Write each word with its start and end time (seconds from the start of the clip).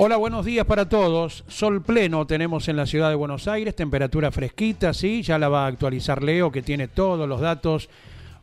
Hola, 0.00 0.16
buenos 0.16 0.44
días 0.44 0.64
para 0.64 0.88
todos. 0.88 1.42
Sol 1.48 1.82
pleno 1.82 2.24
tenemos 2.24 2.68
en 2.68 2.76
la 2.76 2.86
ciudad 2.86 3.08
de 3.08 3.16
Buenos 3.16 3.48
Aires, 3.48 3.74
temperatura 3.74 4.30
fresquita, 4.30 4.94
sí, 4.94 5.22
ya 5.22 5.40
la 5.40 5.48
va 5.48 5.64
a 5.64 5.66
actualizar 5.66 6.22
Leo, 6.22 6.52
que 6.52 6.62
tiene 6.62 6.86
todos 6.86 7.28
los 7.28 7.40
datos 7.40 7.90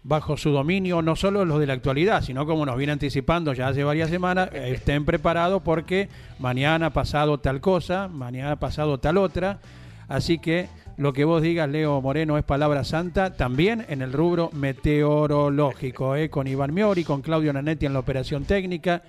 bajo 0.04 0.36
su 0.36 0.50
dominio, 0.50 1.02
no 1.02 1.16
solo 1.16 1.46
los 1.46 1.62
de 1.62 1.68
la 1.68 1.72
actualidad, 1.72 2.24
sino 2.24 2.46
como 2.46 2.66
nos 2.66 2.76
viene 2.76 2.92
anticipando 2.92 3.54
ya 3.54 3.70
hace 3.70 3.86
varias 3.86 4.10
semanas, 4.10 4.50
estén 4.54 5.06
preparados 5.06 5.62
porque 5.62 6.10
mañana 6.40 6.90
pasado 6.90 7.38
tal 7.38 7.62
cosa, 7.62 8.10
mañana 8.10 8.58
pasado 8.58 8.98
tal 8.98 9.16
otra, 9.16 9.60
así 10.10 10.40
que 10.40 10.68
lo 10.98 11.14
que 11.14 11.24
vos 11.24 11.42
digas, 11.42 11.70
Leo 11.70 12.02
Moreno, 12.02 12.38
es 12.38 12.44
palabra 12.44 12.84
santa, 12.84 13.38
también 13.38 13.86
en 13.88 14.02
el 14.02 14.12
rubro 14.12 14.50
meteorológico, 14.52 16.18
eh, 16.18 16.30
con 16.30 16.48
Iván 16.48 16.74
Miori, 16.74 17.06
con 17.06 17.22
Claudio 17.22 17.54
Nanetti 17.54 17.86
en 17.86 17.94
la 17.94 18.00
operación 18.00 18.44
técnica 18.44 19.04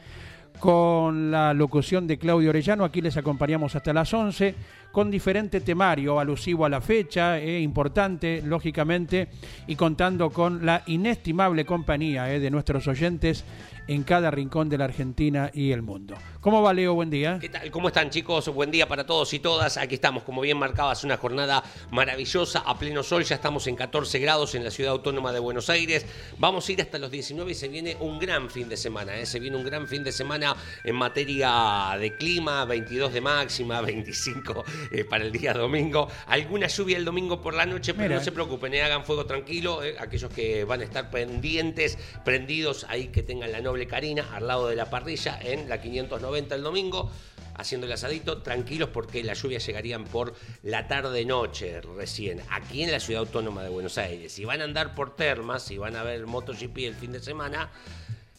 con 0.59 1.31
la 1.31 1.55
locución 1.55 2.07
de 2.07 2.19
Claudio 2.19 2.51
Orellano. 2.51 2.85
Aquí 2.85 3.01
les 3.01 3.17
acompañamos 3.17 3.75
hasta 3.75 3.93
las 3.93 4.13
11 4.13 4.55
con 4.93 5.11
diferente 5.11 5.61
temario 5.61 6.19
alusivo 6.19 6.65
a 6.65 6.69
la 6.69 6.81
fecha, 6.81 7.39
eh, 7.39 7.61
importante, 7.61 8.43
lógicamente, 8.43 9.29
y 9.67 9.77
contando 9.77 10.31
con 10.31 10.65
la 10.65 10.83
inestimable 10.87 11.67
compañía 11.67 12.33
eh, 12.33 12.41
de 12.41 12.51
nuestros 12.51 12.89
oyentes 12.89 13.45
en 13.89 14.05
cada 14.05 14.31
rincón 14.31 14.69
de 14.69 14.79
la 14.79 14.85
Argentina 14.85 15.51
y 15.53 15.73
el 15.73 15.83
mundo. 15.83 16.15
¿Cómo 16.47 16.63
va 16.63 16.73
Leo? 16.73 16.95
Buen 16.95 17.11
día. 17.11 17.39
¿Qué 17.41 17.49
tal? 17.49 17.69
¿Cómo 17.73 17.89
están 17.89 18.09
chicos? 18.09 18.49
Buen 18.51 18.71
día 18.71 18.87
para 18.87 19.05
todos 19.05 19.35
y 19.35 19.41
todas. 19.41 19.77
Aquí 19.79 19.97
estamos, 19.97 20.23
como 20.23 20.43
bien 20.43 20.57
marcabas, 20.57 21.03
una 21.03 21.17
jornada 21.17 21.65
maravillosa 21.91 22.61
a 22.61 22.79
pleno 22.79 23.03
sol. 23.03 23.25
Ya 23.25 23.35
estamos 23.35 23.67
en 23.67 23.75
14 23.75 24.21
grados 24.21 24.55
en 24.55 24.63
la 24.63 24.71
ciudad 24.71 24.93
autónoma 24.93 25.33
de 25.33 25.41
Buenos 25.41 25.69
Aires. 25.71 26.07
Vamos 26.39 26.69
a 26.69 26.73
ir 26.73 26.81
hasta 26.81 27.01
los 27.01 27.11
19 27.11 27.51
y 27.51 27.55
se 27.57 27.67
viene 27.67 27.97
un 27.99 28.21
gran 28.21 28.49
fin 28.49 28.69
de 28.69 28.77
semana. 28.77 29.19
¿eh? 29.19 29.27
Se 29.27 29.41
viene 29.41 29.57
un 29.57 29.65
gran 29.65 29.89
fin 29.89 30.05
de 30.05 30.13
semana 30.13 30.55
en 30.85 30.95
materia 30.95 31.97
de 31.99 32.17
clima, 32.17 32.65
22 32.65 33.13
de 33.13 33.21
máxima, 33.21 33.81
25 33.83 34.65
eh, 34.93 35.05
para 35.05 35.25
el 35.25 35.33
día 35.33 35.53
domingo. 35.53 36.07
Alguna 36.29 36.69
lluvia 36.69 36.97
el 36.97 37.05
domingo 37.05 37.43
por 37.43 37.55
la 37.55 37.67
noche, 37.67 37.93
pero 37.93 38.11
Mira. 38.11 38.19
no 38.19 38.25
se 38.25 38.31
preocupen, 38.31 38.73
¿eh? 38.73 38.85
hagan 38.85 39.05
fuego 39.05 39.27
tranquilo. 39.27 39.83
¿eh? 39.83 39.97
Aquellos 39.99 40.31
que 40.31 40.63
van 40.63 40.81
a 40.81 40.85
estar 40.85 41.11
pendientes, 41.11 41.99
prendidos 42.25 42.87
ahí, 42.89 43.09
que 43.09 43.25
tengan 43.25 43.51
la 43.51 43.61
noble 43.61 43.89
Karina 43.89 44.29
al 44.33 44.47
lado 44.47 44.69
de 44.69 44.77
la 44.77 44.89
parrilla 44.89 45.41
en 45.43 45.69
la 45.69 45.81
590 45.81 46.36
el 46.39 46.63
domingo. 46.63 47.11
Haciendo 47.59 47.87
el 47.87 47.93
asadito, 47.95 48.43
tranquilos 48.43 48.91
porque 48.91 49.25
las 49.25 49.43
lluvias 49.43 49.67
llegarían 49.67 50.05
por 50.05 50.35
la 50.63 50.89
tarde-noche 50.89 51.81
recién, 51.81 52.43
aquí 52.51 52.83
en 52.83 52.93
la 52.93 53.01
ciudad 53.01 53.21
autónoma 53.21 53.63
de 53.63 53.71
Buenos 53.71 53.97
Aires. 53.97 54.33
Si 54.33 54.45
van 54.45 54.61
a 54.61 54.65
andar 54.65 54.95
por 54.95 55.17
termas, 55.17 55.63
si 55.63 55.79
van 55.79 55.97
a 55.97 56.03
ver 56.03 56.27
MotoGP 56.27 56.77
el 56.81 56.95
fin 56.95 57.13
de 57.13 57.21
semana, 57.21 57.71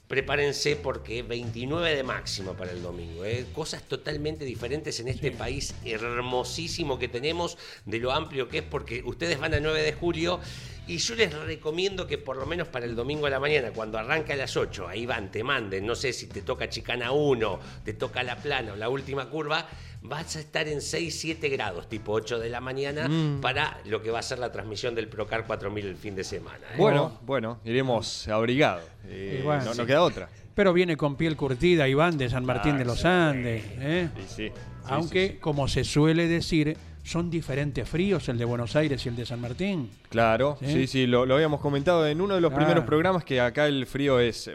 prepárense 0.08 0.75
porque 0.75 1.24
29 1.24 1.96
de 1.96 2.03
máxima 2.03 2.53
para 2.53 2.72
el 2.72 2.81
domingo. 2.81 3.25
¿eh? 3.25 3.46
Cosas 3.53 3.84
totalmente 3.84 4.46
diferentes 4.46 5.00
en 5.00 5.08
este 5.08 5.31
país 5.31 5.75
hermosísimo 5.84 6.97
que 7.00 7.08
tenemos, 7.08 7.58
de 7.85 8.00
lo 8.00 8.12
amplio 8.12 8.47
que 8.47 8.59
es, 8.59 8.64
porque 8.64 9.02
ustedes 9.03 9.40
van 9.40 9.53
a 9.53 9.59
9 9.59 9.81
de 9.81 9.94
julio 9.94 10.40
y 10.87 10.97
yo 10.97 11.15
les 11.15 11.33
recomiendo 11.33 12.07
que 12.07 12.17
por 12.17 12.37
lo 12.37 12.45
menos 12.45 12.67
para 12.67 12.85
el 12.85 12.95
domingo 12.95 13.25
a 13.25 13.29
la 13.29 13.39
mañana, 13.39 13.71
cuando 13.71 13.97
arranca 13.97 14.33
a 14.33 14.37
las 14.37 14.55
8, 14.57 14.87
ahí 14.87 15.05
van, 15.05 15.31
te 15.31 15.43
manden, 15.43 15.85
no 15.85 15.95
sé 15.95 16.13
si 16.13 16.27
te 16.27 16.41
toca 16.41 16.69
Chicana 16.69 17.11
1, 17.11 17.59
te 17.83 17.93
toca 17.93 18.23
la 18.23 18.37
plana 18.37 18.73
o 18.73 18.75
la 18.75 18.89
última 18.89 19.29
curva, 19.29 19.67
vas 20.01 20.35
a 20.35 20.39
estar 20.39 20.67
en 20.67 20.81
6, 20.81 21.17
7 21.19 21.49
grados, 21.49 21.89
tipo 21.89 22.13
8 22.13 22.39
de 22.39 22.49
la 22.49 22.61
mañana, 22.61 23.09
para 23.41 23.79
lo 23.85 24.01
que 24.01 24.11
va 24.11 24.19
a 24.19 24.23
ser 24.23 24.39
la 24.39 24.51
transmisión 24.51 24.95
del 24.95 25.07
Procar 25.07 25.45
4000 25.45 25.85
el 25.85 25.95
fin 25.97 26.15
de 26.15 26.23
semana. 26.23 26.65
¿eh? 26.71 26.75
Bueno, 26.77 27.19
bueno, 27.23 27.59
iremos 27.65 28.27
abrigados. 28.27 28.83
Eh, 29.07 29.41
bueno, 29.43 29.65
no, 29.65 29.71
sí. 29.73 29.77
no 29.79 29.85
queda 29.85 30.01
otra. 30.03 30.29
Pero 30.55 30.73
viene 30.73 30.97
con 30.97 31.15
piel 31.17 31.35
curtida 31.37 31.87
Iván 31.87 32.17
de 32.17 32.29
San 32.29 32.43
Martín 32.45 32.75
Ah, 32.75 32.77
de 32.79 32.85
los 32.85 32.99
sí. 33.01 33.07
Andes. 33.07 33.63
¿eh? 33.79 34.09
Sí, 34.15 34.23
sí. 34.27 34.33
Sí, 34.47 34.51
Aunque, 34.85 35.27
sí, 35.27 35.33
sí. 35.33 35.39
como 35.39 35.67
se 35.67 35.83
suele 35.83 36.27
decir, 36.27 36.77
son 37.07 37.29
diferentes 37.29 37.88
fríos 37.88 38.28
el 38.29 38.38
de 38.38 38.45
Buenos 38.45 38.75
Aires 38.75 39.06
y 39.06 39.09
el 39.09 39.16
de 39.16 39.25
San 39.25 39.40
Martín. 39.40 39.90
Claro, 40.09 40.57
¿Sí? 40.59 40.68
sí, 40.68 40.88
sí, 40.88 41.07
lo, 41.07 41.25
lo 41.25 41.35
habíamos 41.35 41.62
comentado 41.62 42.06
en 42.06 42.19
uno 42.22 42.35
de 42.35 42.41
los 42.41 42.50
Claro. 42.51 42.66
primeros 42.66 42.85
programas 42.85 43.23
que 43.23 43.40
acá 43.40 43.68
el 43.68 43.85
frío 43.85 44.19
es, 44.19 44.47
eh, 44.50 44.53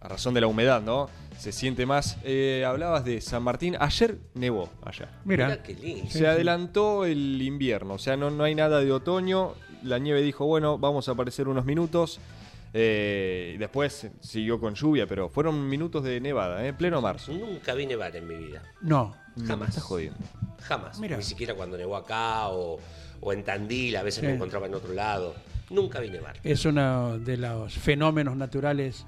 a 0.00 0.08
razón 0.08 0.34
de 0.34 0.40
la 0.42 0.46
humedad, 0.46 0.82
¿no? 0.82 1.08
Se 1.38 1.52
siente 1.52 1.86
más. 1.86 2.18
Eh, 2.24 2.64
hablabas 2.66 3.04
de 3.04 3.20
San 3.20 3.42
Martín. 3.42 3.76
Ayer 3.78 4.18
nevó 4.34 4.68
allá. 4.84 5.08
Mira, 5.24 5.62
qué 5.62 5.72
lindo. 5.74 6.10
Se 6.10 6.26
adelantó 6.26 7.04
el 7.04 7.40
invierno, 7.40 7.94
o 7.94 7.98
sea, 7.98 8.16
no, 8.16 8.28
no 8.30 8.42
hay 8.44 8.54
nada 8.54 8.80
de 8.80 8.90
otoño. 8.92 9.54
La 9.84 9.98
nieve 9.98 10.20
dijo, 10.22 10.44
bueno, 10.46 10.76
vamos 10.78 11.08
a 11.08 11.12
aparecer 11.12 11.46
unos 11.48 11.64
minutos. 11.64 12.18
Eh, 12.74 13.56
después 13.58 14.08
siguió 14.20 14.60
con 14.60 14.74
lluvia, 14.74 15.06
pero 15.06 15.28
fueron 15.28 15.68
minutos 15.68 16.04
de 16.04 16.20
nevada, 16.20 16.66
¿eh? 16.66 16.72
pleno 16.72 17.00
marzo. 17.00 17.32
Nunca 17.32 17.74
vi 17.74 17.86
nevar 17.86 18.14
en 18.16 18.26
mi 18.26 18.34
vida. 18.36 18.62
no. 18.80 19.14
Jamás. 19.46 19.68
Estás 19.68 19.84
jodiendo. 19.84 20.18
Jamás. 20.62 20.98
Mira. 20.98 21.16
Ni 21.16 21.22
siquiera 21.22 21.54
cuando 21.54 21.76
nevó 21.78 21.94
acá 21.94 22.48
o, 22.48 22.80
o 23.20 23.32
en 23.32 23.44
Tandil, 23.44 23.96
a 23.96 24.02
veces 24.02 24.20
Sí. 24.20 24.26
me 24.26 24.34
encontraba 24.34 24.66
en 24.66 24.74
otro 24.74 24.92
lado. 24.92 25.32
Nunca 25.70 26.00
vi 26.00 26.10
nevar. 26.10 26.40
Es 26.42 26.64
uno 26.64 27.20
de 27.20 27.36
los 27.36 27.72
fenómenos 27.74 28.34
naturales 28.36 29.06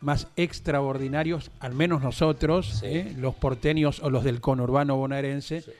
más 0.00 0.26
extraordinarios, 0.34 1.52
al 1.60 1.74
menos 1.74 2.02
nosotros, 2.02 2.78
Sí. 2.80 2.86
¿eh? 2.86 3.14
los 3.18 3.36
porteños 3.36 4.00
o 4.00 4.10
los 4.10 4.24
del 4.24 4.40
conurbano 4.40 4.96
bonaerense, 4.96 5.60
Sí. 5.62 5.70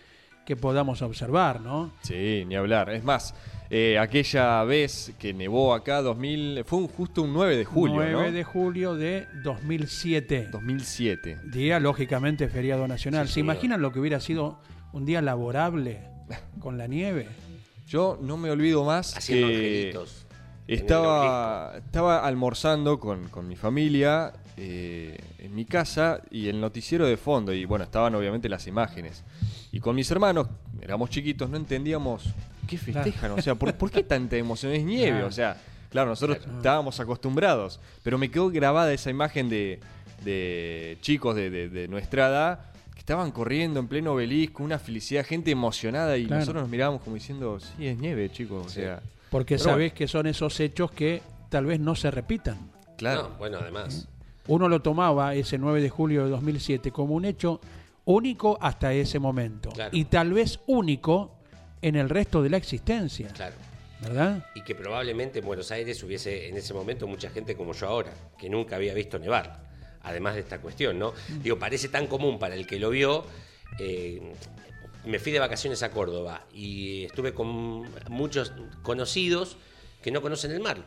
Que 0.49 0.57
podamos 0.57 1.03
observar, 1.03 1.61
¿no? 1.61 1.91
Sí, 2.01 2.43
ni 2.47 2.57
hablar. 2.57 2.89
Es 2.89 3.05
más, 3.05 3.35
eh, 3.69 3.99
aquella 3.99 4.65
vez 4.65 5.13
que 5.19 5.35
nevó 5.35 5.75
acá, 5.75 6.01
2000, 6.01 6.65
fue 6.65 6.79
un- 6.79 6.89
justo 6.89 7.21
un 7.21 7.35
9 7.35 7.55
de 7.55 7.67
julio, 7.67 7.97
9 7.97 8.13
¿no? 8.13 8.33
de 8.33 8.45
julio 8.45 8.95
de 8.95 9.27
2007. 9.45 10.49
2007. 10.51 11.39
Día, 11.53 11.79
lógicamente, 11.81 12.49
feriado 12.49 12.89
nacional. 12.89 13.27
Sí, 13.27 13.29
¿Se 13.29 13.35
señor. 13.35 13.55
imaginan 13.57 13.83
lo 13.83 13.93
que 13.93 14.01
hubiera 14.01 14.21
sido 14.21 14.59
un 14.95 15.05
día 15.05 15.21
laborable 15.21 16.01
con 16.61 16.79
la 16.79 16.87
nieve? 16.87 17.29
Yo 17.87 18.19
no 18.23 18.39
me 18.39 18.51
olvido 18.51 18.85
más 18.85 19.15
Haciendo 19.19 19.49
que 19.49 19.95
estaba, 20.67 21.75
estaba 21.77 22.27
almorzando 22.27 22.99
con, 22.99 23.29
con 23.29 23.47
mi 23.47 23.57
familia 23.57 24.33
eh, 24.57 25.19
en 25.39 25.55
mi 25.55 25.65
casa 25.67 26.23
y 26.31 26.49
el 26.49 26.59
noticiero 26.59 27.07
de 27.07 27.17
fondo, 27.19 27.53
y 27.53 27.65
bueno, 27.67 27.85
estaban 27.85 28.15
obviamente 28.15 28.49
las 28.49 28.67
imágenes. 28.67 29.25
Y 29.73 29.81
con 29.81 29.95
mis 29.97 30.11
hermanos, 30.11 30.49
éramos 30.81 31.11
chiquitos, 31.11 31.49
no 31.51 31.57
entendíamos 31.57 32.25
qué 32.67 32.79
festejan, 32.79 33.33
o 33.33 33.43
sea, 33.43 33.55
¿por, 33.55 33.75
por 33.75 33.91
qué 33.91 34.03
tanta 34.03 34.37
emoción? 34.37 34.73
Es 34.73 34.85
nieve, 34.85 35.11
Claro. 35.13 35.27
o 35.27 35.33
sea, 35.33 35.57
claro, 35.91 36.11
nosotros 36.11 36.39
estábamos 36.57 36.99
acostumbrados, 37.01 37.81
pero 38.03 38.19
me 38.19 38.31
quedó 38.31 38.51
grabada 38.51 38.93
esa 38.93 39.11
imagen 39.11 39.49
de, 39.49 39.81
de 40.25 40.99
chicos 41.01 41.35
de, 41.37 41.51
de- 41.51 41.69
de 41.69 41.89
nuestra 41.89 42.29
edad 42.29 42.61
que 42.95 43.01
estaban 43.01 43.31
corriendo 43.31 43.81
en 43.81 43.89
pleno 43.89 44.13
obelisco, 44.13 44.63
una 44.63 44.79
felicidad, 44.79 45.25
gente 45.25 45.51
emocionada, 45.51 46.17
y 46.17 46.27
Claro. 46.27 46.41
nosotros 46.41 46.63
nos 46.63 46.71
mirábamos 46.71 47.03
como 47.03 47.15
diciendo, 47.15 47.59
sí, 47.61 47.87
es 47.87 47.99
nieve, 47.99 48.31
chicos, 48.31 48.67
o 48.67 48.69
Sí. 48.69 48.81
sea, 48.81 49.01
Porque 49.31 49.57
Pero 49.57 49.65
sabés 49.71 49.93
que 49.93 50.09
son 50.09 50.27
esos 50.27 50.59
hechos 50.61 50.91
que 50.91 51.21
tal 51.51 51.67
vez 51.67 51.79
no 51.81 51.95
se 51.95 52.11
repitan. 52.11 52.57
claro. 52.97 53.25
No, 53.25 53.37
bueno, 53.37 53.59
además. 53.61 54.09
Uno 54.47 54.67
lo 54.71 54.81
tomaba 54.81 55.35
ese 55.35 55.59
9 55.59 55.83
de 55.83 55.91
julio 55.91 56.25
de 56.25 56.31
2007 56.31 56.91
como 56.91 57.15
un 57.15 57.27
hecho 57.27 57.61
único 58.09 58.57
hasta 58.61 58.93
ese 58.95 59.19
momento. 59.19 59.69
Claro. 59.71 59.91
Y 59.95 60.07
tal 60.07 60.33
vez 60.33 60.61
único 60.67 61.37
en 61.83 61.95
el 61.95 62.09
resto 62.09 62.43
de 62.43 62.49
la 62.51 62.57
existencia, 62.57 63.29
Claro. 63.29 63.55
¿verdad? 64.01 64.47
Y 64.55 64.63
que 64.63 64.75
probablemente 64.75 65.41
en 65.41 65.45
Buenos 65.45 65.71
Aires 65.71 66.03
hubiese 66.03 66.49
en 66.49 66.57
ese 66.57 66.73
momento 66.73 67.07
mucha 67.07 67.29
gente 67.29 67.55
como 67.55 67.75
yo 67.75 67.87
ahora, 67.87 68.13
que 68.39 68.49
nunca 68.49 68.77
había 68.77 68.95
visto 68.95 69.19
nevar. 69.19 69.61
Además 70.03 70.35
de 70.37 70.41
esta 70.41 70.59
cuestión, 70.61 70.99
¿no? 70.99 71.13
Digo, 71.43 71.59
parece 71.59 71.89
tan 71.89 72.07
común 72.07 72.39
para 72.39 72.55
el 72.55 72.67
que 72.67 72.79
lo 72.79 72.91
vio. 72.91 73.25
eh, 73.79 74.21
me 75.05 75.19
fui 75.19 75.31
de 75.33 75.39
vacaciones 75.39 75.83
a 75.83 75.91
Córdoba 75.91 76.45
y 76.53 77.05
estuve 77.05 77.33
con 77.35 77.85
muchos 78.09 78.53
conocidos 78.83 79.57
que 80.03 80.11
no 80.11 80.21
conocen 80.23 80.51
el 80.51 80.61
mar. 80.61 80.79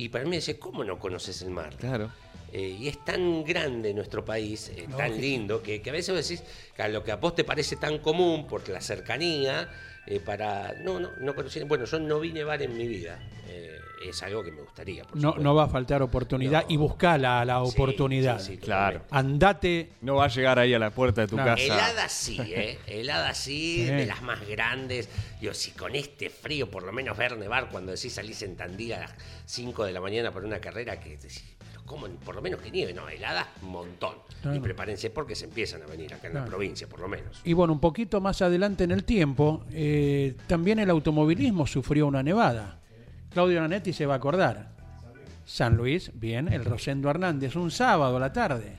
Y 0.00 0.08
para 0.08 0.24
mí 0.24 0.36
dice, 0.36 0.58
¿cómo 0.58 0.82
no 0.82 0.98
conoces 0.98 1.42
el 1.42 1.50
mar? 1.50 1.76
Claro. 1.76 2.10
Eh, 2.54 2.74
y 2.80 2.88
es 2.88 3.04
tan 3.04 3.44
grande 3.44 3.92
nuestro 3.92 4.24
país, 4.24 4.72
eh, 4.74 4.88
tan 4.96 5.20
lindo, 5.20 5.62
que, 5.62 5.82
que 5.82 5.90
a 5.90 5.92
veces 5.92 6.14
vos 6.14 6.26
decís 6.26 6.42
que 6.74 6.82
a 6.82 6.88
lo 6.88 7.04
que 7.04 7.12
a 7.12 7.16
vos 7.16 7.34
te 7.34 7.44
parece 7.44 7.76
tan 7.76 7.98
común 7.98 8.46
por 8.46 8.66
la 8.70 8.80
cercanía, 8.80 9.68
eh, 10.06 10.18
para. 10.18 10.72
No, 10.82 10.98
no, 10.98 11.10
no 11.20 11.34
conocí. 11.34 11.60
Bueno, 11.64 11.84
yo 11.84 12.00
no 12.00 12.18
vi 12.18 12.32
nevar 12.32 12.62
en 12.62 12.78
mi 12.78 12.88
vida. 12.88 13.20
Es 14.00 14.22
algo 14.22 14.42
que 14.42 14.50
me 14.50 14.62
gustaría. 14.62 15.04
por 15.04 15.14
No, 15.16 15.20
supuesto. 15.28 15.42
no 15.42 15.54
va 15.54 15.64
a 15.64 15.68
faltar 15.68 16.00
oportunidad 16.02 16.62
No. 16.62 16.66
y 16.74 16.76
buscala 16.78 17.44
la 17.44 17.62
Sí, 17.66 17.70
oportunidad. 17.74 18.38
sí, 18.40 18.52
sí, 18.54 18.58
Claro. 18.58 19.02
Andate, 19.10 19.90
No 20.00 20.16
va 20.16 20.24
a 20.24 20.28
llegar 20.28 20.58
ahí 20.58 20.72
a 20.72 20.78
la 20.78 20.90
puerta 20.90 21.20
de 21.20 21.26
tu 21.28 21.36
casa. 21.36 21.62
Helada 21.62 22.08
sí, 22.08 22.38
¿eh? 22.40 22.78
Helada 22.86 23.34
sí, 23.34 23.84
de 23.84 24.06
las 24.06 24.22
más 24.22 24.46
grandes. 24.48 25.08
Yo, 25.42 25.52
si 25.52 25.72
con 25.72 25.94
este 25.94 26.30
frío, 26.30 26.70
por 26.70 26.82
lo 26.82 26.92
menos 26.92 27.16
ver 27.18 27.36
nevar 27.36 27.68
cuando 27.70 27.92
decís 27.92 28.14
salís 28.14 28.40
en 28.42 28.56
Tandil 28.56 28.94
a 28.94 29.00
las 29.00 29.12
5 29.44 29.84
de 29.84 29.92
la 29.92 30.00
mañana 30.00 30.32
para 30.32 30.46
una 30.46 30.60
carrera 30.60 30.98
que 30.98 31.10
decís, 31.10 31.44
¿cómo? 31.84 32.06
Por 32.08 32.34
lo 32.34 32.40
menos 32.42 32.60
que 32.60 32.70
nieve, 32.70 32.94
no, 32.94 33.06
heladas, 33.08 33.48
un 33.62 33.68
montón. 33.70 34.14
Claro. 34.40 34.56
Y 34.56 34.60
prepárense 34.60 35.10
porque 35.10 35.34
se 35.34 35.44
empiezan 35.44 35.82
a 35.82 35.86
venir 35.86 36.14
acá 36.14 36.28
en 36.28 36.34
la 36.34 36.46
provincia, 36.46 36.86
por 36.88 37.00
lo 37.00 37.08
menos. 37.08 37.40
y 37.44 37.52
bueno, 37.52 37.74
un 37.74 37.80
poquito 37.80 38.18
más 38.22 38.40
adelante 38.40 38.84
en 38.84 38.92
el 38.92 39.04
tiempo, 39.04 39.62
eh, 39.72 40.34
también 40.46 40.78
el 40.78 40.88
automovilismo 40.88 41.66
sufrió 41.66 42.06
una 42.06 42.22
nevada. 42.22 42.79
Claudio 43.30 43.60
Nanetti 43.60 43.92
se 43.92 44.06
va 44.06 44.14
a 44.14 44.16
acordar. 44.16 44.70
San 45.44 45.76
Luis, 45.76 46.10
bien, 46.14 46.52
el 46.52 46.64
Rosendo 46.64 47.10
Hernández, 47.10 47.56
un 47.56 47.70
sábado 47.70 48.16
a 48.16 48.20
la 48.20 48.32
tarde. 48.32 48.72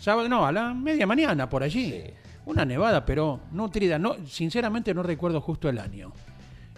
Sábado, 0.00 0.28
no, 0.28 0.46
a 0.46 0.52
la 0.52 0.74
media 0.74 1.06
mañana, 1.06 1.48
por 1.48 1.62
allí. 1.62 1.90
Sí. 1.92 2.02
Una 2.46 2.64
nevada, 2.64 3.04
pero 3.04 3.40
nutrida. 3.52 3.98
No, 3.98 4.16
sinceramente 4.26 4.94
no 4.94 5.02
recuerdo 5.02 5.40
justo 5.40 5.68
el 5.68 5.78
año. 5.78 6.12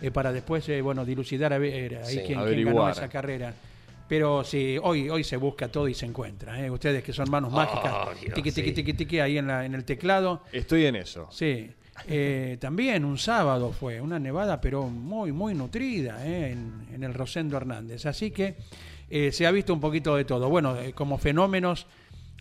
Eh, 0.01 0.11
para 0.11 0.33
después, 0.33 0.67
eh, 0.69 0.81
bueno, 0.81 1.05
dilucidar 1.05 1.53
a 1.53 1.59
ver 1.59 1.97
ahí 1.99 2.15
Sí, 2.15 2.23
quién, 2.27 2.43
quién 2.45 2.65
ganó 2.65 2.89
esa 2.89 3.09
carrera. 3.09 3.53
Pero 4.09 4.43
sí, 4.45 4.79
hoy, 4.83 5.11
hoy 5.11 5.23
se 5.25 5.37
busca 5.37 5.69
todo 5.69 5.87
y 5.87 5.93
se 5.95 6.07
encuentra. 6.07 6.65
¿eh? 6.65 6.71
Ustedes 6.71 7.03
que 7.05 7.13
son 7.13 7.31
manos 7.31 7.53
mágicas, 7.53 7.93
tiqui, 8.35 8.53
tiqui, 8.53 8.73
tiqui, 8.73 8.93
tiqui, 8.95 9.21
ahí 9.21 9.37
en, 9.37 9.47
la, 9.49 9.67
en 9.67 9.75
el 9.75 9.85
teclado. 9.85 10.43
Estoy 10.51 10.87
en 10.87 10.97
eso. 10.97 11.29
Sí, 11.31 11.71
eh, 12.06 12.56
también 12.61 13.05
un 13.05 13.19
sábado 13.19 13.73
fue, 13.73 14.00
una 14.00 14.19
nevada, 14.19 14.61
pero 14.61 14.87
muy, 14.87 15.33
muy 15.33 15.55
nutrida 15.55 16.25
eh, 16.27 16.53
en, 16.53 16.87
en 16.95 17.05
el 17.05 17.15
Rosendo 17.15 17.56
Hernández. 17.56 18.06
Así 18.06 18.31
que 18.31 18.56
eh, 19.11 19.33
se 19.33 19.47
ha 19.47 19.50
visto 19.50 19.73
un 19.73 19.81
poquito 19.81 20.15
de 20.17 20.25
todo. 20.25 20.49
Bueno, 20.49 20.77
como 20.95 21.19
fenómenos 21.19 21.87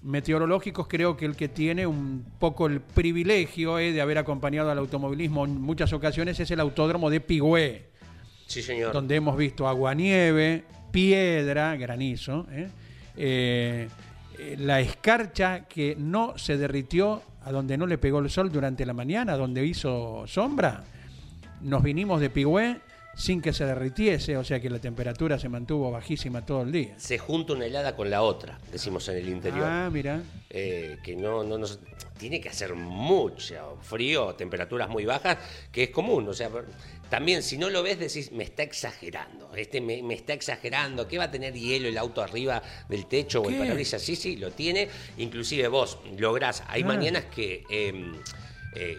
meteorológicos, 0.03 0.87
creo 0.87 1.17
que 1.17 1.25
el 1.25 1.35
que 1.35 1.47
tiene 1.49 1.87
un 1.87 2.25
poco 2.39 2.67
el 2.67 2.81
privilegio 2.81 3.77
de 3.77 3.99
haber 3.99 4.17
acompañado 4.19 4.69
al 4.69 4.77
automovilismo 4.77 5.45
en 5.45 5.59
muchas 5.59 5.91
ocasiones 5.91 6.39
es 6.39 6.51
el 6.51 6.59
autódromo 6.59 7.09
de 7.09 7.19
Pigüé, 7.19 7.89
Sí, 8.45 8.61
señor. 8.61 8.93
donde 8.93 9.15
hemos 9.15 9.35
visto 9.35 9.67
aguanieve, 9.67 10.63
piedra, 10.91 11.75
granizo, 11.75 12.45
la 14.57 14.79
escarcha 14.79 15.65
que 15.65 15.95
no 15.97 16.37
se 16.37 16.57
derritió 16.57 17.23
a 17.47 17.51
donde 17.51 17.77
no 17.77 17.87
le 17.87 17.97
pegó 17.97 18.19
el 18.19 18.29
sol 18.29 18.51
durante 18.51 18.85
la 18.85 18.91
mañana, 18.91 19.37
donde 19.37 19.65
hizo 19.65 20.25
sombra. 20.27 20.83
Nos 21.61 21.81
vinimos 21.81 22.19
de 22.19 22.29
Pigüé 22.29 22.81
sin 23.15 23.41
que 23.41 23.53
se 23.53 23.65
derritiese, 23.65 24.35
o 24.35 24.43
sea 24.43 24.59
que 24.59 24.69
la 24.69 24.79
temperatura 24.79 25.39
se 25.39 25.47
mantuvo 25.47 25.89
bajísima 25.89 26.45
todo 26.45 26.63
el 26.63 26.73
día. 26.73 26.93
Se 26.97 27.17
junta 27.17 27.53
una 27.53 27.65
helada 27.65 27.95
con 27.95 28.09
la 28.09 28.21
otra, 28.21 28.59
decimos 28.69 29.07
en 29.07 29.17
el 29.17 29.29
interior. 29.29 29.65
Ah, 29.65 29.89
mira. 29.91 30.21
Eh, 30.49 30.97
que 31.03 31.15
no, 31.15 31.43
no 31.43 31.57
nos 31.57 31.79
tiene 32.19 32.41
que 32.41 32.49
hacer 32.49 32.75
mucho 32.75 33.77
frío, 33.81 34.35
temperaturas 34.35 34.89
muy 34.89 35.05
bajas, 35.05 35.37
que 35.71 35.83
es 35.83 35.89
común. 35.89 36.27
O 36.27 36.33
sea, 36.33 36.49
también 37.09 37.43
si 37.43 37.57
no 37.57 37.69
lo 37.69 37.83
ves 37.83 37.99
decís, 37.99 38.31
me 38.31 38.43
está 38.43 38.63
exagerando, 38.63 39.51
este 39.55 39.81
me, 39.81 40.01
me 40.03 40.13
está 40.13 40.33
exagerando, 40.33 41.07
¿qué 41.07 41.17
va 41.17 41.25
a 41.25 41.31
tener 41.31 41.53
hielo 41.53 41.87
el 41.87 41.97
auto 41.97 42.21
arriba 42.21 42.61
del 42.89 43.05
techo 43.05 43.41
o 43.41 43.49
el 43.49 43.55
parabrisas? 43.57 44.01
Sí, 44.01 44.15
sí, 44.15 44.35
lo 44.37 44.51
tiene. 44.51 44.87
Inclusive 45.17 45.67
vos 45.67 45.97
lográs, 46.17 46.63
hay 46.67 46.83
Ah. 46.83 46.87
mañanas 46.87 47.25
que 47.25 47.63
eh, 47.69 48.11
eh, 48.75 48.97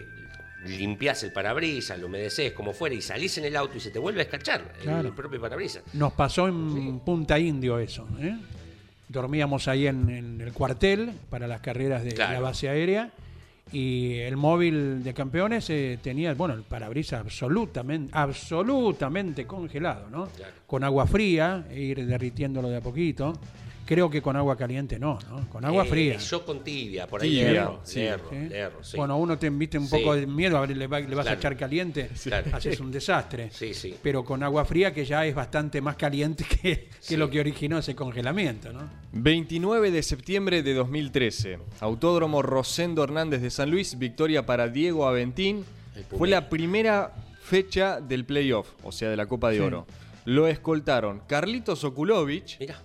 limpiás 0.65 1.23
el 1.23 1.31
parabrisas, 1.31 1.97
lo 1.99 2.07
humedeces, 2.07 2.51
como 2.53 2.73
fuera, 2.73 2.93
y 2.95 3.01
salís 3.01 3.37
en 3.37 3.45
el 3.45 3.55
auto 3.55 3.77
y 3.77 3.79
se 3.79 3.91
te 3.91 3.99
vuelve 3.99 4.19
a 4.19 4.23
escarchar 4.23 4.73
el 4.83 5.13
propio 5.13 5.39
parabrisas. 5.39 5.83
Nos 5.93 6.13
pasó 6.13 6.47
en 6.47 6.99
Punta 6.99 7.39
Indio 7.39 7.79
eso. 7.79 8.07
¿eh? 8.19 8.35
Dormíamos 9.07 9.67
ahí 9.67 9.87
en, 9.87 10.09
en 10.09 10.41
el 10.41 10.53
cuartel 10.53 11.11
para 11.29 11.47
las 11.47 11.61
carreras 11.61 12.03
de 12.03 12.13
Claro. 12.13 12.33
la 12.33 12.39
base 12.41 12.69
aérea 12.69 13.11
y 13.71 14.15
el 14.19 14.37
móvil 14.37 15.03
de 15.03 15.13
campeones 15.13 15.69
eh, 15.69 15.99
tenía, 16.01 16.33
bueno, 16.33 16.53
el 16.53 16.63
parabrisas 16.63 17.21
absolutamente, 17.21 18.11
absolutamente 18.15 19.45
congelado, 19.45 20.09
¿no? 20.09 20.27
Claro. 20.27 20.53
Con 20.65 20.83
agua 20.83 21.05
fría, 21.05 21.65
e 21.69 21.81
ir 21.81 22.05
derritiéndolo 22.05 22.69
de 22.69 22.77
a 22.77 22.81
poquito. 22.81 23.33
Creo 23.89 24.07
que 24.07 24.21
con 24.21 24.35
agua 24.35 24.55
caliente 24.55 24.99
no, 24.99 25.17
¿no? 25.27 25.49
Con 25.49 25.65
agua 25.65 25.83
Eh, 25.83 25.89
fría. 25.89 26.17
Yo 26.17 26.45
con 26.45 26.63
tibia, 26.63 27.07
por 27.07 27.23
ahí 27.23 27.29
Tibia, 27.31 27.43
le 27.51 27.57
erro, 27.57 27.79
sí. 27.83 27.95
le 27.99 28.05
erro, 28.05 28.29
¿sí? 28.29 28.35
le 28.49 28.57
erro, 28.59 28.83
sí. 28.83 28.97
Bueno, 28.97 29.17
uno 29.17 29.35
te 29.39 29.47
invite 29.47 29.79
un 29.79 29.87
Sí. 29.87 29.97
poco 29.97 30.13
de 30.15 30.27
miedo, 30.27 30.57
a 30.59 30.61
ver, 30.61 30.77
le, 30.77 30.85
va- 30.85 30.99
le 30.99 31.15
vas 31.15 31.25
a 31.25 31.33
echar 31.33 31.57
caliente, 31.57 32.07
Claro. 32.21 32.51
haces 32.55 32.79
un 32.79 32.91
desastre. 32.91 33.49
Sí, 33.51 33.73
sí. 33.73 33.95
Pero 34.03 34.23
con 34.23 34.43
agua 34.43 34.63
fría 34.63 34.93
que 34.93 35.05
ya 35.05 35.25
es 35.25 35.33
bastante 35.33 35.81
más 35.81 35.95
caliente 35.95 36.43
que, 36.45 36.59
que 36.61 36.89
Sí. 36.99 37.17
lo 37.17 37.31
que 37.31 37.39
originó 37.39 37.79
ese 37.79 37.95
congelamiento, 37.95 38.71
¿no? 38.71 38.87
29 39.11 39.89
de 39.89 40.03
septiembre 40.03 40.61
de 40.61 40.75
2013. 40.75 41.57
Autódromo 41.79 42.43
Rosendo 42.43 43.03
Hernández 43.03 43.41
de 43.41 43.49
San 43.49 43.71
Luis. 43.71 43.97
Victoria 43.97 44.45
para 44.45 44.67
Diego 44.67 45.07
Aventín. 45.07 45.65
Fue 46.15 46.27
la 46.29 46.47
primera 46.47 47.11
fecha 47.41 47.99
del 47.99 48.23
playoff, 48.23 48.69
o 48.83 48.91
sea, 48.91 49.09
de 49.09 49.17
la 49.17 49.25
Copa 49.25 49.49
de 49.49 49.55
Sí. 49.57 49.61
Oro. 49.63 49.87
Lo 50.25 50.45
escoltaron 50.47 51.23
Carlitos 51.25 51.83
Okulovich 51.83 52.57
Mira, 52.59 52.79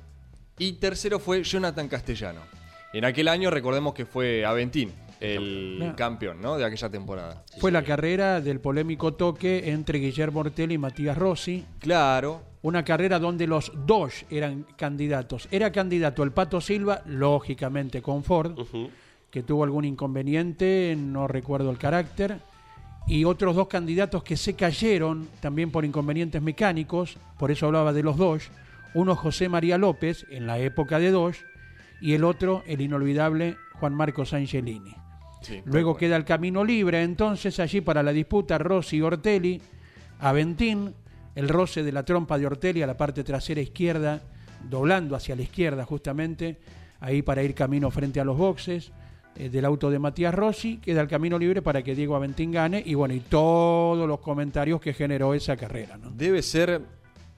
y 0.59 0.73
tercero 0.75 1.19
fue 1.19 1.43
Jonathan 1.43 1.89
Castellano. 1.89 2.41
En 2.93 3.05
aquel 3.05 3.29
año 3.29 3.51
recordemos 3.51 3.93
que 3.95 4.07
fue 4.07 4.45
Aventín 4.45 4.93
el 5.21 5.95
campeón 5.97 6.41
¿no? 6.41 6.57
de 6.57 6.65
aquella 6.65 6.91
temporada. 6.91 7.45
Fue 7.59 7.73
la 7.73 7.83
carrera 7.83 8.41
del 8.41 8.61
polémico 8.61 9.15
toque 9.15 9.71
entre 9.71 9.99
Guillermo 9.99 10.41
Ortelli 10.41 10.75
y 10.75 10.79
Matías 10.79 11.17
Rossi. 11.17 11.65
Claro, 11.79 12.43
Una 12.63 12.85
carrera 12.85 13.19
donde 13.19 13.47
los 13.47 13.73
dos 13.87 14.25
eran 14.31 14.67
candidatos. 14.77 15.49
Era 15.51 15.73
candidato 15.73 16.23
el 16.23 16.33
Pato 16.33 16.61
Silva, 16.61 17.03
lógicamente 17.07 18.01
con 18.01 18.23
Ford, 18.25 18.59
que 19.31 19.43
tuvo 19.43 19.65
algún 19.65 19.85
inconveniente, 19.85 20.95
no 20.99 21.27
recuerdo 21.27 21.71
el 21.71 21.79
carácter. 21.79 22.39
Y 23.07 23.25
otros 23.25 23.55
dos 23.55 23.69
candidatos 23.69 24.23
que 24.23 24.37
se 24.37 24.55
cayeron 24.55 25.29
también 25.41 25.71
por 25.71 25.85
inconvenientes 25.85 26.41
mecánicos, 26.41 27.19
por 27.39 27.51
eso 27.51 27.67
hablaba 27.67 27.93
de 27.93 28.03
los 28.03 28.17
dos. 28.17 28.51
Uno 28.95 29.17
José 29.17 29.49
María 29.49 29.77
López, 29.77 30.25
en 30.31 30.47
la 30.47 30.59
época 30.59 30.99
de 30.99 31.11
Dodge, 31.11 31.45
y 32.01 32.15
el 32.15 32.25
otro, 32.25 32.63
el 32.67 32.81
inolvidable 32.81 33.57
Juan 33.81 33.95
Marcos 33.95 34.33
Angelini. 34.33 34.95
sí, 35.43 35.63
Luego 35.65 35.97
queda 35.97 36.17
el 36.17 36.25
camino 36.25 36.65
libre, 36.65 37.03
entonces 37.03 37.59
allí 37.61 37.81
para 37.81 38.03
la 38.03 38.13
disputa 38.13 38.59
Rossi 38.59 38.99
y 38.99 39.03
Ortelli, 39.03 39.61
Aventín, 40.21 40.95
el 41.35 41.49
roce 41.49 41.83
de 41.83 41.93
la 41.93 42.05
trompa 42.05 42.39
de 42.39 42.47
Ortelli 42.47 42.83
a 42.83 42.87
la 42.87 42.97
parte 42.97 43.25
trasera 43.25 43.61
izquierda, 43.61 44.23
doblando 44.69 45.17
hacia 45.17 45.37
la 45.37 45.43
izquierda 45.43 45.85
justamente, 45.85 46.59
ahí 47.01 47.23
para 47.23 47.43
ir 47.43 47.55
camino 47.55 47.91
frente 47.91 48.21
a 48.21 48.25
los 48.25 48.39
boxes 48.39 48.93
eh, 49.37 49.49
del 49.49 49.65
auto 49.65 49.91
de 49.91 49.99
Matías 49.99 50.35
Rossi, 50.35 50.79
queda 50.79 51.01
el 51.01 51.09
camino 51.09 51.39
libre 51.39 51.61
para 51.61 51.83
que 51.83 51.95
Diego 51.95 52.15
Aventín 52.15 52.53
gane 52.53 52.83
y 52.85 52.95
bueno, 52.95 53.15
y 53.15 53.21
todos 53.21 54.07
los 54.07 54.21
comentarios 54.21 54.81
que 54.81 54.95
generó 54.95 55.35
esa 55.35 55.57
carrera. 55.57 55.97
¿no? 55.97 56.11
Debe 56.11 56.41
ser 56.43 56.83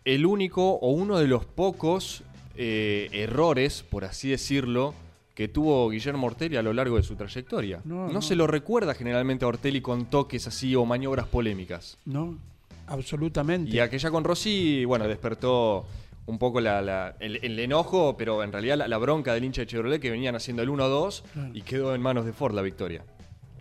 el 0.07 0.25
único 0.25 0.71
o 0.77 0.91
uno 0.93 1.19
de 1.19 1.27
los 1.27 1.45
pocos 1.45 2.23
eh, 2.57 3.09
errores, 3.13 3.83
por 3.83 4.05
así 4.07 4.31
decirlo, 4.31 4.95
que 5.35 5.49
tuvo 5.49 5.91
Guillermo 5.91 6.27
Ortelli 6.29 6.57
a 6.57 6.63
lo 6.63 6.73
largo 6.73 6.97
de 6.97 7.03
su 7.03 7.15
trayectoria. 7.17 7.83
No, 7.85 8.07
No, 8.07 8.13
no. 8.15 8.23
se 8.23 8.35
lo 8.37 8.47
recuerda 8.47 8.95
generalmente 8.95 9.45
a 9.45 9.49
Ortelli 9.49 9.83
con 9.83 10.07
toques 10.07 10.47
así 10.47 10.75
o 10.75 10.87
maniobras 10.87 11.27
polémicas. 11.27 11.99
¿No? 12.07 12.39
Absolutamente. 12.87 13.71
Y 13.77 13.81
aquella 13.81 14.11
con 14.11 14.25
Rossi, 14.25 14.85
bueno, 14.87 15.07
despertó 15.07 15.85
un 16.27 16.39
poco 16.39 16.61
la- 16.61 16.81
la- 16.81 17.17
el, 17.21 17.37
el 17.45 17.59
enojo, 17.59 18.17
pero 18.17 18.43
en 18.43 18.53
realidad 18.53 18.79
la, 18.79 18.89
la 18.89 18.97
bronca 18.99 19.35
del 19.35 19.45
hincha 19.45 19.63
de 19.63 19.67
Chevrolet 19.67 20.01
que 20.01 20.11
venían 20.11 20.35
haciendo 20.37 20.63
el 20.63 20.71
1-2 20.71 21.23
Claro. 21.33 21.51
y 21.53 21.63
quedó 21.63 21.95
en 21.95 22.01
manos 22.01 22.25
de 22.25 22.33
Ford 22.33 22.55
la 22.55 22.63
victoria. 22.63 23.05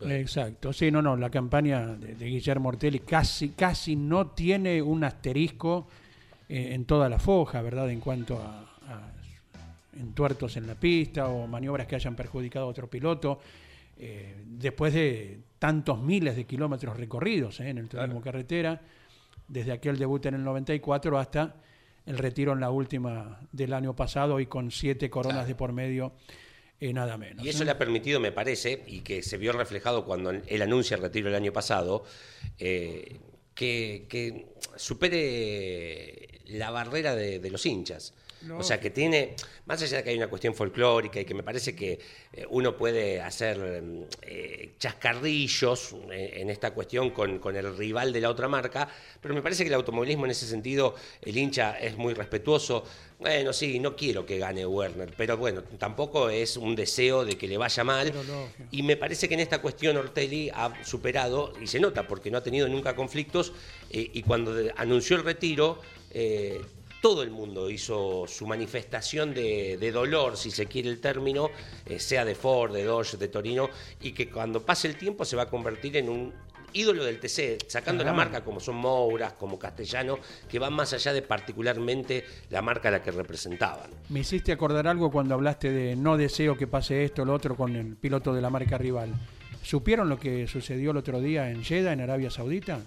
Exacto, 0.01 0.73
sí, 0.73 0.91
no, 0.91 1.01
no, 1.01 1.15
la 1.15 1.29
campaña 1.29 1.87
de, 1.95 2.15
de 2.15 2.25
Guillermo 2.27 2.69
Ortelli 2.69 2.99
casi, 2.99 3.49
casi 3.49 3.95
no 3.95 4.27
tiene 4.27 4.81
un 4.81 5.03
asterisco 5.03 5.87
eh, 6.49 6.73
en 6.73 6.85
toda 6.85 7.09
la 7.09 7.19
foja, 7.19 7.61
¿verdad? 7.61 7.89
En 7.89 7.99
cuanto 7.99 8.37
a, 8.39 8.61
a 8.87 9.11
entuertos 9.99 10.57
en 10.57 10.67
la 10.67 10.75
pista 10.75 11.27
o 11.29 11.47
maniobras 11.47 11.87
que 11.87 11.95
hayan 11.95 12.15
perjudicado 12.15 12.65
a 12.65 12.69
otro 12.69 12.89
piloto, 12.89 13.39
eh, 13.97 14.35
después 14.45 14.93
de 14.93 15.39
tantos 15.57 16.01
miles 16.01 16.35
de 16.35 16.43
kilómetros 16.45 16.97
recorridos 16.97 17.59
eh, 17.61 17.69
en 17.69 17.77
el 17.77 17.87
turismo 17.87 18.21
carretera. 18.21 18.81
desde 19.47 19.71
aquel 19.71 19.97
debut 19.97 20.25
en 20.25 20.33
el 20.35 20.43
94 20.43 21.17
hasta 21.17 21.55
el 22.05 22.17
retiro 22.17 22.51
en 22.53 22.59
la 22.59 22.69
última 22.71 23.39
del 23.51 23.73
año 23.73 23.95
pasado 23.95 24.39
y 24.39 24.45
con 24.47 24.69
siete 24.69 25.09
coronas 25.09 25.37
Claro. 25.37 25.47
de 25.47 25.55
por 25.55 25.71
medio, 25.71 26.11
eh, 26.79 26.91
nada 26.93 27.17
menos. 27.17 27.43
Y 27.45 27.49
eso 27.49 27.63
le 27.63 27.71
ha 27.71 27.77
permitido, 27.77 28.19
me 28.19 28.31
parece, 28.33 28.83
y 28.85 28.99
que 28.99 29.23
se 29.23 29.37
vio 29.37 29.53
reflejado 29.53 30.03
cuando 30.05 30.29
él 30.31 30.61
anuncia 30.61 30.95
el 30.97 31.01
retiro 31.01 31.29
el 31.29 31.35
año 31.35 31.53
pasado, 31.53 32.03
eh, 32.59 33.17
que, 33.55 34.05
que 34.09 34.47
supere 34.75 36.34
la 36.47 36.71
barrera 36.71 37.15
de, 37.15 37.39
de 37.39 37.49
los 37.49 37.65
hinchas. 37.65 38.13
O 38.53 38.63
sea, 38.63 38.79
que 38.79 38.89
tiene, 38.91 39.35
más 39.65 39.81
allá 39.81 39.97
de 39.97 40.03
que 40.03 40.09
hay 40.11 40.17
una 40.17 40.27
cuestión 40.27 40.53
folclórica 40.53 41.19
y 41.19 41.25
que 41.25 41.33
me 41.33 41.43
parece 41.43 41.75
que 41.75 41.99
eh, 42.33 42.45
uno 42.49 42.77
puede 42.77 43.19
hacer 43.21 43.81
mm, 43.81 44.03
eh, 44.21 44.73
chascarrillos 44.77 45.95
eh, 46.11 46.33
en 46.35 46.49
esta 46.49 46.71
cuestión 46.71 47.09
con, 47.09 47.39
con 47.39 47.55
el 47.55 47.75
rival 47.75 48.13
de 48.13 48.21
la 48.21 48.29
otra 48.29 48.47
marca, 48.47 48.87
pero 49.19 49.33
me 49.33 49.41
parece 49.41 49.63
que 49.63 49.69
el 49.69 49.73
automovilismo 49.73 50.25
en 50.25 50.31
ese 50.31 50.45
sentido, 50.45 50.95
el 51.21 51.35
hincha 51.35 51.79
es 51.79 51.97
muy 51.97 52.13
respetuoso. 52.13 52.83
Bueno, 53.17 53.53
sí, 53.53 53.79
no 53.79 53.95
quiero 53.95 54.25
que 54.25 54.37
gane 54.37 54.65
Werner, 54.65 55.13
pero 55.15 55.37
bueno, 55.37 55.63
tampoco 55.79 56.29
es 56.29 56.57
un 56.57 56.75
deseo 56.75 57.23
de 57.23 57.37
que 57.37 57.47
le 57.47 57.57
vaya 57.57 57.83
mal. 57.83 58.13
Y 58.71 58.83
me 58.83 58.97
parece 58.97 59.29
que 59.29 59.35
en 59.35 59.39
esta 59.39 59.61
cuestión 59.61 59.95
Ortelli 59.95 60.51
ha 60.53 60.83
superado, 60.83 61.53
y 61.61 61.67
se 61.67 61.79
nota 61.79 62.07
porque 62.07 62.29
no 62.29 62.37
ha 62.37 62.43
tenido 62.43 62.67
nunca 62.67 62.95
conflictos, 62.95 63.53
eh, 63.89 64.11
y 64.13 64.21
cuando 64.23 64.53
anunció 64.75 65.15
el 65.15 65.23
retiro, 65.23 65.79
eh, 66.15 66.61
todo 67.01 67.21
el 67.21 67.29
mundo 67.29 67.69
hizo 67.69 68.25
su 68.27 68.47
manifestación 68.47 69.33
de, 69.33 69.77
de 69.77 69.91
dolor, 69.91 70.37
si 70.37 70.49
se 70.49 70.65
quiere 70.65 70.89
el 70.89 70.99
término, 70.99 71.51
eh, 71.85 71.99
sea 71.99 72.25
de 72.25 72.33
Ford, 72.33 72.73
de 72.73 72.83
Dodge, 72.85 73.17
de 73.17 73.27
Torino, 73.27 73.69
y 74.01 74.13
que 74.13 74.29
cuando 74.31 74.65
pase 74.65 74.87
el 74.87 74.95
tiempo 74.97 75.23
se 75.25 75.35
va 75.35 75.43
a 75.43 75.49
convertir 75.49 75.97
en 75.97 76.09
un 76.09 76.33
ídolo 76.73 77.05
del 77.05 77.19
TC, 77.19 77.57
sacando 77.69 78.03
la 78.03 78.11
Claro. 78.11 78.17
marca 78.29 78.43
como 78.43 78.59
son 78.59 78.75
Mouras, 78.77 79.33
como 79.33 79.59
Castellano, 79.59 80.17
que 80.49 80.57
van 80.57 80.73
más 80.73 80.93
allá 80.93 81.13
de 81.13 81.21
particularmente 81.21 82.25
la 82.49 82.61
marca 82.61 82.89
a 82.89 82.91
la 82.93 83.03
que 83.03 83.11
representaban. 83.11 83.91
Me 84.09 84.21
hiciste 84.21 84.51
acordar 84.51 84.87
algo 84.87 85.11
cuando 85.11 85.35
hablaste 85.35 85.71
de 85.71 85.95
no 85.95 86.17
deseo 86.17 86.57
que 86.57 86.65
pase 86.67 87.03
esto 87.05 87.21
o 87.21 87.25
lo 87.25 87.33
otro 87.33 87.55
con 87.55 87.75
el 87.75 87.95
piloto 87.95 88.33
de 88.33 88.41
la 88.41 88.49
marca 88.49 88.77
rival. 88.77 89.13
¿Supieron 89.61 90.09
lo 90.09 90.19
que 90.19 90.47
sucedió 90.47 90.91
el 90.91 90.97
otro 90.97 91.21
día 91.21 91.49
en 91.49 91.63
Jeddah, 91.63 91.93
en 91.93 92.01
Arabia 92.01 92.29
Saudita? 92.29 92.79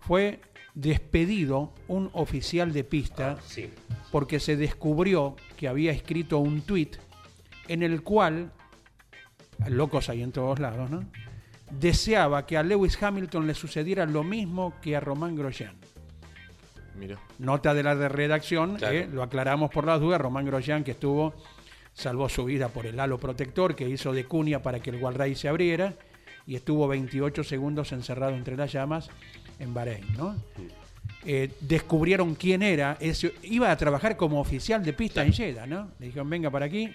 Fue 0.00 0.40
despedido 0.80 1.72
un 1.88 2.08
oficial 2.12 2.72
de 2.72 2.84
pista 2.84 3.36
Sí. 3.44 3.68
porque 4.12 4.38
se 4.38 4.56
descubrió 4.56 5.34
que 5.56 5.66
había 5.66 5.90
escrito 5.90 6.38
un 6.38 6.60
tuit 6.62 6.96
en 7.66 7.82
el 7.82 8.02
cual, 8.04 8.52
locos 9.68 10.08
hay 10.08 10.22
en 10.22 10.30
todos 10.30 10.60
lados, 10.60 10.88
¿no? 10.88 11.04
Deseaba 11.70 12.46
que 12.46 12.56
a 12.56 12.62
Lewis 12.62 13.00
Hamilton 13.02 13.46
le 13.48 13.54
sucediera 13.54 14.06
lo 14.06 14.22
mismo 14.22 14.72
que 14.80 14.94
a 14.96 15.00
Román 15.00 15.34
Grosjean. 15.34 15.74
Mira. 16.96 17.18
Nota 17.38 17.74
de 17.74 17.82
la 17.82 17.96
de 17.96 18.08
redacción, 18.08 18.76
Claro. 18.76 18.94
eh, 18.96 19.08
lo 19.12 19.22
aclaramos 19.24 19.70
por 19.70 19.84
las 19.84 20.00
dudas, 20.00 20.20
Román 20.20 20.46
Grosjean 20.46 20.84
que 20.84 20.92
estuvo, 20.92 21.34
salvó 21.92 22.28
su 22.28 22.44
vida 22.44 22.68
por 22.68 22.86
el 22.86 22.98
halo 23.00 23.18
protector 23.18 23.74
que 23.74 23.88
hizo 23.88 24.12
de 24.12 24.24
cuña 24.26 24.62
para 24.62 24.78
que 24.80 24.90
el 24.90 25.02
Walray 25.02 25.34
se 25.34 25.48
abriera 25.48 25.94
y 26.46 26.54
estuvo 26.54 26.86
28 26.86 27.42
segundos 27.42 27.90
encerrado 27.92 28.34
entre 28.36 28.56
las 28.56 28.72
llamas 28.72 29.10
en 29.58 29.74
Bahrein, 29.74 30.04
¿no? 30.16 30.36
Eh, 31.24 31.50
descubrieron 31.60 32.34
quién 32.34 32.62
era, 32.62 32.96
iba 33.42 33.70
a 33.70 33.76
trabajar 33.76 34.16
como 34.16 34.40
oficial 34.40 34.82
de 34.84 34.92
pista 34.92 35.22
en 35.24 35.32
Jeddah, 35.32 35.66
¿no? 35.66 35.90
Le 35.98 36.06
dijeron, 36.06 36.30
venga 36.30 36.50
para 36.50 36.66
aquí, 36.66 36.94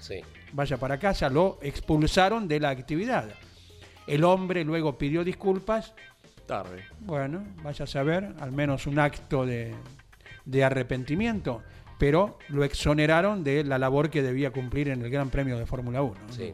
Sí. 0.00 0.20
vaya 0.52 0.76
para 0.76 0.98
casa, 0.98 1.28
lo 1.28 1.58
expulsaron 1.62 2.46
de 2.48 2.60
la 2.60 2.70
actividad. 2.70 3.28
El 4.06 4.24
hombre 4.24 4.64
luego 4.64 4.96
pidió 4.98 5.24
disculpas 5.24 5.94
Tarde. 6.46 6.84
bueno, 7.00 7.42
vaya 7.62 7.84
a 7.84 7.88
saber, 7.88 8.34
al 8.38 8.52
menos 8.52 8.86
un 8.86 8.98
acto 8.98 9.44
de, 9.46 9.74
de 10.44 10.64
arrepentimiento, 10.64 11.62
pero 11.98 12.38
lo 12.48 12.64
exoneraron 12.64 13.42
de 13.44 13.64
la 13.64 13.78
labor 13.78 14.10
que 14.10 14.22
debía 14.22 14.50
cumplir 14.50 14.88
en 14.88 15.02
el 15.02 15.10
Gran 15.10 15.30
Premio 15.30 15.58
de 15.58 15.64
Fórmula 15.66 16.02
1. 16.02 16.14
¿no? 16.26 16.32
Sí. 16.32 16.52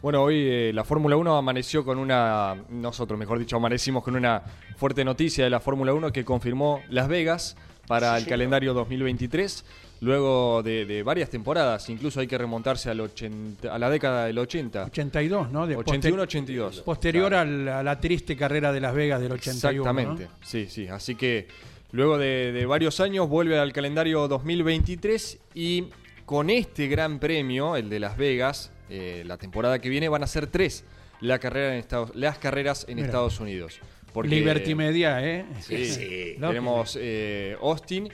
Bueno, 0.00 0.22
hoy 0.22 0.36
eh, 0.48 0.70
la 0.72 0.84
Fórmula 0.84 1.16
1 1.16 1.36
amaneció 1.36 1.84
con 1.84 1.98
una, 1.98 2.56
nosotros 2.70 3.18
mejor 3.18 3.38
dicho, 3.38 3.56
amanecimos 3.56 4.04
con 4.04 4.14
una 4.14 4.42
fuerte 4.76 5.04
noticia 5.04 5.42
de 5.44 5.50
la 5.50 5.58
Fórmula 5.60 5.92
1 5.92 6.12
que 6.12 6.24
confirmó 6.24 6.82
Las 6.88 7.08
Vegas 7.08 7.56
para 7.88 8.16
el 8.16 8.26
calendario 8.26 8.74
2023, 8.74 9.64
luego 10.02 10.62
de, 10.62 10.84
de 10.84 11.02
varias 11.02 11.30
temporadas, 11.30 11.88
incluso 11.88 12.20
hay 12.20 12.28
que 12.28 12.38
remontarse 12.38 12.90
al 12.90 13.00
80, 13.00 13.74
a 13.74 13.78
la 13.78 13.90
década 13.90 14.26
del 14.26 14.38
80, 14.38 14.84
82, 14.84 15.50
¿no? 15.50 15.66
De 15.66 15.76
poster- 15.76 16.14
81-82. 16.14 16.82
Posterior 16.84 17.34
a 17.34 17.44
la 17.82 17.98
triste 17.98 18.36
carrera 18.36 18.72
de 18.72 18.80
Las 18.80 18.94
Vegas 18.94 19.20
del 19.20 19.32
81. 19.32 19.82
¿no? 19.84 19.98
Exactamente, 20.00 20.28
sí, 20.46 20.66
sí. 20.68 20.86
Así 20.86 21.16
que 21.16 21.48
luego 21.90 22.18
de, 22.18 22.52
de 22.52 22.66
varios 22.66 23.00
años 23.00 23.28
vuelve 23.28 23.58
al 23.58 23.72
calendario 23.72 24.28
2023 24.28 25.38
y 25.54 25.86
con 26.24 26.50
este 26.50 26.86
gran 26.86 27.18
premio, 27.18 27.74
el 27.74 27.88
de 27.88 27.98
Las 28.00 28.16
Vegas, 28.18 28.70
eh, 28.88 29.22
la 29.26 29.36
temporada 29.36 29.78
que 29.80 29.88
viene 29.88 30.08
van 30.08 30.22
a 30.22 30.26
ser 30.26 30.46
tres 30.46 30.84
la 31.20 31.38
carrera 31.38 31.72
en 31.74 31.80
Estados, 31.80 32.14
las 32.14 32.38
carreras 32.38 32.86
en 32.88 32.96
Mira. 32.96 33.06
Estados 33.06 33.40
Unidos. 33.40 33.80
Porque, 34.12 34.30
Liberty 34.30 34.74
Media, 34.74 35.24
¿eh? 35.24 35.44
Sí, 35.60 35.84
Sí. 35.86 36.36
Tenemos 36.40 36.96
eh, 37.00 37.56
Austin 37.60 38.08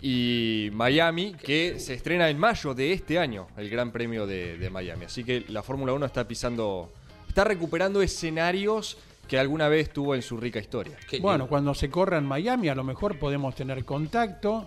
y 0.00 0.68
Miami, 0.72 1.34
que 1.34 1.78
se 1.78 1.94
estrena 1.94 2.28
en 2.30 2.38
mayo 2.38 2.74
de 2.74 2.92
este 2.92 3.18
año, 3.18 3.46
el 3.56 3.68
Gran 3.70 3.90
Premio 3.90 4.26
de, 4.26 4.56
de 4.58 4.70
Miami. 4.70 5.06
Así 5.06 5.24
que 5.24 5.44
la 5.48 5.62
Fórmula 5.62 5.92
1 5.94 6.06
está 6.06 6.26
pisando, 6.28 6.92
está 7.28 7.44
recuperando 7.44 8.02
escenarios 8.02 8.98
que 9.28 9.38
alguna 9.38 9.68
vez 9.68 9.90
tuvo 9.92 10.14
en 10.14 10.22
su 10.22 10.36
rica 10.36 10.58
historia. 10.58 10.96
Qué 11.08 11.18
Bueno, 11.20 11.38
lindo. 11.38 11.48
cuando 11.48 11.74
se 11.74 11.88
corra 11.90 12.18
en 12.18 12.24
Miami, 12.26 12.68
a 12.68 12.74
lo 12.74 12.84
mejor 12.84 13.18
podemos 13.18 13.54
tener 13.54 13.84
contacto 13.84 14.66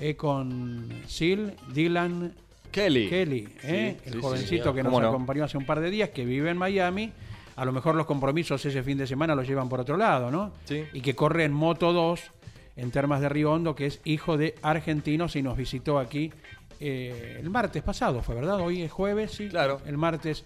eh, 0.00 0.16
con 0.16 0.88
Sil 1.06 1.52
Dylan 1.72 2.32
Kelly. 2.70 3.08
Kelly, 3.08 3.48
¿eh? 3.62 3.96
Sí, 4.02 4.08
el 4.08 4.12
sí, 4.14 4.20
jovencito 4.20 4.74
que 4.74 4.82
nos 4.82 5.00
acompañó 5.00 5.44
hace 5.44 5.56
un 5.58 5.66
par 5.66 5.80
de 5.80 5.90
días, 5.90 6.10
que 6.10 6.24
vive 6.24 6.50
en 6.50 6.56
Miami. 6.56 7.12
A 7.56 7.64
lo 7.64 7.72
mejor 7.72 7.94
los 7.96 8.06
compromisos 8.06 8.64
ese 8.64 8.82
fin 8.82 8.98
de 8.98 9.06
semana 9.06 9.34
los 9.34 9.46
llevan 9.48 9.68
por 9.68 9.80
otro 9.80 9.96
lado, 9.96 10.30
¿no? 10.30 10.52
Sí. 10.64 10.84
Y 10.92 11.00
que 11.00 11.14
corre 11.16 11.44
en 11.44 11.52
Moto 11.52 11.92
2 11.92 12.20
en 12.76 12.90
Termas 12.92 13.20
de 13.20 13.28
Río 13.28 13.50
Hondo, 13.52 13.74
que 13.74 13.86
es 13.86 14.00
hijo 14.04 14.36
de 14.36 14.54
argentinos 14.62 15.34
y 15.34 15.42
nos 15.42 15.56
visitó 15.56 15.98
aquí 15.98 16.32
eh, 16.78 17.38
el 17.40 17.50
martes 17.50 17.82
pasado, 17.82 18.22
fue 18.22 18.36
verdad, 18.36 18.60
hoy 18.60 18.82
es 18.82 18.92
jueves, 18.92 19.32
sí. 19.32 19.48
Claro. 19.48 19.80
El 19.84 19.98
martes 19.98 20.44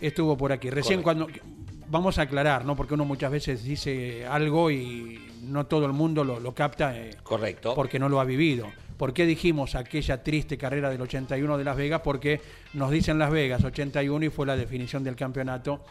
estuvo 0.00 0.36
por 0.36 0.52
aquí. 0.52 0.68
Recién 0.68 1.02
cuando 1.02 1.28
vamos 1.88 2.18
a 2.18 2.22
aclarar, 2.22 2.64
¿no? 2.64 2.76
Porque 2.76 2.94
uno 2.94 3.04
muchas 3.04 3.30
veces 3.32 3.64
dice 3.64 4.26
algo 4.26 4.70
y 4.70 5.18
no 5.44 5.64
todo 5.66 5.86
el 5.86 5.92
mundo 5.92 6.24
lo, 6.24 6.40
lo 6.40 6.54
capta. 6.54 6.96
eh, 6.98 7.16
Correcto. 7.22 7.74
porque 7.74 7.98
no 7.98 8.08
lo 8.08 8.20
ha 8.20 8.24
vivido. 8.24 8.66
¿Por 9.02 9.12
qué 9.12 9.26
dijimos 9.26 9.74
aquella 9.74 10.22
triste 10.22 10.56
carrera 10.56 10.88
del 10.88 11.00
81 11.00 11.58
de 11.58 11.64
Las 11.64 11.76
Vegas? 11.76 12.02
Porque 12.04 12.40
nos 12.74 12.92
dicen 12.92 13.18
Las 13.18 13.32
Vegas 13.32 13.64
81 13.64 14.26
y 14.26 14.28
fue 14.28 14.46
la 14.46 14.54
definición 14.54 15.02
del 15.02 15.16
campeonato 15.16 15.84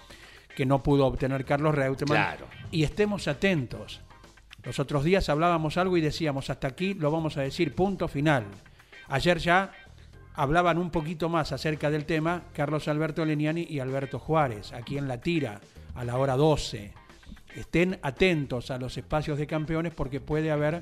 que 0.56 0.66
no 0.66 0.82
pudo 0.82 1.08
obtener 1.08 1.44
Carlos 1.44 1.76
Reutemann. 1.76 2.16
Claro. 2.16 2.48
Y 2.72 2.84
estemos 2.84 3.28
atentos. 3.28 4.00
Los 4.64 4.80
otros 4.80 5.04
días 5.04 5.28
hablábamos 5.28 5.76
algo 5.76 5.98
y 5.98 6.02
decíamos, 6.02 6.50
hasta 6.50 6.70
aquí 6.70 6.94
lo 6.94 7.12
vamos 7.12 7.36
a 7.36 7.42
decir, 7.42 7.76
punto 7.76 8.08
final. 8.08 8.46
Ayer 9.10 9.40
ya 9.40 9.74
hablaban 10.34 10.78
un 10.78 10.90
poquito 10.90 11.28
más 11.28 11.52
acerca 11.52 11.92
del 11.92 12.06
tema 12.06 12.44
Carlos 12.54 12.88
Alberto 12.88 13.26
Leniani 13.26 13.68
y 13.70 13.82
Alberto 13.82 14.20
Juárez, 14.20 14.72
aquí 14.72 14.98
en 14.98 15.10
La 15.10 15.20
Tira, 15.20 15.60
a 15.96 16.06
la 16.06 16.18
hora 16.18 16.38
12. 16.38 16.94
Estén 17.58 18.00
atentos 18.04 18.72
a 18.72 18.78
los 18.78 18.98
espacios 18.98 19.38
de 19.38 19.48
campeones 19.48 19.94
porque 19.94 20.22
puede 20.22 20.50
haber 20.50 20.82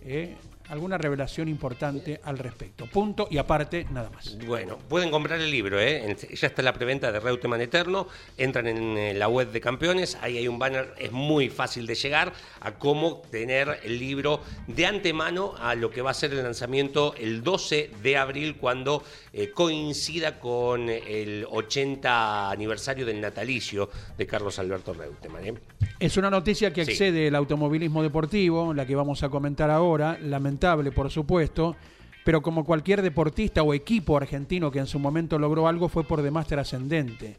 eh, 0.00 0.38
alguna 0.68 0.98
revelación 0.98 1.48
importante 1.48 2.20
al 2.24 2.38
respecto. 2.38 2.86
Punto 2.86 3.28
y 3.30 3.38
aparte, 3.38 3.86
nada 3.90 4.10
más. 4.10 4.36
Bueno, 4.46 4.78
pueden 4.88 5.10
comprar 5.10 5.40
el 5.40 5.50
libro, 5.50 5.80
¿eh? 5.80 6.16
Ya 6.34 6.46
está 6.46 6.62
la 6.62 6.72
preventa 6.72 7.12
de 7.12 7.20
Reutemann 7.20 7.60
Eterno. 7.60 8.08
Entran 8.38 8.66
en 8.66 8.96
eh, 8.96 9.14
la 9.14 9.28
web 9.28 9.50
de 9.52 9.60
campeones, 9.60 10.16
ahí 10.20 10.38
hay 10.38 10.48
un 10.48 10.58
banner, 10.58 10.94
es 10.98 11.12
muy 11.12 11.48
fácil 11.50 11.86
de 11.86 11.94
llegar 11.94 12.32
a 12.60 12.72
cómo 12.72 13.22
tener 13.30 13.80
el 13.84 13.98
libro 13.98 14.40
de 14.66 14.86
antemano 14.86 15.54
a 15.58 15.74
lo 15.74 15.90
que 15.90 16.02
va 16.02 16.10
a 16.10 16.14
ser 16.14 16.32
el 16.32 16.42
lanzamiento 16.42 17.14
el 17.18 17.42
12 17.42 17.90
de 18.02 18.16
abril, 18.16 18.56
cuando 18.56 19.02
eh, 19.32 19.50
coincida 19.50 20.38
con 20.40 20.88
el 20.88 21.46
80 21.50 22.50
aniversario 22.50 23.04
del 23.06 23.20
natalicio 23.20 23.90
de 24.16 24.26
Carlos 24.26 24.58
Alberto 24.58 24.94
Reutemann. 24.94 25.46
¿eh? 25.46 25.54
Es 26.00 26.16
una 26.16 26.30
noticia 26.30 26.72
que 26.72 26.84
Sí. 26.84 26.92
excede 26.92 27.28
el 27.28 27.34
automovilismo 27.34 28.02
deportivo, 28.02 28.74
la 28.74 28.86
que 28.86 28.94
vamos 28.94 29.22
a 29.22 29.28
comentar 29.28 29.70
ahora, 29.70 30.18
lamentable 30.54 30.92
por 30.92 31.10
supuesto, 31.10 31.74
pero 32.24 32.40
como 32.40 32.64
cualquier 32.64 33.02
deportista 33.02 33.62
o 33.62 33.74
equipo 33.74 34.16
argentino 34.16 34.70
que 34.70 34.78
en 34.78 34.86
su 34.86 34.98
momento 34.98 35.38
logró 35.38 35.66
algo 35.66 35.88
fue 35.88 36.04
por 36.04 36.22
demás 36.22 36.46
trascendente. 36.46 37.36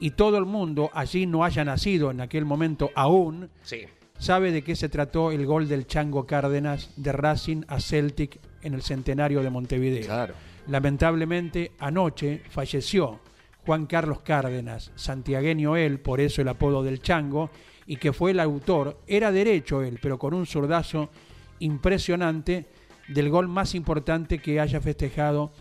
Y 0.00 0.10
todo 0.10 0.36
el 0.36 0.44
mundo, 0.44 0.90
allí 0.92 1.26
no 1.26 1.42
haya 1.44 1.64
nacido 1.64 2.10
en 2.10 2.20
aquel 2.20 2.44
momento 2.44 2.90
aún, 2.94 3.48
Sí. 3.62 3.82
sabe 4.18 4.50
de 4.52 4.62
qué 4.62 4.74
se 4.76 4.88
trató 4.88 5.30
el 5.30 5.46
gol 5.46 5.68
del 5.68 5.86
Chango 5.86 6.26
Cárdenas 6.26 6.90
de 6.96 7.12
Racing 7.12 7.62
a 7.68 7.80
Celtic 7.80 8.38
en 8.62 8.74
el 8.74 8.82
centenario 8.82 9.42
de 9.42 9.50
Montevideo. 9.50 10.04
Claro. 10.04 10.34
Lamentablemente, 10.66 11.72
anoche 11.78 12.42
falleció 12.50 13.20
Juan 13.64 13.86
Carlos 13.86 14.20
Cárdenas, 14.20 14.90
santiagueño 14.96 15.76
él, 15.76 15.98
por 16.00 16.20
eso 16.20 16.42
el 16.42 16.48
apodo 16.48 16.82
del 16.82 17.00
Chango, 17.00 17.50
y 17.86 17.96
que 17.96 18.12
fue 18.12 18.32
el 18.32 18.40
autor, 18.40 18.98
era 19.06 19.30
derecho 19.32 19.82
él, 19.82 19.98
pero 20.02 20.18
con 20.18 20.34
un 20.34 20.44
zurdazo 20.46 21.08
impresionante 21.60 22.66
del 23.08 23.30
gol 23.30 23.48
más 23.48 23.74
importante 23.74 24.38
que 24.38 24.60
haya 24.60 24.80
festejado 24.80 25.52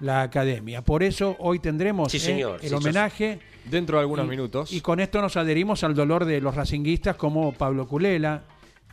la 0.00 0.22
academia. 0.22 0.82
Por 0.82 1.02
eso 1.02 1.36
hoy 1.38 1.58
tendremos 1.58 2.10
Sí, 2.12 2.18
eh, 2.30 2.44
el 2.62 2.68
sí, 2.68 2.74
homenaje. 2.74 3.40
Dentro 3.64 3.98
de 3.98 4.02
algunos 4.02 4.26
y- 4.26 4.30
minutos. 4.30 4.72
Y 4.72 4.80
con 4.80 5.00
esto 5.00 5.20
nos 5.20 5.36
adherimos 5.36 5.84
al 5.84 5.94
dolor 5.94 6.24
de 6.24 6.40
los 6.40 6.54
racinguistas 6.54 7.16
como 7.16 7.52
Pablo 7.52 7.86
Culela, 7.86 8.42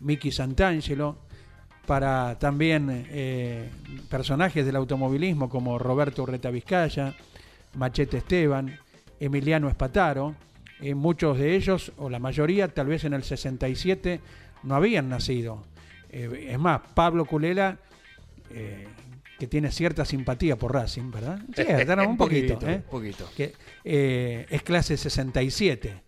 Miki 0.01 0.31
Santangelo, 0.31 1.17
para 1.85 2.37
también 2.37 3.05
eh, 3.09 3.69
personajes 4.09 4.65
del 4.65 4.75
automovilismo 4.75 5.47
como 5.49 5.79
Roberto 5.79 6.23
Urreta 6.23 6.51
Vizcaya, 6.51 7.15
Machete 7.75 8.17
Esteban, 8.17 8.77
Emiliano 9.19 9.69
Espataro. 9.69 10.35
eh, 10.81 10.93
muchos 10.93 11.37
de 11.39 11.55
ellos, 11.55 11.91
o 11.97 12.09
la 12.09 12.19
mayoría, 12.19 12.67
tal 12.67 12.87
vez 12.87 13.03
en 13.05 13.13
el 13.13 13.23
67, 13.23 14.19
no 14.63 14.75
habían 14.75 15.07
nacido. 15.09 15.63
Eh, 16.17 16.47
es 16.51 16.59
más, 16.59 16.81
Pablo 16.93 17.25
Culela, 17.25 17.77
eh, 18.51 18.87
que 19.37 19.47
tiene 19.47 19.71
cierta 19.71 20.03
simpatía 20.05 20.55
por 20.55 20.73
Racing, 20.73 21.11
¿verdad? 21.11 21.39
Sí, 21.55 21.63
un 22.07 22.17
poquito. 22.17 22.59
¿eh? 22.67 22.75
Un 22.75 22.89
poquito. 22.89 23.29
que 23.35 23.53
eh, 23.83 24.45
es 24.49 24.63
clase 24.63 24.97
67. 24.97 26.07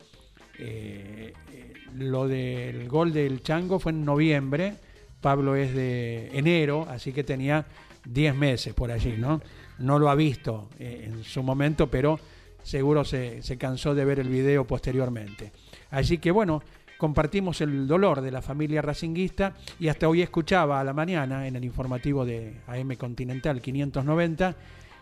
Eh, 0.62 1.34
eh, 1.54 1.74
lo 1.96 2.28
del 2.28 2.88
gol 2.90 3.14
del 3.14 3.42
Chango 3.42 3.80
fue 3.80 3.92
en 3.92 4.04
noviembre, 4.04 4.76
Pablo 5.22 5.56
es 5.56 5.74
de 5.74 6.30
enero, 6.38 6.86
así 6.90 7.14
que 7.14 7.24
tenía 7.24 7.66
10 8.06 8.36
meses 8.36 8.74
por 8.74 8.92
allí, 8.92 9.16
¿no? 9.18 9.42
No 9.78 10.00
lo 10.00 10.10
ha 10.10 10.16
visto 10.16 10.70
eh, 10.80 11.04
en 11.06 11.24
su 11.24 11.44
momento, 11.44 11.90
pero 11.90 12.20
seguro 12.64 13.06
se, 13.06 13.42
se 13.42 13.58
cansó 13.58 13.96
de 13.96 14.06
ver 14.06 14.20
el 14.20 14.28
video 14.28 14.66
posteriormente. 14.66 15.52
Así 15.92 16.18
que 16.18 16.32
bueno, 16.32 16.62
compartimos 17.00 17.62
el 17.62 17.88
dolor 17.88 18.20
de 18.20 18.30
la 18.30 18.42
familia 18.42 18.82
racinguista 18.82 19.56
y 19.80 19.88
hasta 19.88 20.10
hoy 20.10 20.22
escuchaba 20.22 20.82
a 20.82 20.84
la 20.84 20.92
mañana 20.94 21.48
en 21.48 21.56
el 21.56 21.64
informativo 21.64 22.26
de 22.26 22.58
AM 22.68 22.94
Continental 22.98 23.62
590 23.62 24.54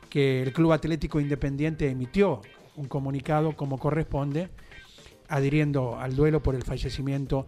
que 0.08 0.44
el 0.44 0.54
Club 0.54 0.74
Atlético 0.74 1.20
Independiente 1.20 1.90
emitió 1.90 2.42
un 2.76 2.88
comunicado 2.88 3.56
como 3.56 3.80
corresponde, 3.80 4.50
adhiriendo 5.28 6.00
al 6.00 6.16
duelo 6.16 6.44
por 6.44 6.54
el 6.54 6.62
fallecimiento 6.62 7.48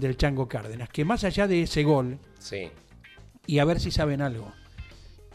del 0.00 0.16
Chango 0.16 0.48
Cárdenas. 0.48 0.88
Que 0.88 1.04
más 1.04 1.22
allá 1.24 1.46
de 1.46 1.62
ese 1.62 1.84
gol, 1.84 2.18
Sí. 2.38 2.70
y 3.46 3.58
a 3.58 3.66
ver 3.66 3.80
si 3.80 3.90
saben 3.90 4.22
algo, 4.22 4.50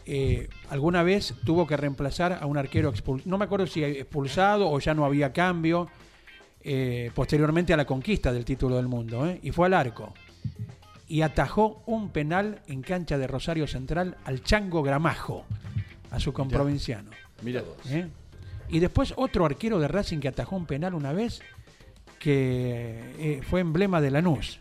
eh, 0.06 0.48
alguna 0.70 1.04
vez 1.04 1.34
tuvo 1.44 1.68
que 1.68 1.76
reemplazar 1.76 2.32
a 2.40 2.46
un 2.46 2.58
arquero 2.58 2.90
expulsado, 2.90 3.30
no 3.30 3.38
me 3.38 3.44
acuerdo 3.44 3.68
si 3.68 3.84
expulsado 3.84 4.68
o 4.68 4.78
ya 4.80 4.92
no 4.92 5.04
había 5.04 5.32
cambio, 5.32 5.88
eh, 6.68 7.10
posteriormente 7.14 7.72
a 7.72 7.76
la 7.76 7.84
conquista 7.84 8.32
del 8.32 8.44
título 8.44 8.76
del 8.76 8.88
mundo, 8.88 9.24
¿eh? 9.26 9.38
y 9.42 9.52
fue 9.52 9.66
al 9.66 9.74
arco. 9.74 10.12
Y 11.08 11.22
atajó 11.22 11.82
un 11.86 12.10
penal 12.10 12.60
en 12.66 12.82
cancha 12.82 13.16
de 13.18 13.28
Rosario 13.28 13.68
Central 13.68 14.16
al 14.24 14.42
Chango 14.42 14.82
Gramajo, 14.82 15.44
a 16.10 16.18
su 16.18 16.32
comprovinciano. 16.32 17.10
Mira. 17.42 17.62
¿eh? 17.88 18.08
Y 18.68 18.80
después 18.80 19.14
otro 19.16 19.44
arquero 19.46 19.78
de 19.78 19.86
Racing 19.86 20.18
que 20.18 20.26
atajó 20.26 20.56
un 20.56 20.66
penal 20.66 20.94
una 20.94 21.12
vez, 21.12 21.40
que 22.18 22.98
eh, 23.18 23.40
fue 23.48 23.60
emblema 23.60 24.00
de 24.00 24.10
Lanús. 24.10 24.58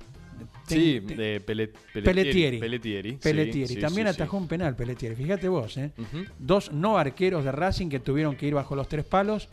Sí, 0.67 1.01
Ten- 1.05 1.17
de 1.17 1.41
Pele- 1.41 1.71
Pelletieri. 1.93 2.59
Pelletieri. 2.59 3.11
sí, 3.13 3.17
Pelletieri. 3.21 3.67
sí, 3.75 3.79
También 3.79 4.07
sí, 4.07 4.13
sí. 4.13 4.21
atajó 4.21 4.37
un 4.37 4.47
penal 4.47 4.75
Pelletieri. 4.75 5.15
Fíjate 5.15 5.47
vos, 5.47 5.77
¿eh? 5.77 5.91
Dos 6.37 6.71
no 6.71 6.97
arqueros 6.97 7.43
de 7.43 7.51
Racing 7.51 7.87
que 7.89 7.99
tuvieron 7.99 8.35
que 8.35 8.45
ir 8.47 8.53
bajo 8.53 8.75
los 8.75 8.87
tres 8.87 9.05
palos 9.05 9.47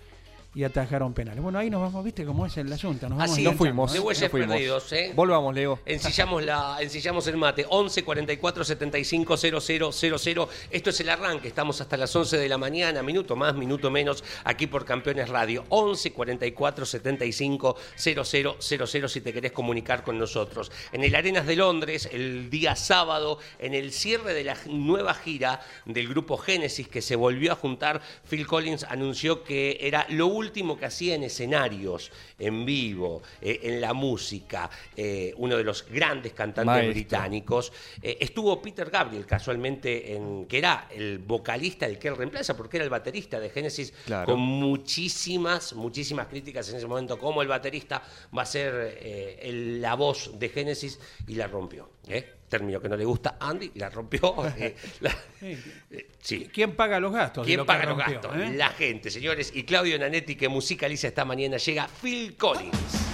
y 0.55 0.65
atajaron 0.65 1.15
penales. 1.15 1.43
Bueno, 1.43 1.59
ahí 1.59 1.71
nos 1.71 1.81
vamos, 1.81 2.05
viste 2.05 2.27
cómo 2.27 2.45
es 2.45 2.57
el 2.59 2.71
asunto. 2.71 3.09
Nos 3.09 3.19
vamos 3.19 3.33
Así, 3.33 3.43
No 3.43 3.53
fuimos. 3.55 3.93
De 3.93 4.01
fuimos. 4.29 4.31
perdidos, 4.31 4.93
¿eh? 4.93 5.13
Volvamos, 5.15 5.55
Leo. 5.55 5.79
Ensillamos, 5.87 6.45
la, 6.45 6.77
ensillamos 6.81 7.27
el 7.27 7.39
mate. 7.39 7.65
11 7.69 8.05
44 8.05 8.65
75 8.65 9.37
0000. 9.37 10.49
Esto 10.71 10.91
es 10.91 11.01
el 11.01 11.09
arranque. 11.09 11.49
Estamos 11.49 11.81
hasta 11.81 11.97
las 11.97 12.15
11 12.15 12.37
de 12.37 12.49
la 12.49 12.59
mañana. 12.59 13.03
Minuto 13.03 13.35
más, 13.35 13.55
minuto 13.55 13.91
menos. 13.91 14.23
Aquí 14.45 14.67
por 14.67 14.85
Campeones 14.85 15.31
Radio. 15.31 15.65
11 15.71 16.13
44 16.13 16.85
75 16.85 17.77
0000 17.97 19.09
si 19.09 19.21
te 19.23 19.33
querés 19.33 19.53
comunicar 19.53 20.05
con 20.05 20.19
nosotros. 20.19 20.71
En 20.93 21.03
el 21.03 21.15
Arenas 21.15 21.47
de 21.47 21.57
Londres, 21.57 22.11
el 22.13 22.51
día 22.51 22.77
sábado, 22.77 23.39
en 23.59 23.73
el 23.73 23.91
cierre 23.93 24.35
de 24.35 24.45
la 24.45 24.57
nueva 24.67 25.15
gira 25.15 25.61
del 25.87 26.09
grupo 26.09 26.37
Génesis 26.37 26.89
que 26.89 27.01
se 27.01 27.17
volvió 27.17 27.53
a 27.53 27.57
juntar, 27.57 28.03
Phil 28.29 28.47
Collins 28.47 28.85
anunció 28.85 29.45
que 29.45 29.79
era 29.81 30.07
lo 30.11 30.27
último 30.27 30.42
que 30.51 30.87
hacía 30.87 31.15
en 31.15 31.23
escenarios, 31.25 32.11
en 32.39 32.65
vivo, 32.65 33.23
eh, 33.41 33.61
en 33.63 33.81
la 33.81 33.93
música. 33.93 34.69
eh, 34.97 35.33
uno 35.37 35.57
de 35.57 35.65
los 35.65 35.87
grandes 35.89 36.33
cantantes 36.33 36.67
Maestro. 36.67 36.93
británicos. 36.93 37.73
Eh, 38.03 38.17
estuvo 38.21 38.61
Peter 38.61 38.89
Gabriel, 38.91 39.25
casualmente, 39.27 40.15
en, 40.15 40.47
que 40.47 40.59
era 40.59 40.89
el 40.91 41.19
vocalista 41.19 41.87
del 41.87 41.99
que 41.99 42.09
él 42.09 42.17
reemplaza, 42.17 42.57
porque 42.57 42.77
era 42.79 42.85
el 42.85 42.91
baterista 42.91 43.39
de 43.41 43.51
Génesis, 43.51 43.93
Claro. 44.07 44.27
con 44.27 44.41
muchísimas, 44.41 45.73
muchísimas 45.75 46.27
críticas 46.29 46.69
en 46.71 46.77
ese 46.77 46.87
momento, 46.87 47.19
como 47.19 47.43
el 47.43 47.49
baterista 47.49 48.03
va 48.37 48.43
a 48.43 48.47
ser 48.47 48.99
el- 49.41 49.81
la 49.81 49.95
voz 49.95 50.39
de 50.39 50.49
Génesis 50.49 50.99
y 51.27 51.35
la 51.35 51.47
rompió. 51.47 51.89
¿Eh? 52.09 52.35
Término 52.49 52.81
que 52.81 52.89
no 52.89 52.97
le 52.97 53.05
gusta 53.05 53.37
a 53.41 53.49
Andy, 53.49 53.73
la 53.77 53.89
rompió. 53.89 54.35
eh, 54.59 54.77
la- 55.01 55.17
eh, 55.41 56.09
sí. 56.21 56.49
¿Quién 56.53 56.77
paga 56.77 57.01
los 57.01 57.13
gastos? 57.13 57.47
¿Quién 57.47 57.59
lo 57.59 57.67
paga 57.67 57.87
los 57.87 57.97
gastos? 57.99 58.37
eh? 58.37 58.53
La 58.55 58.69
gente, 58.71 59.11
señores. 59.11 59.51
Y 59.55 59.65
Claudio 59.65 59.99
Nanetti, 59.99 60.37
que 60.37 60.49
musicaliza 60.49 61.09
esta 61.09 61.25
mañana, 61.25 61.57
llega 61.57 61.89
Phil 61.89 62.37
Collins. 62.37 63.12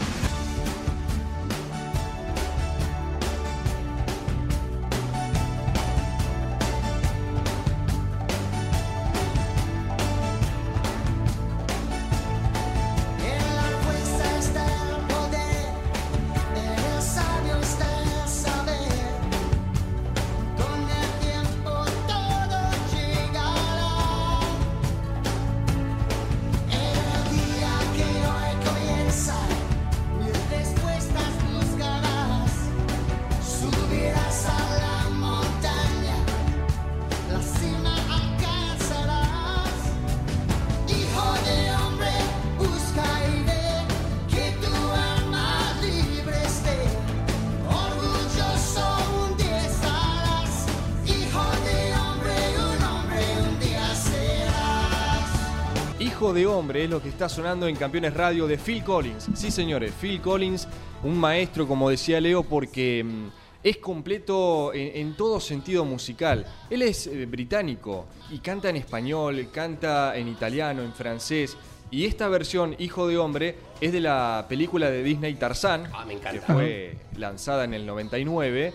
Está 57.19 57.29
sonando 57.29 57.67
en 57.67 57.75
Campeones 57.75 58.15
Radio 58.15 58.47
de 58.47 58.57
Phil 58.57 58.85
Collins. 58.85 59.27
Sí, 59.35 59.51
señores, 59.51 59.93
Phil 60.01 60.21
Collins, 60.21 60.69
un 61.03 61.19
maestro, 61.19 61.67
como 61.67 61.91
decía 61.91 62.21
Leo, 62.21 62.45
porque 62.45 63.03
mm, 63.03 63.27
es 63.65 63.79
completo 63.79 64.73
en, 64.73 65.09
en 65.09 65.17
todo 65.17 65.41
sentido 65.41 65.85
musical. 65.85 66.47
Él 66.71 66.83
es 66.83 67.09
eh, 67.09 67.27
británico 67.27 68.07
y 68.31 68.39
canta 68.39 68.69
en 68.69 68.77
español, 68.77 69.49
canta 69.53 70.17
en 70.17 70.29
italiano, 70.29 70.85
en 70.85 70.93
francés. 70.93 71.57
Y 71.91 72.05
esta 72.05 72.29
versión, 72.29 72.77
Hijo 72.79 73.09
de 73.09 73.19
Hombre, 73.19 73.57
es 73.81 73.93
de 73.93 74.01
la 74.01 74.47
película 74.49 74.89
de 74.89 75.03
Disney 75.03 75.35
Tarzán, 75.35 75.91
Ah, 75.93 76.05
me 76.05 76.21
que 76.21 76.41
fue 76.41 76.99
lanzada 77.17 77.65
en 77.65 77.75
el 77.75 77.85
99. 77.85 78.73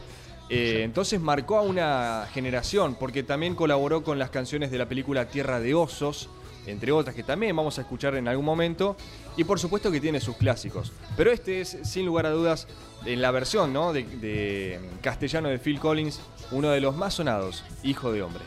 Eh, 0.50 0.82
entonces 0.84 1.22
marcó 1.22 1.56
a 1.56 1.62
una 1.62 2.28
generación, 2.34 2.96
porque 3.00 3.24
también 3.24 3.56
colaboró 3.56 4.04
con 4.04 4.20
las 4.20 4.32
canciones 4.32 4.70
de 4.70 4.80
la 4.80 4.90
película 4.90 5.30
Tierra 5.30 5.62
de 5.62 5.76
Osos, 5.76 6.30
entre 6.67 6.91
otras 6.91 7.15
que 7.15 7.23
también 7.23 7.56
vamos 7.56 7.78
a 7.78 7.82
escuchar 7.82 8.15
en 8.15 8.28
algún 8.28 8.45
momento, 8.45 8.95
y 9.38 9.43
por 9.43 9.60
supuesto 9.60 9.91
que 9.91 9.99
tiene 9.99 10.19
sus 10.19 10.38
clásicos. 10.38 10.91
Pero 11.17 11.32
este 11.32 11.62
es, 11.62 11.78
sin 11.84 12.06
lugar 12.06 12.26
a 12.26 12.32
dudas, 12.32 12.67
en 13.06 13.21
la 13.21 13.32
versión 13.32 13.73
¿no? 13.73 13.93
de, 13.93 14.04
de 14.04 14.80
castellano 15.02 15.49
de 15.49 15.60
Phil 15.60 15.80
Collins, 15.80 16.21
uno 16.52 16.69
de 16.69 16.82
los 16.82 16.95
más 16.95 17.15
sonados, 17.15 17.63
Hijo 17.84 18.12
de 18.12 18.21
Hombre. 18.21 18.43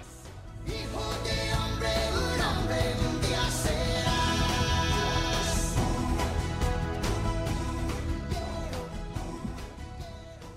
Hijo 0.66 1.00
de 1.24 1.25
hombre, 1.25 1.25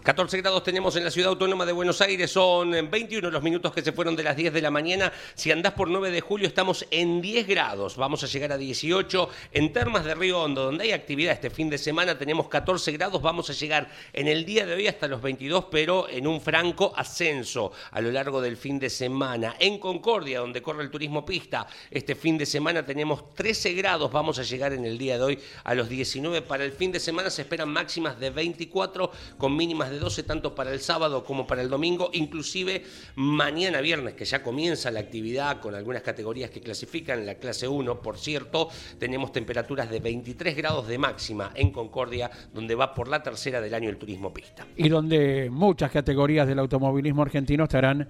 14 0.09 0.41
grados 0.41 0.63
tenemos 0.63 0.95
en 0.95 1.03
la 1.03 1.11
ciudad 1.11 1.29
autónoma 1.29 1.67
de 1.67 1.71
Buenos 1.71 2.01
Aires, 2.01 2.31
son 2.31 2.71
21 2.71 3.29
los 3.29 3.43
minutos 3.43 3.71
que 3.71 3.83
se 3.83 3.91
fueron 3.91 4.15
de 4.15 4.23
las 4.23 4.35
10 4.35 4.51
de 4.51 4.59
la 4.59 4.71
mañana. 4.71 5.13
Si 5.35 5.51
andás 5.51 5.73
por 5.73 5.87
9 5.87 6.09
de 6.09 6.19
julio 6.19 6.47
estamos 6.47 6.87
en 6.89 7.21
10 7.21 7.45
grados, 7.45 7.95
vamos 7.95 8.23
a 8.23 8.25
llegar 8.25 8.51
a 8.51 8.57
18. 8.57 9.29
En 9.51 9.71
Termas 9.71 10.05
de 10.05 10.15
Río 10.15 10.41
Hondo, 10.41 10.63
donde 10.63 10.85
hay 10.85 10.93
actividad 10.93 11.33
este 11.33 11.51
fin 11.51 11.69
de 11.69 11.77
semana, 11.77 12.17
tenemos 12.17 12.47
14 12.47 12.91
grados, 12.93 13.21
vamos 13.21 13.51
a 13.51 13.53
llegar 13.53 13.87
en 14.11 14.27
el 14.27 14.45
día 14.45 14.65
de 14.65 14.73
hoy 14.73 14.87
hasta 14.87 15.07
los 15.07 15.21
22, 15.21 15.65
pero 15.69 16.09
en 16.09 16.25
un 16.25 16.41
franco 16.41 16.91
ascenso 16.95 17.71
a 17.91 18.01
lo 18.01 18.11
largo 18.11 18.41
del 18.41 18.57
fin 18.57 18.79
de 18.79 18.89
semana. 18.89 19.57
En 19.59 19.77
Concordia, 19.77 20.39
donde 20.39 20.63
corre 20.63 20.81
el 20.81 20.89
turismo 20.89 21.23
pista, 21.23 21.67
este 21.91 22.15
fin 22.15 22.35
de 22.35 22.47
semana 22.47 22.83
tenemos 22.83 23.35
13 23.35 23.73
grados, 23.73 24.11
vamos 24.11 24.39
a 24.39 24.41
llegar 24.41 24.73
en 24.73 24.85
el 24.85 24.97
día 24.97 25.19
de 25.19 25.23
hoy 25.23 25.39
a 25.65 25.75
los 25.75 25.87
19. 25.87 26.41
Para 26.41 26.65
el 26.65 26.71
fin 26.71 26.91
de 26.91 26.99
semana 26.99 27.29
se 27.29 27.43
esperan 27.43 27.69
máximas 27.69 28.19
de 28.19 28.31
24 28.31 29.11
con 29.37 29.55
mínimas 29.55 29.91
de 29.91 29.98
12 29.99 30.23
tanto 30.23 30.55
para 30.55 30.71
el 30.71 30.79
sábado 30.79 31.23
como 31.23 31.45
para 31.45 31.62
el 31.62 31.69
domingo, 31.69 32.09
inclusive 32.13 32.83
mañana 33.15 33.81
viernes 33.81 34.13
que 34.13 34.25
ya 34.25 34.41
comienza 34.41 34.91
la 34.91 34.99
actividad 34.99 35.59
con 35.59 35.75
algunas 35.75 36.01
categorías 36.01 36.49
que 36.49 36.62
clasifican, 36.62 37.25
la 37.25 37.35
clase 37.35 37.67
1 37.67 38.01
por 38.01 38.17
cierto, 38.17 38.69
tenemos 38.97 39.31
temperaturas 39.31 39.89
de 39.89 39.99
23 39.99 40.55
grados 40.55 40.88
de 40.88 40.97
máxima 40.97 41.51
en 41.55 41.71
Concordia, 41.71 42.29
donde 42.53 42.75
va 42.75 42.93
por 42.93 43.07
la 43.07 43.21
tercera 43.21 43.62
del 43.62 43.73
año 43.73 43.89
el 43.89 43.97
turismo 43.97 44.33
pista. 44.33 44.65
y 44.75 44.89
donde 44.89 45.49
muchas 45.51 45.91
categorías 45.91 46.47
del 46.47 46.59
automovilismo 46.59 47.21
argentino 47.21 47.65
estarán 47.65 48.07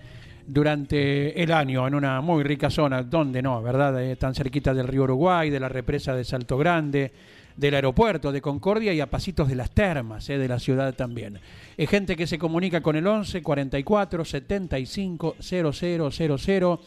durante 0.50 1.42
el 1.42 1.52
año 1.52 1.88
en 1.88 1.94
una 1.94 2.22
muy 2.22 2.44
rica 2.44 2.70
zona, 2.70 3.04
donde 3.04 3.42
no, 3.42 3.62
¿verdad? 3.62 4.02
Eh, 4.02 4.16
tan 4.16 4.34
cerquita 4.34 4.74
del 4.74 4.88
río 4.88 5.04
Uruguay, 5.04 5.50
de 5.50 5.60
la 5.60 5.70
represa 5.70 6.16
de 6.16 6.24
Salto 6.24 6.58
Grande, 6.58 7.12
del 7.56 7.76
aeropuerto 7.76 8.32
de 8.32 8.42
Concordia 8.42 8.94
y 8.94 9.02
a 9.02 9.10
pasitos 9.10 9.48
de 9.48 9.56
las 9.56 9.72
termas 9.72 10.30
eh, 10.30 10.38
de 10.38 10.48
la 10.48 10.60
ciudad 10.60 10.96
también. 10.96 11.40
Es 11.80 11.90
gente 11.90 12.18
que 12.18 12.28
se 12.28 12.38
comunica 12.38 12.82
con 12.82 12.98
el 12.98 13.08
11 13.08 13.42
44 13.42 14.26
75 14.26 15.38
0000. 15.40 16.78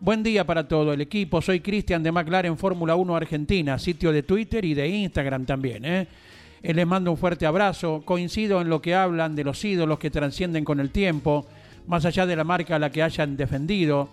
Buen 0.00 0.22
día 0.22 0.46
para 0.46 0.66
todo 0.66 0.94
el 0.94 1.02
equipo. 1.02 1.42
Soy 1.42 1.60
Cristian 1.60 2.02
de 2.02 2.10
McLaren 2.10 2.56
Fórmula 2.56 2.96
1 2.96 3.14
Argentina, 3.14 3.78
sitio 3.78 4.10
de 4.10 4.22
Twitter 4.22 4.64
y 4.64 4.72
de 4.72 4.88
Instagram 4.88 5.44
también. 5.44 5.84
¿eh? 5.84 6.06
Eh, 6.62 6.72
les 6.72 6.86
mando 6.86 7.10
un 7.10 7.18
fuerte 7.18 7.44
abrazo. 7.44 8.00
Coincido 8.06 8.62
en 8.62 8.70
lo 8.70 8.80
que 8.80 8.94
hablan 8.94 9.36
de 9.36 9.44
los 9.44 9.62
ídolos 9.62 9.98
que 9.98 10.08
trascienden 10.08 10.64
con 10.64 10.80
el 10.80 10.92
tiempo, 10.92 11.44
más 11.86 12.06
allá 12.06 12.24
de 12.24 12.34
la 12.34 12.44
marca 12.44 12.76
a 12.76 12.78
la 12.78 12.90
que 12.90 13.02
hayan 13.02 13.36
defendido. 13.36 14.08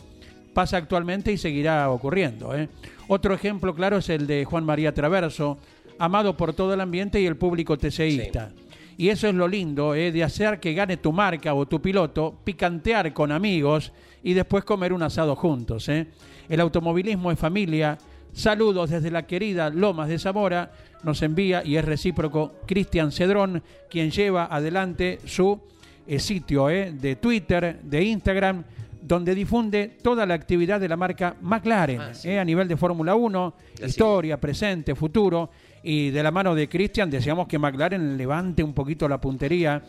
Pasa 0.54 0.76
actualmente 0.76 1.32
y 1.32 1.38
seguirá 1.38 1.89
ocurriendo. 1.89 2.54
¿eh? 2.54 2.67
Otro 3.08 3.34
ejemplo 3.34 3.74
claro 3.74 4.00
es 4.00 4.10
el 4.10 4.28
de 4.28 4.43
Juan 4.43 4.65
María 4.65 4.93
Traverso, 4.93 5.60
amado 5.98 6.36
por 6.36 6.54
todo 6.54 6.74
el 6.74 6.82
ambiente 6.82 7.21
y 7.21 7.26
el 7.26 7.38
público 7.38 7.78
TCIsta. 7.78 8.52
Y 8.97 9.10
eso 9.10 9.27
es 9.27 9.36
lo 9.36 9.47
lindo, 9.47 9.93
¿eh? 9.93 10.12
de 10.12 10.23
hacer 10.23 10.60
que 10.60 10.73
gane 10.73 10.97
tu 10.97 11.12
marca 11.12 11.53
o 11.53 11.65
tu 11.65 11.81
piloto, 11.81 12.34
picantear 12.43 13.12
con 13.13 13.31
amigos 13.31 13.91
y 14.23 14.34
después 14.34 14.63
comer 14.63 14.93
un 14.93 15.03
asado 15.03 15.36
juntos. 15.36 15.89
¿eh? 15.89 16.08
El 16.47 16.60
automovilismo 16.62 17.31
es 17.31 17.38
familia. 17.39 17.97
Saludos 18.31 18.89
desde 18.89 19.12
la 19.12 19.25
querida 19.27 19.69
Lomas 19.69 20.08
de 20.10 20.17
Zamora. 20.19 20.71
Nos 21.03 21.21
envía 21.21 21.63
y 21.63 21.75
es 21.75 21.86
recíproco 21.86 22.53
Cristian 22.65 23.12
Cedrón, 23.12 23.62
quien 23.89 24.12
lleva 24.12 24.45
adelante 24.45 25.19
su 25.25 25.60
eh, 26.08 26.19
sitio 26.19 26.69
eh, 26.69 26.91
de 26.91 27.15
Twitter, 27.17 27.79
de 27.84 28.03
Instagram, 28.03 28.63
donde 29.01 29.36
difunde 29.36 29.97
toda 30.01 30.25
la 30.25 30.34
actividad 30.34 30.79
de 30.79 30.89
la 30.89 30.97
marca 30.97 31.36
McLaren 31.41 32.01
Ah, 32.01 32.13
sí. 32.13 32.29
eh, 32.29 32.39
a 32.39 32.45
nivel 32.45 32.67
de 32.67 32.75
Fórmula 32.75 33.13
1, 33.15 33.53
La 33.79 33.88
historia, 33.88 34.39
presente, 34.39 34.95
futuro. 34.95 35.49
Y 35.88 36.10
de 36.10 36.24
la 36.24 36.32
mano 36.32 36.56
de 36.56 36.67
Cristian 36.67 37.12
deseamos 37.12 37.48
que 37.48 37.60
McLaren 37.60 38.17
levante 38.17 38.63
un 38.63 38.74
poquito 38.74 39.08
la 39.08 39.21
puntería, 39.21 39.84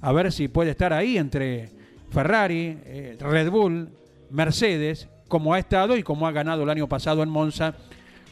a 0.00 0.10
ver 0.10 0.32
si 0.32 0.48
puede 0.48 0.70
estar 0.70 0.94
ahí 0.94 1.18
entre 1.18 1.68
Ferrari, 2.10 2.78
eh, 2.86 3.18
Red 3.20 3.50
Bull, 3.50 3.90
Mercedes, 4.30 5.08
como 5.28 5.52
ha 5.52 5.58
estado 5.58 5.94
y 5.98 6.02
como 6.02 6.26
ha 6.26 6.32
ganado 6.32 6.62
el 6.62 6.70
año 6.70 6.88
pasado 6.88 7.22
en 7.22 7.28
Monza 7.28 7.74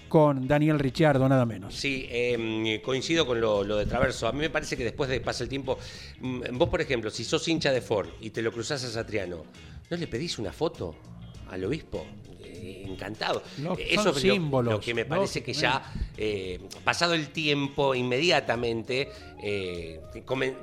con 0.09 0.49
Daniel 0.49 0.79
Ricciardo, 0.79 1.29
nada 1.29 1.45
menos. 1.45 1.75
Sí, 1.75 2.07
eh, 2.09 2.81
coincido 2.83 3.27
con 3.27 3.39
lo, 3.39 3.65
lo 3.65 3.77
de 3.77 3.85
Traverso. 3.85 4.27
A 4.27 4.33
mí 4.33 4.39
me 4.39 4.49
parece 4.49 4.79
que 4.79 4.85
después 4.85 5.11
de 5.11 5.21
pasa 5.21 5.45
el 5.45 5.51
tiempo, 5.51 5.79
mm, 6.21 6.57
vos 6.57 6.71
por 6.71 6.81
ejemplo, 6.81 7.11
si 7.11 7.25
sos 7.25 7.47
hincha 7.49 7.71
de 7.71 7.83
Ford 7.83 8.09
y 8.23 8.31
te 8.31 8.41
lo 8.41 8.51
cruzás 8.51 8.83
a 8.85 8.89
Satriano, 8.89 9.45
¿no 9.91 9.97
le 9.99 10.07
pedís 10.07 10.39
una 10.39 10.55
foto 10.55 10.95
al 11.51 11.63
obispo? 11.67 12.07
Eh, 12.62 12.85
encantado. 12.87 13.42
No, 13.59 13.73
Eh, 13.79 13.94
son 13.94 14.01
Eso 14.01 14.09
es 14.11 14.25
lo- 14.25 14.33
símbolos, 14.35 14.73
lo, 14.75 14.81
que 14.81 14.92
me 14.94 15.03
¿no? 15.05 15.09
parece 15.09 15.42
que 15.42 15.53
ya, 15.55 15.83
eh, 16.16 16.61
pasado 16.85 17.14
el 17.14 17.29
tiempo, 17.31 17.94
inmediatamente, 17.94 19.09
eh, 19.42 20.01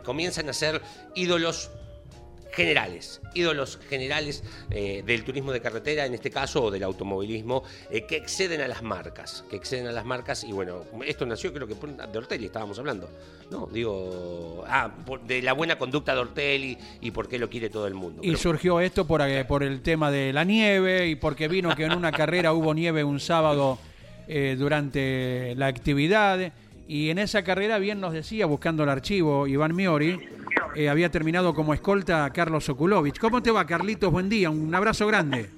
comienzan 0.03 0.49
a 0.49 0.53
ser 0.53 0.81
ídolos 1.15 1.71
generales, 2.57 3.21
ídolos 3.35 3.77
generales 3.87 4.43
eh, 4.71 5.03
del 5.05 5.23
turismo 5.23 5.51
de 5.51 5.61
carretera, 5.61 6.07
en 6.07 6.15
este 6.15 6.31
caso, 6.31 6.63
o 6.63 6.71
del 6.71 6.81
automovilismo, 6.81 7.63
eh, 7.91 8.01
que 8.07 8.15
exceden 8.17 8.61
a 8.61 8.67
las 8.67 8.81
marcas, 8.81 9.45
que 9.47 9.55
exceden 9.57 9.85
a 9.85 9.91
las 9.91 10.03
marcas, 10.05 10.43
y 10.43 10.51
bueno, 10.51 10.83
esto 11.05 11.23
nació 11.27 11.53
creo 11.53 11.67
que 11.67 11.75
por- 11.75 11.95
de 11.95 12.17
Ortelli 12.17 12.47
estábamos 12.47 12.79
hablando, 12.79 13.07
¿no? 13.51 13.67
Digo, 13.71 14.63
ah, 14.67 14.91
por- 15.05 15.21
de 15.21 15.43
la 15.43 15.53
buena 15.53 15.77
conducta 15.77 16.15
de 16.15 16.21
Ortelli 16.21 16.75
y 16.99 17.11
por 17.11 17.29
qué 17.29 17.37
lo 17.37 17.47
quiere 17.47 17.69
todo 17.69 17.85
el 17.85 17.93
mundo. 17.93 18.21
Y 18.23 18.29
Creo- 18.29 18.39
surgió 18.39 18.79
esto 18.79 19.05
por, 19.05 19.21
eh, 19.21 19.45
por 19.45 19.61
el 19.61 19.81
tema 19.81 20.09
de 20.09 20.33
la 20.33 20.43
nieve 20.43 21.07
y 21.09 21.15
porque 21.15 21.47
vino 21.47 21.75
que 21.75 21.85
en 21.85 21.93
una 21.93 22.11
carrera 22.11 22.53
hubo 22.53 22.73
nieve 22.73 23.03
un 23.03 23.19
sábado 23.19 23.77
eh, 24.27 24.55
durante 24.57 25.53
la 25.55 25.67
actividad. 25.67 26.51
Y 26.87 27.09
en 27.09 27.17
esa 27.17 27.43
carrera, 27.43 27.79
bien 27.79 27.99
nos 27.99 28.13
decía, 28.13 28.45
buscando 28.45 28.83
el 28.83 28.89
archivo, 28.89 29.45
Iván 29.47 29.75
Miori, 29.75 30.19
eh, 30.75 30.89
había 30.89 31.09
terminado 31.11 31.53
como 31.53 31.73
escolta 31.73 32.23
a 32.23 32.31
Carlos 32.31 32.69
Okulovich. 32.69 33.19
¿Cómo 33.19 33.43
te 33.43 33.51
va, 33.51 33.65
Carlitos? 33.65 34.11
Buen 34.11 34.29
día, 34.29 34.49
un 34.49 34.73
abrazo 34.73 35.05
grande. 35.05 35.49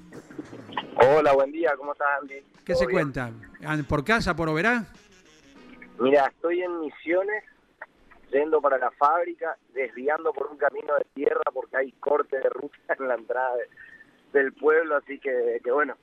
Hola, 0.96 1.32
buen 1.32 1.52
día, 1.52 1.72
¿cómo 1.76 1.92
estás, 1.92 2.08
Andy? 2.20 2.34
¿Qué 2.64 2.72
¿Todo 2.72 2.80
se 2.80 2.86
bien? 2.86 2.96
cuenta? 3.12 3.30
¿Ah, 3.64 3.78
¿Por 3.88 4.04
casa, 4.04 4.34
por 4.34 4.48
Oberá? 4.48 4.84
Mira, 6.00 6.26
estoy 6.34 6.62
en 6.62 6.80
Misiones, 6.80 7.44
yendo 8.32 8.60
para 8.60 8.78
la 8.78 8.90
fábrica, 8.90 9.56
desviando 9.72 10.32
por 10.32 10.48
un 10.48 10.56
camino 10.56 10.94
de 10.96 11.04
tierra 11.14 11.42
porque 11.54 11.76
hay 11.76 11.92
corte 11.92 12.38
de 12.38 12.48
ruta 12.50 12.96
en 12.98 13.06
la 13.08 13.14
entrada 13.14 13.54
de- 13.56 14.38
del 14.40 14.52
pueblo, 14.52 14.96
así 14.96 15.18
que, 15.18 15.60
que 15.62 15.70
bueno, 15.72 15.94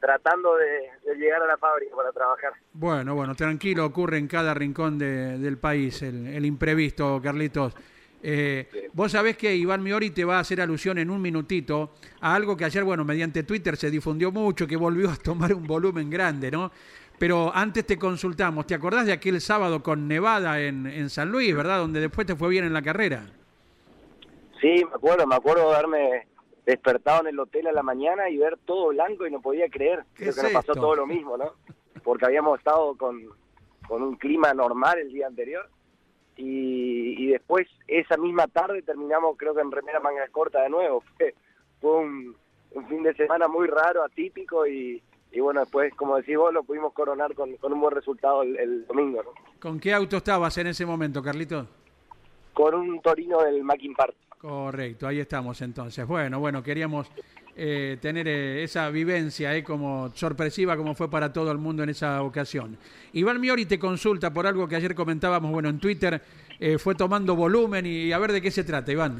tratando 0.00 0.56
de, 0.56 0.90
de 1.10 1.16
llegar 1.16 1.42
a 1.42 1.46
la 1.46 1.56
fábrica 1.58 1.94
para 1.94 2.10
trabajar. 2.12 2.52
Bueno, 2.72 3.14
bueno, 3.14 3.34
tranquilo, 3.34 3.84
ocurre 3.84 4.18
en 4.18 4.26
cada 4.26 4.54
rincón 4.54 4.98
de- 4.98 5.38
del 5.38 5.58
país 5.58 6.02
el, 6.02 6.26
el 6.26 6.46
imprevisto, 6.46 7.20
Carlitos. 7.22 7.74
Eh, 8.22 8.88
Vos 8.92 9.12
sabés 9.12 9.36
que 9.36 9.54
Iván 9.54 9.82
Miori 9.82 10.10
te 10.10 10.24
va 10.24 10.36
a 10.36 10.40
hacer 10.40 10.60
alusión 10.60 10.98
en 10.98 11.08
un 11.10 11.22
minutito 11.22 11.92
a 12.20 12.34
algo 12.34 12.56
que 12.56 12.64
ayer, 12.64 12.84
bueno, 12.84 13.04
mediante 13.04 13.44
Twitter 13.44 13.76
se 13.76 13.90
difundió 13.90 14.30
mucho, 14.32 14.66
que 14.66 14.76
volvió 14.76 15.10
a 15.10 15.16
tomar 15.16 15.54
un 15.54 15.66
volumen 15.66 16.10
grande, 16.10 16.50
¿no? 16.50 16.70
Pero 17.18 17.50
antes 17.54 17.86
te 17.86 17.98
consultamos, 17.98 18.66
¿te 18.66 18.74
acordás 18.74 19.06
de 19.06 19.12
aquel 19.12 19.40
sábado 19.40 19.82
con 19.82 20.08
Nevada 20.08 20.60
en, 20.60 20.86
en 20.86 21.08
San 21.10 21.30
Luis, 21.30 21.54
verdad? 21.54 21.78
Donde 21.78 22.00
después 22.00 22.26
te 22.26 22.34
fue 22.34 22.48
bien 22.48 22.64
en 22.64 22.72
la 22.72 22.82
carrera. 22.82 23.26
Sí, 24.60 24.84
me 24.84 24.94
acuerdo, 24.94 25.26
me 25.26 25.34
acuerdo 25.36 25.70
de 25.70 25.74
haberme 25.76 26.26
despertado 26.66 27.22
en 27.22 27.28
el 27.28 27.38
hotel 27.40 27.66
a 27.66 27.72
la 27.72 27.82
mañana 27.82 28.28
y 28.30 28.36
ver 28.38 28.58
todo 28.64 28.88
blanco 28.88 29.26
y 29.26 29.30
no 29.30 29.40
podía 29.40 29.68
creer. 29.68 30.04
¿Qué 30.14 30.24
Creo 30.24 30.30
es 30.30 30.36
que 30.36 30.42
nos 30.42 30.52
pasó 30.52 30.72
esto? 30.72 30.80
todo 30.82 30.96
lo 30.96 31.06
mismo, 31.06 31.36
¿no? 31.36 31.52
Porque 32.02 32.26
habíamos 32.26 32.58
estado 32.58 32.94
con, 32.96 33.20
con 33.88 34.02
un 34.02 34.16
clima 34.16 34.52
normal 34.54 34.98
el 34.98 35.12
día 35.12 35.26
anterior 35.26 35.68
y, 36.36 37.22
y 37.22 37.26
después 37.28 37.66
esa 37.86 38.16
misma 38.16 38.46
tarde 38.46 38.82
terminamos 38.82 39.36
creo 39.36 39.54
que 39.54 39.60
en 39.60 39.70
remera 39.70 40.00
manga 40.00 40.26
corta 40.28 40.62
de 40.62 40.70
nuevo. 40.70 41.02
Fue, 41.18 41.34
fue 41.80 41.96
un, 41.96 42.36
un 42.72 42.86
fin 42.88 43.02
de 43.02 43.14
semana 43.14 43.48
muy 43.48 43.66
raro, 43.66 44.04
atípico 44.04 44.66
y, 44.66 45.02
y 45.32 45.40
bueno, 45.40 45.60
después, 45.60 45.94
como 45.94 46.16
decís 46.16 46.36
vos, 46.36 46.52
lo 46.52 46.62
pudimos 46.62 46.92
coronar 46.92 47.34
con, 47.34 47.56
con 47.56 47.72
un 47.72 47.80
buen 47.80 47.94
resultado 47.94 48.42
el, 48.42 48.56
el 48.58 48.86
domingo, 48.86 49.22
¿no? 49.22 49.30
¿Con 49.60 49.80
qué 49.80 49.92
auto 49.94 50.18
estabas 50.18 50.56
en 50.58 50.66
ese 50.68 50.84
momento, 50.84 51.22
Carlitos? 51.22 51.66
Con 52.52 52.74
un 52.74 53.00
Torino 53.00 53.40
del 53.42 53.62
Mackin 53.64 53.94
Park. 53.94 54.14
Correcto, 54.40 55.06
ahí 55.06 55.20
estamos 55.20 55.60
entonces. 55.60 56.06
Bueno, 56.06 56.40
bueno, 56.40 56.62
queríamos 56.62 57.06
eh, 57.54 57.98
tener 58.00 58.26
eh, 58.26 58.62
esa 58.62 58.88
vivencia 58.88 59.54
eh, 59.54 59.62
como 59.62 60.10
sorpresiva 60.14 60.78
como 60.78 60.94
fue 60.94 61.10
para 61.10 61.30
todo 61.30 61.52
el 61.52 61.58
mundo 61.58 61.82
en 61.82 61.90
esa 61.90 62.22
ocasión. 62.22 62.78
Iván 63.12 63.38
Miori 63.38 63.66
te 63.66 63.78
consulta 63.78 64.32
por 64.32 64.46
algo 64.46 64.66
que 64.66 64.76
ayer 64.76 64.94
comentábamos, 64.94 65.50
bueno, 65.50 65.68
en 65.68 65.78
Twitter 65.78 66.22
eh, 66.58 66.78
fue 66.78 66.94
tomando 66.94 67.36
volumen 67.36 67.84
y 67.84 68.12
a 68.12 68.18
ver 68.18 68.32
de 68.32 68.40
qué 68.40 68.50
se 68.50 68.64
trata, 68.64 68.90
Iván. 68.90 69.18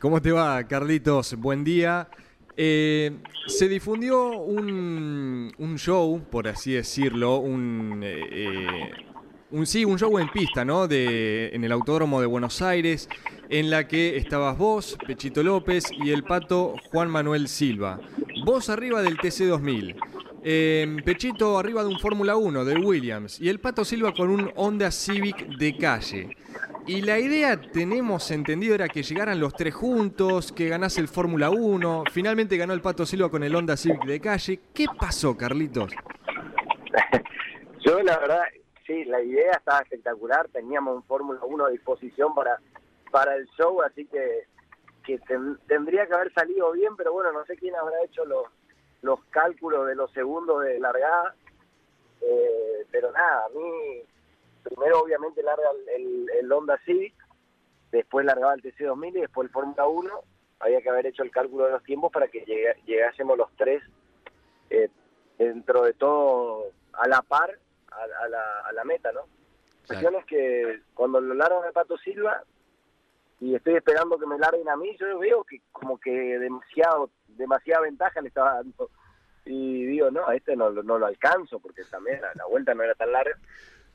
¿Cómo 0.00 0.22
te 0.22 0.32
va, 0.32 0.64
Carlitos? 0.64 1.34
Buen 1.34 1.64
día. 1.64 2.08
Se 2.56 3.68
difundió 3.68 4.38
un, 4.38 5.52
un 5.58 5.78
show, 5.78 6.24
por 6.30 6.48
así 6.48 6.72
decirlo, 6.72 7.36
un, 7.36 8.02
un 9.52 9.66
sí, 9.66 9.84
un 9.84 9.98
show 9.98 10.18
en 10.18 10.28
pista, 10.28 10.64
¿no? 10.64 10.88
De, 10.88 11.50
en 11.52 11.64
el 11.64 11.72
Autódromo 11.72 12.20
de 12.20 12.26
Buenos 12.26 12.62
Aires, 12.62 13.08
en 13.48 13.70
la 13.70 13.86
que 13.86 14.16
estabas 14.16 14.56
vos, 14.58 14.96
Pechito 15.06 15.42
López 15.42 15.84
y 15.92 16.10
el 16.10 16.24
pato 16.24 16.74
Juan 16.90 17.10
Manuel 17.10 17.48
Silva. 17.48 18.00
Vos 18.44 18.68
arriba 18.70 19.02
del 19.02 19.18
TC2000. 19.18 19.96
eh, 20.44 20.96
Pechito 21.04 21.58
arriba 21.58 21.82
de 21.82 21.88
un 21.88 21.98
Fórmula 21.98 22.36
1 22.36 22.64
de 22.64 22.78
Williams 22.78 23.40
y 23.40 23.48
el 23.48 23.60
Pato 23.60 23.84
Silva 23.84 24.12
con 24.12 24.30
un 24.30 24.50
Honda 24.56 24.90
Civic 24.90 25.46
de 25.58 25.76
calle. 25.76 26.36
Y 26.84 27.02
la 27.02 27.20
idea, 27.20 27.60
tenemos 27.60 28.28
entendido, 28.32 28.74
era 28.74 28.88
que 28.88 29.04
llegaran 29.04 29.38
los 29.38 29.54
tres 29.54 29.72
juntos, 29.72 30.50
que 30.50 30.68
ganase 30.68 31.00
el 31.00 31.06
Fórmula 31.06 31.50
1. 31.50 32.04
Finalmente 32.10 32.56
ganó 32.56 32.72
el 32.72 32.80
Pato 32.80 33.06
Silva 33.06 33.30
con 33.30 33.44
el 33.44 33.54
Honda 33.54 33.76
Civic 33.76 34.04
de 34.04 34.18
calle. 34.18 34.58
¿Qué 34.74 34.86
pasó, 34.98 35.36
Carlitos? 35.36 35.92
Yo 37.86 38.02
la 38.02 38.18
verdad, 38.18 38.40
la 39.04 39.20
idea 39.22 39.52
estaba 39.52 39.80
espectacular, 39.80 40.48
teníamos 40.48 40.96
un 40.96 41.02
Fórmula 41.04 41.40
1 41.42 41.64
a 41.66 41.70
disposición 41.70 42.34
para, 42.34 42.58
para 43.10 43.34
el 43.36 43.46
show, 43.58 43.82
así 43.82 44.06
que, 44.06 44.44
que 45.04 45.18
ten- 45.20 45.58
tendría 45.66 46.06
que 46.06 46.14
haber 46.14 46.32
salido 46.32 46.70
bien, 46.72 46.96
pero 46.96 47.12
bueno, 47.12 47.32
no 47.32 47.44
sé 47.46 47.56
quién 47.56 47.74
habrá 47.76 48.02
hecho 48.04 48.24
los, 48.24 48.46
los 49.02 49.22
cálculos 49.26 49.86
de 49.86 49.94
los 49.94 50.10
segundos 50.12 50.62
de 50.64 50.78
largada, 50.80 51.34
eh, 52.20 52.86
pero 52.90 53.10
nada, 53.12 53.46
a 53.46 53.48
mí 53.50 54.02
primero 54.62 55.00
obviamente 55.00 55.42
larga 55.42 55.68
el, 55.96 56.30
el, 56.38 56.52
Honda 56.52 56.78
Civic, 56.84 57.14
después 57.90 58.24
largaba 58.24 58.54
el 58.54 58.62
TC2000 58.62 59.08
y 59.16 59.20
después 59.22 59.46
el 59.46 59.52
Fórmula 59.52 59.86
1, 59.88 60.10
había 60.60 60.80
que 60.80 60.88
haber 60.90 61.06
hecho 61.06 61.24
el 61.24 61.30
cálculo 61.32 61.64
de 61.66 61.72
los 61.72 61.82
tiempos 61.82 62.12
para 62.12 62.28
que 62.28 62.44
llegásemos 62.86 63.36
los 63.36 63.50
tres 63.56 63.82
eh, 64.70 64.88
dentro 65.36 65.82
de 65.82 65.92
todo 65.94 66.66
a 66.92 67.08
la 67.08 67.22
par 67.22 67.58
a, 68.00 68.24
a 68.24 68.28
la, 68.28 68.60
a 68.66 68.72
la 68.72 68.84
meta, 68.84 69.12
¿no? 69.12 69.20
La 69.20 69.86
cuestión 69.86 70.14
es 70.16 70.24
que 70.26 70.80
cuando 70.94 71.20
lo 71.20 71.34
largan 71.34 71.64
a 71.68 71.72
Pato 71.72 71.96
Silva 71.98 72.42
y 73.40 73.54
estoy 73.56 73.74
esperando 73.74 74.18
que 74.18 74.26
me 74.26 74.38
larguen 74.38 74.68
a 74.68 74.76
mí, 74.76 74.96
yo 74.98 75.18
veo 75.18 75.42
que 75.44 75.60
como 75.72 75.98
que 75.98 76.10
demasiado 76.10 77.10
demasiada 77.28 77.82
ventaja 77.82 78.20
le 78.20 78.28
estaba 78.28 78.54
dando. 78.54 78.90
Y 79.44 79.84
digo, 79.86 80.10
no, 80.12 80.26
a 80.28 80.36
este 80.36 80.54
no, 80.54 80.70
lo- 80.70 80.84
no 80.84 80.98
lo 80.98 81.06
alcanzo 81.06 81.58
porque 81.58 81.82
también 81.90 82.20
la, 82.20 82.30
la 82.34 82.46
vuelta 82.46 82.74
no 82.74 82.84
era 82.84 82.94
tan 82.94 83.10
larga. 83.10 83.36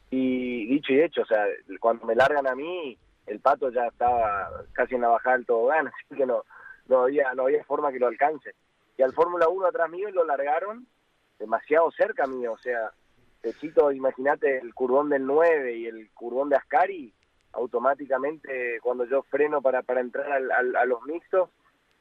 Y 0.10 0.66
dicho 0.68 0.92
y 0.94 1.02
hecho, 1.02 1.22
o 1.22 1.26
sea, 1.26 1.46
cuando 1.80 2.06
me 2.06 2.16
largan 2.16 2.48
a 2.48 2.56
mí, 2.56 2.98
el 3.26 3.40
Pato 3.40 3.70
ya 3.72 3.88
estaba 3.88 4.50
casi 4.74 4.96
en 4.96 5.02
la 5.02 5.10
bajada 5.10 5.38
del 5.38 5.46
tobogán, 5.46 5.88
así 6.06 6.16
que 6.16 6.26
no, 6.26 6.44
no, 6.88 7.04
había, 7.04 7.34
no 7.34 7.44
había 7.44 7.64
forma 7.64 7.92
que 7.92 8.00
lo 8.00 8.08
alcance. 8.08 8.54
Y 8.98 9.04
al 9.04 9.14
Fórmula 9.14 9.48
1 9.48 9.68
atrás 9.68 9.90
mío 9.90 10.10
lo 10.12 10.26
largaron 10.26 10.86
demasiado 11.40 11.92
cerca 11.92 12.26
mío, 12.28 12.54
o 12.54 12.58
sea, 12.58 12.92
Techito, 13.48 13.94
imagínate 13.94 14.58
el 14.58 14.74
curvón 14.74 15.08
del 15.08 15.26
9 15.26 15.74
y 15.78 15.86
el 15.86 16.10
curvón 16.12 16.50
de 16.50 16.58
Ascari, 16.58 17.14
automáticamente 17.54 18.78
cuando 18.82 19.06
yo 19.06 19.24
freno 19.24 19.62
para, 19.62 19.84
para 19.84 20.02
entrar 20.02 20.30
al- 20.30 20.52
al- 20.52 20.76
a 20.76 20.84
los 20.84 21.02
mixtos, 21.04 21.50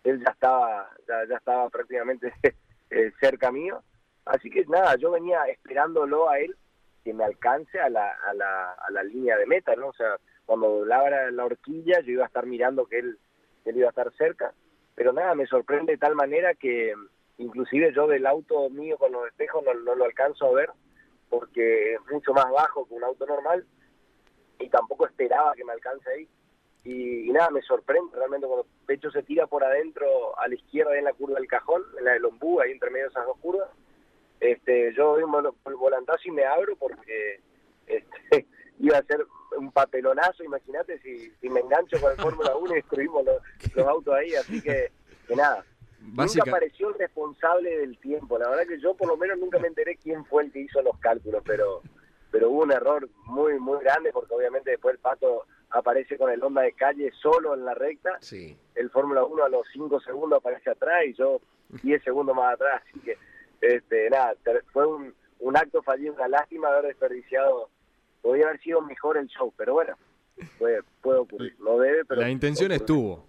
él 0.02 0.18
ya 0.26 0.32
estaba, 0.32 0.90
ya, 1.06 1.24
ya 1.28 1.36
estaba 1.36 1.70
prácticamente 1.70 2.32
eh, 2.90 3.12
cerca 3.20 3.52
mío. 3.52 3.80
Así 4.24 4.50
que 4.50 4.64
nada, 4.66 4.96
yo 4.96 5.12
venía 5.12 5.44
esperándolo 5.44 6.28
a 6.28 6.40
él 6.40 6.56
que 7.04 7.14
me 7.14 7.22
alcance 7.24 7.78
a 7.78 7.88
la, 7.90 8.10
a 8.28 8.34
la, 8.34 8.72
a 8.72 8.90
la 8.90 9.04
línea 9.04 9.36
de 9.36 9.46
meta, 9.46 9.76
¿no? 9.76 9.90
O 9.90 9.92
sea, 9.92 10.16
cuando 10.46 10.68
doblaba 10.68 11.30
la 11.30 11.44
horquilla 11.44 12.00
yo 12.00 12.10
iba 12.10 12.24
a 12.24 12.26
estar 12.26 12.44
mirando 12.46 12.86
que 12.86 12.98
él, 12.98 13.18
él 13.66 13.76
iba 13.76 13.86
a 13.86 13.90
estar 13.90 14.12
cerca, 14.14 14.52
pero 14.96 15.12
nada, 15.12 15.36
me 15.36 15.46
sorprende 15.46 15.92
de 15.92 15.98
tal 15.98 16.16
manera 16.16 16.54
que 16.54 16.92
inclusive 17.38 17.92
yo 17.94 18.08
del 18.08 18.26
auto 18.26 18.68
mío 18.68 18.96
con 18.98 19.12
los 19.12 19.28
espejos 19.28 19.62
no, 19.64 19.74
no 19.74 19.94
lo 19.94 20.04
alcanzo 20.06 20.46
a 20.46 20.52
ver 20.52 20.70
porque 21.28 21.94
es 21.94 22.00
mucho 22.10 22.32
más 22.32 22.50
bajo 22.50 22.86
que 22.86 22.94
un 22.94 23.04
auto 23.04 23.26
normal 23.26 23.66
y 24.58 24.68
tampoco 24.68 25.06
esperaba 25.06 25.54
que 25.54 25.64
me 25.64 25.72
alcance 25.72 26.08
ahí. 26.10 26.28
Y, 26.84 27.30
nada, 27.32 27.50
me 27.50 27.62
sorprende 27.62 28.16
realmente 28.16 28.46
cuando 28.46 28.66
Pecho 28.86 29.10
se 29.10 29.24
tira 29.24 29.46
por 29.48 29.64
adentro 29.64 30.38
a 30.38 30.46
la 30.46 30.54
izquierda 30.54 30.96
en 30.96 31.04
la 31.04 31.12
curva 31.12 31.38
del 31.38 31.48
cajón, 31.48 31.82
en 31.98 32.04
la 32.04 32.12
del 32.12 32.24
ombú, 32.26 32.60
ahí 32.60 32.70
entre 32.70 32.90
medio 32.90 33.06
de 33.06 33.10
esas 33.10 33.26
dos 33.26 33.36
curvas. 33.38 33.68
Este, 34.38 34.94
yo 34.94 35.14
doy 35.14 35.24
un 35.24 35.32
vol- 35.32 35.54
un 35.64 35.78
volantazo 35.78 36.20
y 36.26 36.30
me 36.30 36.44
abro 36.44 36.76
porque 36.76 37.40
este, 37.86 38.46
iba 38.78 38.98
a 38.98 39.02
ser 39.02 39.26
un 39.58 39.72
papelonazo, 39.72 40.44
imagínate 40.44 40.98
si, 41.00 41.30
si 41.40 41.48
me 41.48 41.60
engancho 41.60 42.00
con 42.00 42.12
el 42.12 42.18
Fórmula 42.18 42.54
1 42.56 42.72
y 42.72 42.76
destruimos 42.76 43.24
los, 43.24 43.86
autos 43.86 44.14
ahí, 44.14 44.34
así 44.36 44.62
que 44.62 44.92
nada. 45.34 45.64
Básica- 46.00 46.44
Nunca 46.44 46.56
apareció 46.56 46.88
el 46.90 46.94
responsable 46.98 47.78
del 47.78 47.98
tiempo, 47.98 48.38
la 48.38 48.48
verdad 48.48 48.66
que 48.66 48.78
yo 48.80 48.94
por 48.94 49.08
lo 49.08 49.16
menos 49.16 49.38
nunca 49.38 49.58
me 49.58 49.68
enteré 49.68 49.96
quién 49.96 50.24
fue 50.26 50.44
el 50.44 50.52
que 50.52 50.60
hizo 50.60 50.80
los 50.82 50.98
cálculos, 50.98 51.42
pero 51.44 51.82
pero 52.30 52.50
hubo 52.50 52.62
un 52.64 52.72
error 52.72 53.08
muy 53.24 53.58
muy 53.58 53.78
grande 53.82 54.10
porque 54.12 54.34
obviamente 54.34 54.70
después 54.72 54.94
el 54.94 55.00
Pato 55.00 55.46
aparece 55.70 56.18
con 56.18 56.30
el 56.30 56.42
Honda 56.42 56.62
de 56.62 56.72
calle 56.72 57.10
solo 57.22 57.54
en 57.54 57.64
la 57.64 57.74
recta, 57.74 58.18
Sí. 58.20 58.56
el 58.74 58.90
Fórmula 58.90 59.24
1 59.24 59.44
a 59.44 59.48
los 59.48 59.66
5 59.72 60.00
segundos 60.00 60.38
aparece 60.38 60.70
atrás 60.70 61.04
y 61.06 61.14
yo 61.14 61.40
10 61.82 62.02
segundos 62.04 62.36
más 62.36 62.54
atrás, 62.54 62.82
así 62.88 63.00
que 63.00 63.16
este 63.60 64.10
nada, 64.10 64.34
fue 64.72 64.86
un, 64.86 65.14
un 65.40 65.56
acto 65.56 65.82
fallido, 65.82 66.14
una 66.14 66.28
lástima 66.28 66.68
haber 66.68 66.86
desperdiciado, 66.86 67.68
podría 68.22 68.48
haber 68.48 68.60
sido 68.60 68.80
mejor 68.82 69.16
el 69.16 69.26
show, 69.28 69.52
pero 69.56 69.72
bueno, 69.74 69.96
puede, 70.58 70.82
puede 71.00 71.18
ocurrir, 71.20 71.56
no 71.60 71.78
debe, 71.78 72.04
pero 72.04 72.20
La 72.20 72.28
intención 72.30 72.66
ocurre. 72.70 72.76
estuvo. 72.76 73.26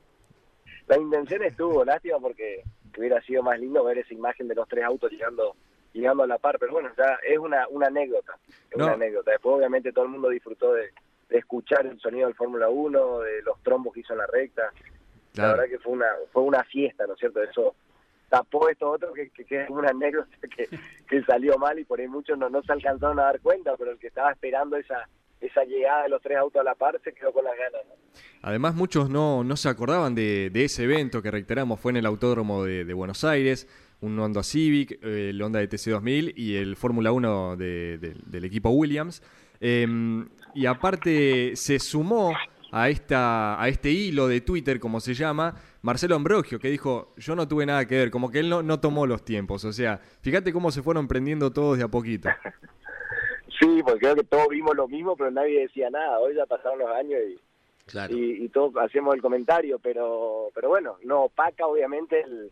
La 0.88 0.98
intención 0.98 1.44
estuvo, 1.44 1.84
lástima 1.86 2.18
porque 2.20 2.64
hubiera 2.98 3.22
sido 3.22 3.44
más 3.44 3.60
lindo 3.60 3.84
ver 3.84 3.98
esa 4.00 4.14
imagen 4.14 4.48
de 4.48 4.56
los 4.56 4.68
tres 4.68 4.84
autos 4.84 5.12
llegando 5.12 5.56
llegando 5.94 6.24
a 6.24 6.28
la 6.28 6.38
par, 6.38 6.60
pero 6.60 6.74
bueno, 6.74 6.90
ya 6.98 7.18
es 7.28 7.38
una, 7.40 7.68
una 7.70 7.88
anécdota, 7.88 8.38
es 8.70 8.78
No. 8.78 8.86
una 8.86 8.94
anécdota. 8.94 9.32
Después 9.32 9.56
obviamente 9.56 9.92
todo 9.92 10.06
el 10.06 10.12
mundo 10.12 10.30
disfrutó 10.30 10.74
de, 10.74 10.92
de 11.30 11.38
escuchar 11.40 11.86
el 11.88 12.00
sonido 12.00 12.28
del 12.28 12.36
Fórmula 12.36 12.70
1, 12.70 13.20
de 13.22 13.42
los 13.42 13.62
trombos 13.64 13.94
que 13.94 14.02
hizo 14.02 14.14
en 14.14 14.20
la 14.20 14.28
recta. 14.28 14.72
La 15.36 15.48
verdad 15.50 15.66
que 15.66 15.80
fue 15.80 15.94
una 15.94 16.06
fue 16.32 16.44
una 16.44 16.64
fiesta, 16.66 17.06
¿no 17.08 17.14
es 17.14 17.20
cierto? 17.20 17.42
Eso 17.42 17.76
tapó 18.30 18.70
esto 18.70 18.90
otro 18.92 19.14
que, 19.14 19.30
que, 19.30 19.46
que 19.46 19.64
es 19.64 19.70
una 19.70 19.90
anécdota 19.90 20.30
que, 20.56 20.68
que 21.08 21.24
salió 21.24 21.58
mal 21.58 21.80
y 21.80 21.86
por 21.86 22.00
ahí 22.00 22.08
muchos 22.08 22.38
no, 22.38 22.50
no 22.50 22.62
se 22.64 22.74
alcanzaron 22.74 23.20
a 23.20 23.24
dar 23.24 23.40
cuenta, 23.40 23.76
pero 23.78 23.92
el 23.92 23.98
que 24.00 24.08
estaba 24.08 24.32
esperando 24.32 24.76
esa 24.78 25.08
esa 25.42 25.64
llegada 25.64 26.04
de 26.04 26.10
los 26.10 26.22
tres 26.22 26.38
autos 26.38 26.60
a 26.60 26.64
la 26.64 26.76
par 26.76 27.00
se 27.04 27.14
quedó 27.14 27.32
con 27.32 27.44
las 27.46 27.54
ganas. 27.58 27.82
¿no? 27.88 27.96
Además, 28.42 28.76
muchos 28.76 29.10
no, 29.10 29.44
no 29.44 29.56
se 29.58 29.70
acordaban 29.70 30.16
de, 30.16 30.50
de 30.52 30.66
ese 30.66 30.84
evento 30.84 31.22
que 31.22 31.30
reiteramos 31.32 31.80
fue 31.80 31.92
en 31.92 31.98
el 31.98 32.06
Autódromo 32.06 32.64
de, 32.64 32.86
de 32.86 32.94
Buenos 32.94 33.24
Aires, 33.24 33.68
un 34.02 34.18
Honda 34.20 34.44
Civic, 34.44 35.00
eh, 35.04 35.30
el 35.30 35.42
Honda 35.42 35.60
de 35.60 35.70
TC2000 35.70 36.34
y 36.36 36.56
el 36.56 36.76
Fórmula 36.76 37.12
1 37.12 37.56
de- 37.58 37.98
de- 38.00 38.16
del 38.26 38.46
equipo 38.46 38.70
Williams. 38.70 39.22
Eh, 39.60 39.88
y 40.54 40.66
aparte 40.66 41.56
se 41.56 41.80
sumó 41.80 42.34
a, 42.72 42.90
esta, 42.90 43.62
a 43.62 43.68
este 43.70 43.92
hilo 43.92 44.28
de 44.28 44.42
Twitter, 44.42 44.80
como 44.80 45.00
se 45.00 45.14
llama, 45.14 45.56
Marcelo 45.82 46.16
Ambrogio, 46.16 46.60
que 46.60 46.70
dijo, 46.70 47.14
yo 47.18 47.36
no 47.36 47.48
tuve 47.48 47.66
nada 47.66 47.86
que 47.88 47.96
ver, 47.96 48.12
como 48.12 48.30
que 48.32 48.40
él 48.40 48.50
no, 48.50 48.62
no 48.64 48.80
tomó 48.80 49.06
los 49.08 49.24
tiempos. 49.24 49.64
O 49.66 49.74
sea, 49.74 50.00
fíjate 50.22 50.52
cómo 50.54 50.72
se 50.72 50.82
fueron 50.84 51.08
prendiendo 51.08 51.52
todos 51.52 51.78
de 51.78 51.84
a 51.84 51.88
poquito. 51.88 52.30
Sí, 53.60 53.82
porque 53.84 54.00
creo 54.00 54.16
que 54.16 54.24
todos 54.24 54.48
vimos 54.50 54.76
lo 54.76 54.88
mismo, 54.88 55.16
pero 55.16 55.32
nadie 55.32 55.62
decía 55.62 55.90
nada. 55.90 56.20
Hoy 56.20 56.36
ya 56.36 56.46
pasaron 56.46 56.80
los 56.80 56.90
años 56.90 57.20
y, 57.28 57.40
Claro. 57.86 58.14
y, 58.14 58.44
y 58.44 58.50
todos 58.50 58.76
hacemos 58.78 59.16
el 59.16 59.22
comentario, 59.22 59.80
pero 59.80 60.50
pero 60.54 60.68
bueno, 60.70 60.98
no 61.04 61.24
opaca 61.24 61.66
obviamente 61.66 62.20
el, 62.20 62.52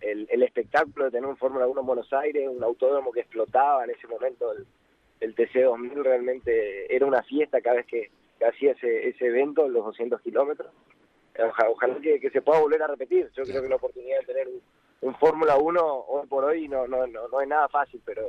el, 0.00 0.26
el 0.28 0.42
espectáculo 0.42 1.04
de 1.04 1.12
tener 1.12 1.28
un 1.28 1.36
Fórmula 1.36 1.68
1 1.68 1.80
en 1.80 1.86
Buenos 1.86 2.12
Aires, 2.12 2.48
un 2.50 2.64
autódromo 2.64 3.12
que 3.12 3.20
explotaba 3.20 3.84
en 3.84 3.90
ese 3.90 4.08
momento, 4.08 4.50
el, 4.52 4.66
el 5.20 5.36
TC2000 5.36 6.02
realmente 6.02 6.92
era 6.94 7.06
una 7.06 7.22
fiesta 7.22 7.60
cada 7.60 7.76
vez 7.76 7.86
que, 7.86 8.10
que 8.40 8.44
hacía 8.44 8.72
ese, 8.72 9.08
ese 9.10 9.26
evento, 9.26 9.68
los 9.68 9.84
200 9.84 10.20
kilómetros. 10.20 10.72
Oja- 11.38 11.70
Ojalá 11.70 11.94
que, 12.00 12.18
que 12.18 12.30
se 12.30 12.42
pueda 12.42 12.58
volver 12.60 12.82
a 12.82 12.88
repetir. 12.88 13.30
Yo 13.36 13.44
creo 13.44 13.62
que 13.62 13.68
la 13.68 13.76
oportunidad 13.76 14.18
de 14.18 14.26
tener 14.26 14.48
un, 14.48 14.60
un 15.02 15.14
Fórmula 15.14 15.56
1 15.58 15.80
hoy 16.08 16.26
por 16.26 16.44
hoy 16.44 16.66
no, 16.66 16.88
no, 16.88 17.06
no, 17.06 17.28
no 17.28 17.40
es 17.40 17.46
nada 17.48 17.68
fácil, 17.68 18.02
pero 18.04 18.26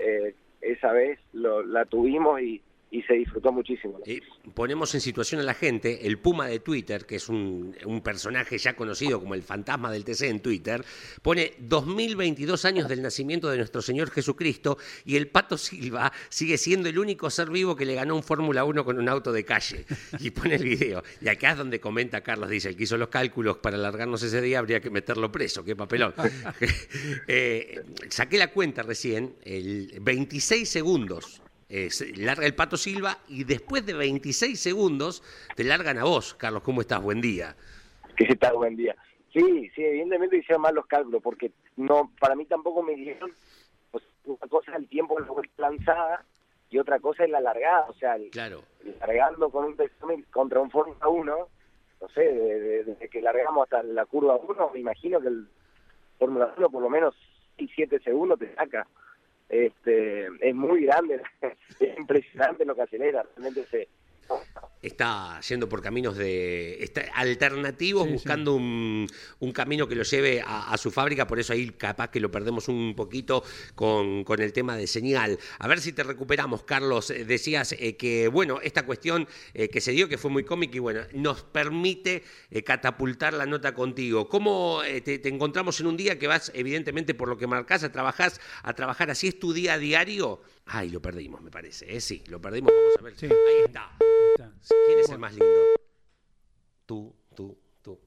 eh, 0.00 0.34
esa 0.64 0.92
vez 0.92 1.18
lo, 1.32 1.62
la 1.62 1.84
tuvimos 1.84 2.40
y, 2.40 2.62
y 2.94 3.02
se 3.02 3.14
disfrutó 3.14 3.50
muchísimo. 3.50 4.00
Eh, 4.06 4.20
ponemos 4.54 4.94
en 4.94 5.00
situación 5.00 5.40
a 5.40 5.44
la 5.44 5.54
gente, 5.54 6.06
el 6.06 6.18
Puma 6.18 6.46
de 6.46 6.60
Twitter, 6.60 7.06
que 7.06 7.16
es 7.16 7.28
un, 7.28 7.74
un 7.84 8.00
personaje 8.02 8.56
ya 8.56 8.76
conocido 8.76 9.18
como 9.18 9.34
el 9.34 9.42
fantasma 9.42 9.90
del 9.90 10.04
TC 10.04 10.22
en 10.22 10.38
Twitter, 10.38 10.84
pone 11.20 11.54
2022 11.58 12.64
años 12.64 12.88
del 12.88 13.02
nacimiento 13.02 13.50
de 13.50 13.56
nuestro 13.56 13.82
Señor 13.82 14.10
Jesucristo 14.12 14.78
y 15.04 15.16
el 15.16 15.26
Pato 15.26 15.58
Silva 15.58 16.12
sigue 16.28 16.56
siendo 16.56 16.88
el 16.88 16.96
único 17.00 17.30
ser 17.30 17.50
vivo 17.50 17.74
que 17.74 17.84
le 17.84 17.96
ganó 17.96 18.14
un 18.14 18.22
Fórmula 18.22 18.62
1 18.62 18.84
con 18.84 18.96
un 18.96 19.08
auto 19.08 19.32
de 19.32 19.44
calle. 19.44 19.86
Y 20.20 20.30
pone 20.30 20.54
el 20.54 20.62
video. 20.62 21.02
Y 21.20 21.28
acá 21.28 21.50
es 21.50 21.58
donde 21.58 21.80
comenta 21.80 22.20
Carlos, 22.20 22.48
dice, 22.48 22.68
el 22.68 22.76
que 22.76 22.84
hizo 22.84 22.96
los 22.96 23.08
cálculos 23.08 23.58
para 23.58 23.76
alargarnos 23.76 24.22
ese 24.22 24.40
día 24.40 24.60
habría 24.60 24.80
que 24.80 24.90
meterlo 24.90 25.32
preso, 25.32 25.64
qué 25.64 25.74
papelón. 25.74 26.14
Eh, 27.26 27.82
saqué 28.08 28.38
la 28.38 28.48
cuenta 28.52 28.82
recién, 28.82 29.34
el 29.44 29.98
26 30.00 30.68
segundos 30.68 31.42
eh, 31.68 31.88
larga 32.16 32.46
el 32.46 32.54
Pato 32.54 32.76
Silva 32.76 33.18
y 33.28 33.44
después 33.44 33.84
de 33.86 33.94
26 33.94 34.58
segundos 34.60 35.22
te 35.56 35.64
largan 35.64 35.98
a 35.98 36.04
vos. 36.04 36.34
Carlos, 36.34 36.62
¿cómo 36.62 36.80
estás? 36.80 37.02
Buen 37.02 37.20
día. 37.20 37.56
¿Qué 38.16 38.36
tal? 38.36 38.54
Buen 38.56 38.76
día. 38.76 38.94
Sí, 39.32 39.70
sí, 39.74 39.82
evidentemente 39.84 40.36
hicieron 40.36 40.62
mal 40.62 40.74
los 40.74 40.86
cálculos, 40.86 41.20
porque 41.22 41.50
no 41.76 42.12
para 42.20 42.36
mí 42.36 42.44
tampoco 42.46 42.82
me 42.82 42.94
dieron, 42.94 43.32
pues, 43.90 44.04
una 44.24 44.38
cosa 44.48 44.70
es 44.72 44.76
el 44.78 44.88
tiempo 44.88 45.20
de 45.20 45.26
la 45.56 45.70
lanzada 45.70 46.24
y 46.70 46.78
otra 46.78 47.00
cosa 47.00 47.24
es 47.24 47.30
la 47.30 47.40
largada, 47.40 47.86
o 47.88 47.94
sea, 47.94 48.14
el- 48.14 48.30
Claro. 48.30 48.62
largando 49.00 49.50
con 49.50 49.64
un 49.64 49.76
Texomil 49.76 50.24
contra 50.26 50.60
un 50.60 50.70
Fórmula 50.70 51.08
1, 51.08 51.48
no 52.00 52.08
sé, 52.10 52.20
de- 52.20 52.60
de- 52.60 52.84
desde 52.84 53.08
que 53.08 53.20
largamos 53.20 53.64
hasta 53.64 53.82
la 53.82 54.06
curva 54.06 54.36
1, 54.36 54.70
me 54.72 54.80
imagino 54.80 55.20
que 55.20 55.28
el 55.28 55.48
Fórmula 56.18 56.54
1 56.56 56.70
por 56.70 56.82
lo 56.82 56.88
menos 56.90 57.14
6, 57.56 57.70
7 57.74 57.98
segundos 58.04 58.38
te 58.38 58.54
saca. 58.54 58.86
Este, 59.54 60.26
es 60.40 60.54
muy 60.54 60.84
grande, 60.84 61.22
es 61.78 61.96
impresionante 61.96 62.64
lo 62.64 62.74
que 62.74 62.82
acelera, 62.82 63.24
realmente 63.36 63.64
se, 63.66 63.88
está 64.86 65.40
yendo 65.40 65.68
por 65.68 65.82
caminos 65.82 66.16
de 66.16 66.82
está 66.82 67.02
alternativos, 67.14 68.04
Sí, 68.04 68.08
sí. 68.10 68.14
buscando 68.14 68.54
Un, 68.54 69.06
un 69.40 69.52
camino 69.52 69.88
que 69.88 69.94
lo 69.94 70.02
lleve 70.04 70.40
a, 70.40 70.72
a 70.72 70.76
su 70.78 70.90
fábrica, 70.90 71.26
por 71.26 71.38
eso 71.38 71.52
ahí 71.52 71.70
capaz 71.70 72.10
que 72.10 72.20
lo 72.20 72.30
perdemos 72.30 72.68
un 72.68 72.94
poquito 72.94 73.42
con, 73.74 74.24
con 74.24 74.40
el 74.40 74.52
tema 74.52 74.76
de 74.76 74.86
señal. 74.86 75.38
A 75.58 75.66
ver 75.68 75.80
si 75.80 75.92
te 75.92 76.02
recuperamos, 76.02 76.62
Carlos. 76.64 77.10
Eh, 77.10 77.24
Decías 77.24 77.72
eh, 77.72 77.96
que, 77.96 78.28
bueno, 78.28 78.60
esta 78.62 78.84
cuestión 78.86 79.26
eh, 79.54 79.68
que 79.68 79.80
se 79.80 79.92
dio, 79.92 80.08
que 80.08 80.18
fue 80.18 80.30
muy 80.30 80.44
cómica 80.44 80.76
y 80.76 80.80
bueno, 80.80 81.00
nos 81.14 81.42
permite 81.42 82.22
eh, 82.50 82.62
catapultar 82.62 83.34
la 83.34 83.46
nota 83.46 83.74
contigo. 83.74 84.28
¿Cómo 84.28 84.82
te, 85.04 85.18
te 85.18 85.28
encontramos 85.28 85.80
en 85.80 85.86
un 85.86 85.96
día 85.96 86.18
que 86.18 86.26
vas, 86.26 86.52
evidentemente, 86.54 87.14
por 87.14 87.28
lo 87.28 87.36
que 87.38 87.46
marcás, 87.46 87.82
a 87.84 87.90
trabajar, 87.90 88.32
a 88.62 88.72
trabajar 88.74 89.10
así 89.10 89.28
es 89.28 89.38
tu 89.38 89.52
día 89.52 89.74
a 89.74 89.78
diario? 89.78 90.40
Ay, 90.66 90.90
lo 90.90 91.00
perdimos, 91.00 91.42
me 91.42 91.50
parece. 91.50 91.94
¿eh? 91.94 92.00
Sí, 92.00 92.22
lo 92.28 92.40
perdimos. 92.40 92.72
Vamos 92.72 92.94
a 92.98 93.02
ver. 93.02 93.14
Sí. 93.16 93.26
Ahí 93.26 93.64
está. 93.66 93.90
¿Quién 94.86 94.98
es 94.98 95.08
el 95.10 95.18
más 95.18 95.32
lindo? 95.32 95.46
Tú, 96.86 97.14
tú, 97.34 97.58
tú. 97.82 98.00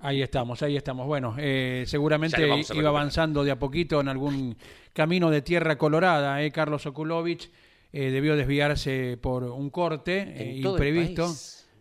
Ahí 0.00 0.20
estamos, 0.22 0.62
ahí 0.62 0.76
estamos. 0.76 1.06
Bueno, 1.06 1.34
eh, 1.38 1.84
seguramente 1.86 2.44
iba 2.44 2.56
recuperar. 2.56 2.86
avanzando 2.86 3.44
de 3.44 3.52
a 3.52 3.58
poquito 3.58 4.00
en 4.00 4.08
algún 4.08 4.56
camino 4.92 5.30
de 5.30 5.42
tierra 5.42 5.78
colorada. 5.78 6.42
¿eh? 6.42 6.50
Carlos 6.50 6.84
Okulovich 6.86 7.50
eh, 7.92 8.10
debió 8.10 8.36
desviarse 8.36 9.16
por 9.20 9.44
un 9.44 9.70
corte 9.70 10.52
imprevisto. 10.56 11.28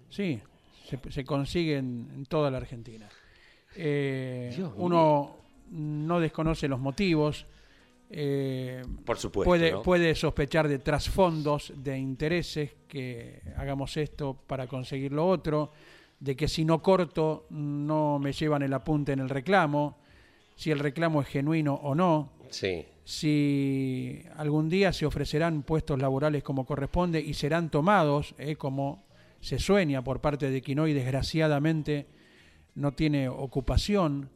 Sí, 0.10 0.39
se, 0.88 0.99
se 1.12 1.25
consigue 1.25 1.77
en, 1.77 2.10
en 2.15 2.25
toda 2.27 2.49
la 2.49 2.57
Argentina. 2.57 3.10
Uno 4.75 5.38
no 5.71 6.19
desconoce 6.19 6.67
los 6.67 6.79
motivos. 6.79 7.45
Eh, 8.10 8.84
Por 9.06 9.17
supuesto. 9.17 9.50
puede, 9.50 9.72
¿no? 9.72 9.82
puede 9.82 10.15
sospechar 10.15 10.67
de 10.67 10.80
trasfondos, 10.80 11.74
de 11.76 11.98
intereses, 11.98 12.72
que 12.88 13.41
hagamos 13.58 13.98
esto 13.98 14.38
para 14.48 14.67
conseguir 14.67 15.12
lo 15.12 15.28
otro, 15.28 15.72
de 16.20 16.36
que 16.36 16.48
si 16.48 16.65
no 16.65 16.82
corto 16.82 17.46
no 17.50 18.17
me 18.20 18.32
llevan 18.32 18.62
el 18.63 18.74
apunte 18.74 19.12
en 19.12 19.20
el 19.20 19.30
reclamo, 19.30 19.98
si 20.56 20.72
el 20.72 20.80
reclamo 20.80 21.22
es 21.22 21.28
genuino 21.28 21.74
o 21.76 21.93
no, 21.93 22.32
Sí. 22.50 22.86
si 23.04 24.24
algún 24.38 24.70
día 24.70 24.93
se 24.93 25.06
ofrecerán 25.06 25.63
puestos 25.63 26.00
laborales 26.02 26.43
como 26.43 26.65
corresponde 26.65 27.20
y 27.20 27.34
serán 27.34 27.70
tomados, 27.70 28.34
eh, 28.38 28.56
como 28.56 29.06
se 29.41 29.60
sueña 29.60 30.04
por 30.04 30.20
parte 30.22 30.50
de 30.50 30.62
quien 30.62 30.80
hoy 30.80 30.93
desgraciadamente 30.93 32.08
no 32.76 32.93
tiene 32.93 33.30
ocupación. 33.30 34.30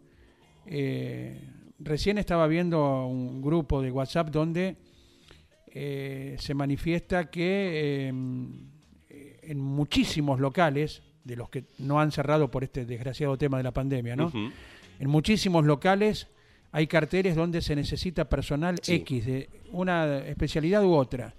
Eh, 0.67 1.41
recién 1.83 2.17
estaba 2.17 2.47
viendo 2.47 3.05
un 3.07 3.41
grupo 3.41 3.81
de 3.81 3.91
WhatsApp 3.91 4.29
donde 4.29 4.77
eh, 5.67 6.35
se 6.39 6.53
manifiesta 6.53 7.29
que 7.29 8.07
eh, 8.07 8.07
en 9.43 9.59
muchísimos 9.59 10.39
locales, 10.39 11.01
de 11.23 11.35
los 11.35 11.49
que 11.49 11.65
no 11.77 11.99
han 11.99 12.11
cerrado 12.11 12.49
por 12.49 12.63
este 12.63 12.85
desgraciado 12.85 13.37
tema 13.37 13.57
de 13.57 13.63
la 13.63 13.71
pandemia, 13.71 14.15
¿no? 14.15 14.31
En 14.99 15.09
muchísimos 15.09 15.65
locales 15.65 16.27
hay 16.71 16.87
carteles 16.87 17.35
donde 17.35 17.61
se 17.61 17.75
necesita 17.75 18.27
personal 18.29 18.79
Sí. 18.81 18.95
X 18.95 19.25
de 19.25 19.49
una 19.71 20.19
especialidad 20.19 20.83
u 20.83 20.93
otra. 20.93 21.35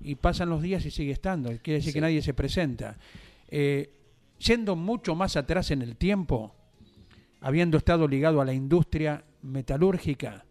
Y 0.00 0.16
pasan 0.16 0.50
los 0.50 0.60
días 0.60 0.84
y 0.84 0.90
sigue 0.90 1.12
estando. 1.12 1.48
Quiere 1.62 1.78
decir 1.78 1.92
Sí. 1.92 1.94
que 1.94 2.00
nadie 2.00 2.20
se 2.20 2.34
presenta. 2.34 2.96
Eh, 3.48 3.90
yendo 4.38 4.74
mucho 4.76 5.14
más 5.14 5.36
atrás 5.36 5.70
en 5.70 5.82
el 5.82 5.96
tiempo, 5.96 6.54
habiendo 7.40 7.78
estado 7.78 8.08
ligado 8.08 8.40
a 8.40 8.44
la 8.44 8.52
industria 8.52 9.24
metalúrgica, 9.42 10.46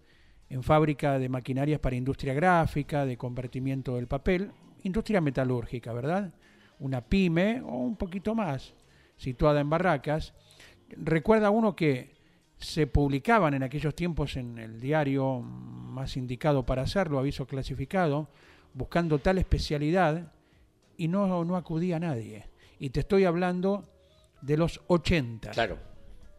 en 0.49 0.63
fábrica 0.63 1.17
de 1.17 1.29
maquinarias 1.29 1.79
para 1.79 1.95
industria 1.95 2.33
gráfica, 2.33 3.05
de 3.05 3.17
convertimiento 3.17 3.95
del 3.95 4.07
papel, 4.07 4.51
industria 4.83 5.21
metalúrgica, 5.21 5.93
¿verdad? 5.93 6.33
Una 6.79 7.01
pyme 7.01 7.61
o 7.61 7.77
un 7.77 7.95
poquito 7.95 8.35
más, 8.35 8.73
situada 9.17 9.61
en 9.61 9.69
Barracas. 9.69 10.33
Recuerda 10.89 11.49
uno 11.51 11.75
que 11.75 12.15
se 12.57 12.85
publicaban 12.85 13.53
en 13.53 13.63
aquellos 13.63 13.95
tiempos 13.95 14.35
en 14.35 14.57
el 14.57 14.79
diario 14.79 15.39
más 15.39 16.17
indicado 16.17 16.65
para 16.65 16.83
hacerlo, 16.83 17.17
aviso 17.17 17.47
clasificado, 17.47 18.29
buscando 18.73 19.19
tal 19.19 19.37
especialidad 19.37 20.33
y 20.97 21.07
no, 21.07 21.43
no 21.45 21.55
acudía 21.55 21.99
nadie. 21.99 22.49
Y 22.77 22.89
te 22.89 22.99
estoy 22.99 23.25
hablando 23.25 23.89
de 24.41 24.57
los 24.57 24.81
80. 24.87 25.51
Claro. 25.51 25.77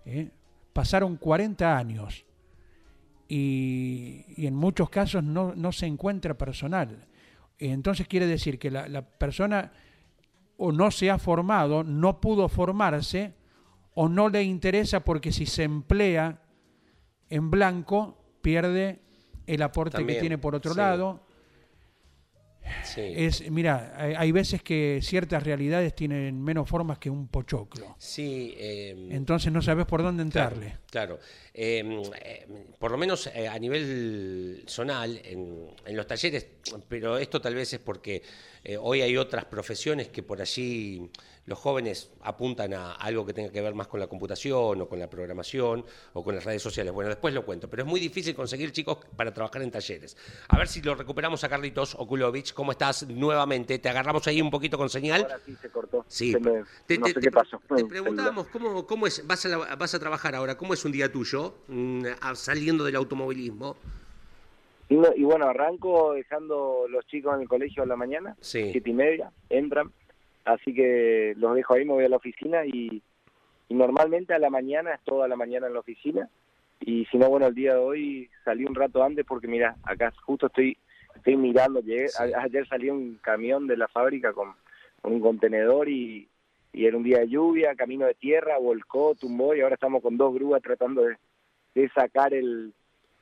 ¿eh? 0.05 0.31
Pasaron 0.73 1.17
40 1.17 1.77
años 1.77 2.25
y, 3.35 4.27
y 4.37 4.47
en 4.47 4.55
muchos 4.55 4.91
casos 4.91 5.25
no, 5.25 5.55
no 5.55 5.73
se 5.73 5.87
encuentra 5.87 6.37
personal. 6.37 7.07
Entonces 7.59 8.07
quiere 8.07 8.27
decir 8.27 8.59
que 8.59 8.71
la, 8.71 8.87
la 8.89 9.01
persona 9.01 9.73
o 10.59 10.71
no 10.71 10.91
se 10.91 11.11
ha 11.11 11.17
formado, 11.17 11.83
no 11.83 12.21
pudo 12.21 12.51
formarse, 12.51 13.33
o 13.95 14.11
no 14.11 14.29
le 14.29 14.43
interesa 14.43 15.01
porque 15.01 15.33
si 15.33 15.47
se 15.47 15.63
emplea 15.63 16.43
en 17.31 17.51
blanco, 17.51 18.19
pierde 18.43 19.01
el 19.47 19.63
aporte 19.63 19.97
También, 19.97 20.19
que 20.19 20.21
tiene 20.21 20.37
por 20.37 20.55
otro 20.55 20.73
sí. 20.73 20.79
lado. 20.79 21.27
Sí. 22.85 23.01
Es, 23.01 23.51
mira, 23.51 23.95
hay, 23.97 24.15
hay 24.15 24.31
veces 24.31 24.63
que 24.63 25.01
ciertas 25.03 25.43
realidades 25.43 25.95
tienen 25.95 26.41
menos 26.41 26.69
formas 26.69 26.99
que 26.99 27.11
un 27.11 27.29
pochoclo. 27.29 27.97
Sí, 27.99 28.55
eh, 28.57 29.09
Entonces 29.11 29.53
no 29.53 29.63
sabes 29.63 29.87
por 29.87 30.03
dónde 30.03 30.23
entrarle. 30.23 30.79
Claro. 30.91 31.19
Por 32.79 32.91
lo 32.91 32.97
menos 32.99 33.27
eh, 33.29 33.47
a 33.49 33.59
nivel 33.59 34.65
zonal, 34.67 35.21
en, 35.25 35.69
en 35.85 35.97
los 35.97 36.07
talleres, 36.07 36.47
pero 36.89 37.19
esto 37.19 37.41
tal 37.41 37.55
vez 37.55 37.73
es 37.75 37.79
porque 37.81 38.23
eh, 38.65 38.77
hoy 38.81 39.03
hay 39.03 39.17
otras 39.17 39.45
profesiones 39.45 40.09
que 40.09 40.23
por 40.23 40.41
allí 40.41 41.11
los 41.45 41.59
jóvenes 41.59 42.11
apuntan 42.23 42.73
a 42.73 42.93
algo 42.93 43.27
que 43.27 43.35
tenga 43.35 43.51
que 43.51 43.61
ver 43.61 43.75
más 43.75 43.89
con 43.89 43.99
la 43.99 44.07
computación 44.07 44.81
o 44.81 44.89
con 44.89 45.01
la 45.01 45.11
programación 45.11 45.85
o 46.13 46.23
con 46.23 46.37
las 46.37 46.45
redes 46.45 46.63
sociales. 46.63 46.93
Bueno, 46.93 47.09
después 47.11 47.35
lo 47.35 47.45
cuento, 47.45 47.69
pero 47.69 47.83
es 47.83 47.89
muy 47.89 47.99
difícil 47.99 48.33
conseguir 48.37 48.71
chicos 48.71 48.99
para 49.17 49.35
trabajar 49.35 49.61
en 49.63 49.73
talleres. 49.73 50.17
A 50.49 50.57
ver 50.57 50.69
si 50.69 50.81
lo 50.83 50.95
recuperamos 50.95 51.43
a 51.43 51.49
Carlitos 51.49 51.97
Okulovich. 51.97 52.53
¿Cómo 52.55 52.71
estás 52.71 53.09
nuevamente? 53.09 53.81
¿Te 53.81 53.89
agarramos 53.89 54.25
ahí 54.29 54.41
un 54.41 54.51
poquito 54.53 54.79
con 54.79 54.89
señal? 54.89 55.23
Ahora 55.23 55.41
sí 55.45 55.57
se 55.61 55.69
cortó. 55.69 56.05
Sí, 56.07 56.31
Se 56.31 56.39
me- 56.39 56.63
te, 56.87 56.97
no 56.99 57.07
te- 57.07 57.09
sé 57.13 57.15
te- 57.15 57.21
qué 57.23 57.31
pasó. 57.33 57.61
Te 57.77 57.85
preguntábamos 57.87 58.47
cómo, 58.47 58.87
cómo 58.87 59.09
es, 59.09 59.27
vas 59.27 59.45
a, 59.45 59.49
la- 59.49 59.75
vas 59.75 59.95
a 59.95 59.99
trabajar 59.99 60.37
ahora, 60.37 60.57
cómo 60.57 60.75
es 60.75 60.85
un 60.85 60.93
día 60.93 61.11
tuyo 61.11 61.42
mm, 61.69 62.05
saliendo 62.35 62.85
del 62.85 62.97
automovilismo. 62.97 63.77
Y, 64.89 64.97
no- 64.97 65.13
y 65.17 65.23
bueno, 65.25 65.47
arranco 65.47 66.13
dejando 66.13 66.87
los 66.89 67.07
chicos 67.07 67.35
en 67.35 67.43
el 67.43 67.49
colegio 67.49 67.83
a 67.83 67.87
la 67.87 67.97
mañana, 67.97 68.37
Sí. 68.41 68.71
siete 68.73 68.91
y 68.91 68.93
media, 68.95 69.31
entran, 69.49 69.91
así 70.45 70.75
que 70.75 71.35
los 71.39 71.55
dejo 71.55 71.75
ahí, 71.75 71.85
me 71.85 71.93
voy 71.95 72.05
a 72.05 72.09
la 72.09 72.17
oficina 72.17 72.65
y, 72.67 73.03
y 73.69 73.75
normalmente 73.75 74.35
a 74.35 74.39
la 74.39 74.51
mañana 74.51 74.93
es 74.95 75.01
toda 75.05 75.29
la 75.29 75.37
mañana 75.37 75.67
en 75.67 75.75
la 75.75 75.81
oficina 75.81 76.29
y 76.81 77.07
si 77.07 77.17
no, 77.17 77.29
bueno, 77.31 77.47
el 77.47 77.55
día 77.55 77.75
de 77.75 77.79
hoy 77.81 78.29
salí 78.45 78.65
un 78.65 78.75
rato 78.75 79.03
antes 79.03 79.25
porque 79.25 79.47
mira, 79.49 79.77
acá 79.85 80.13
justo 80.27 80.47
estoy 80.49 80.77
estoy 81.15 81.37
mirando, 81.37 81.81
llegué, 81.81 82.09
Sí. 82.09 82.23
a- 82.35 82.43
ayer 82.43 82.67
salió 82.69 82.93
un 82.95 83.19
camión 83.23 83.67
de 83.67 83.77
la 83.77 83.87
fábrica 83.89 84.33
con, 84.33 84.53
con 85.01 85.13
un 85.13 85.21
contenedor 85.21 85.89
y, 85.89 86.29
y 86.73 86.87
era 86.87 86.97
un 86.97 87.03
día 87.05 87.19
de 87.21 87.29
lluvia, 87.29 87.75
camino 87.77 88.07
de 88.07 88.15
tierra, 88.15 88.59
volcó, 88.59 89.15
tumbó 89.15 89.55
y 89.55 89.61
ahora 89.61 89.75
estamos 89.77 90.03
con 90.03 90.17
dos 90.17 90.35
grúas 90.35 90.61
tratando 90.63 91.03
de, 91.03 91.17
de 91.75 91.89
sacar 91.91 92.35
el 92.35 92.73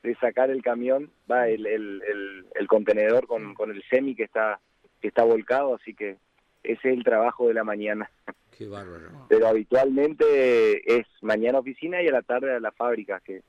de 0.03 0.15
sacar 0.17 0.51
el 0.51 0.63
camión, 0.63 1.11
va 1.31 1.49
el, 1.49 1.67
el, 1.67 2.03
el, 2.09 2.47
el 2.55 2.67
contenedor 2.67 3.27
con, 3.27 3.55
con 3.55 3.71
el 3.71 3.83
semi 3.91 4.15
que 4.15 4.25
está 4.25 4.59
que 5.01 5.09
está 5.09 5.25
volcado, 5.25 5.75
así 5.75 5.95
que 5.95 6.17
ese 6.63 6.89
es 6.91 6.97
el 6.97 7.05
trabajo 7.05 7.49
de 7.49 7.55
la 7.55 7.65
mañana. 7.65 8.11
Qué 8.57 8.69
bárbaro. 8.69 9.27
Pero 9.29 9.47
habitualmente 9.47 10.99
es 10.99 11.07
mañana 11.23 11.59
oficina 11.59 12.03
y 12.03 12.09
a 12.09 12.13
la 12.13 12.23
tarde 12.23 12.55
a 12.55 12.61
la 12.61 12.73
fábrica, 12.73 13.21
que 13.21 13.43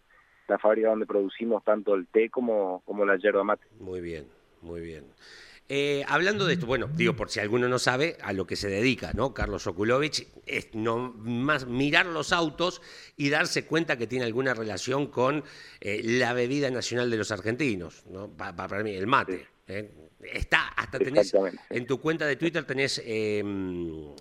la 0.47 0.57
fábrica 0.57 0.89
donde 0.89 1.05
producimos 1.05 1.63
tanto 1.63 1.95
el 1.95 2.07
té 2.07 2.29
como, 2.29 2.81
como 2.85 3.05
la 3.05 3.17
yerba 3.17 3.43
mate. 3.43 3.65
Muy 3.79 4.01
bien, 4.01 4.25
muy 4.61 4.81
bien. 4.81 5.05
Eh, 5.73 6.03
hablando 6.05 6.45
de 6.45 6.55
esto, 6.55 6.65
bueno, 6.65 6.89
digo, 6.93 7.15
por 7.15 7.29
si 7.29 7.39
alguno 7.39 7.69
no 7.69 7.79
sabe 7.79 8.17
a 8.21 8.33
lo 8.33 8.45
que 8.45 8.57
se 8.57 8.67
dedica, 8.67 9.13
¿no? 9.13 9.33
Carlos 9.33 9.67
Okulovich, 9.67 10.27
es 10.45 10.75
no 10.75 10.97
más 11.17 11.65
mirar 11.65 12.07
los 12.07 12.33
autos 12.33 12.81
y 13.15 13.29
darse 13.29 13.65
cuenta 13.65 13.97
que 13.97 14.05
tiene 14.05 14.25
alguna 14.25 14.53
relación 14.53 15.07
con 15.07 15.45
eh, 15.79 16.01
la 16.03 16.33
bebida 16.33 16.69
nacional 16.71 17.09
de 17.09 17.15
los 17.15 17.31
argentinos, 17.31 18.05
¿no? 18.07 18.27
Pa- 18.29 18.53
pa- 18.53 18.67
para 18.67 18.83
mí, 18.83 18.91
el 18.93 19.07
mate. 19.07 19.47
¿eh? 19.67 19.89
Está, 20.19 20.67
hasta 20.75 20.99
tenés, 20.99 21.33
en 21.69 21.87
tu 21.87 22.01
cuenta 22.01 22.25
de 22.25 22.35
Twitter 22.35 22.65
tenés 22.65 23.01
eh, 23.05 23.41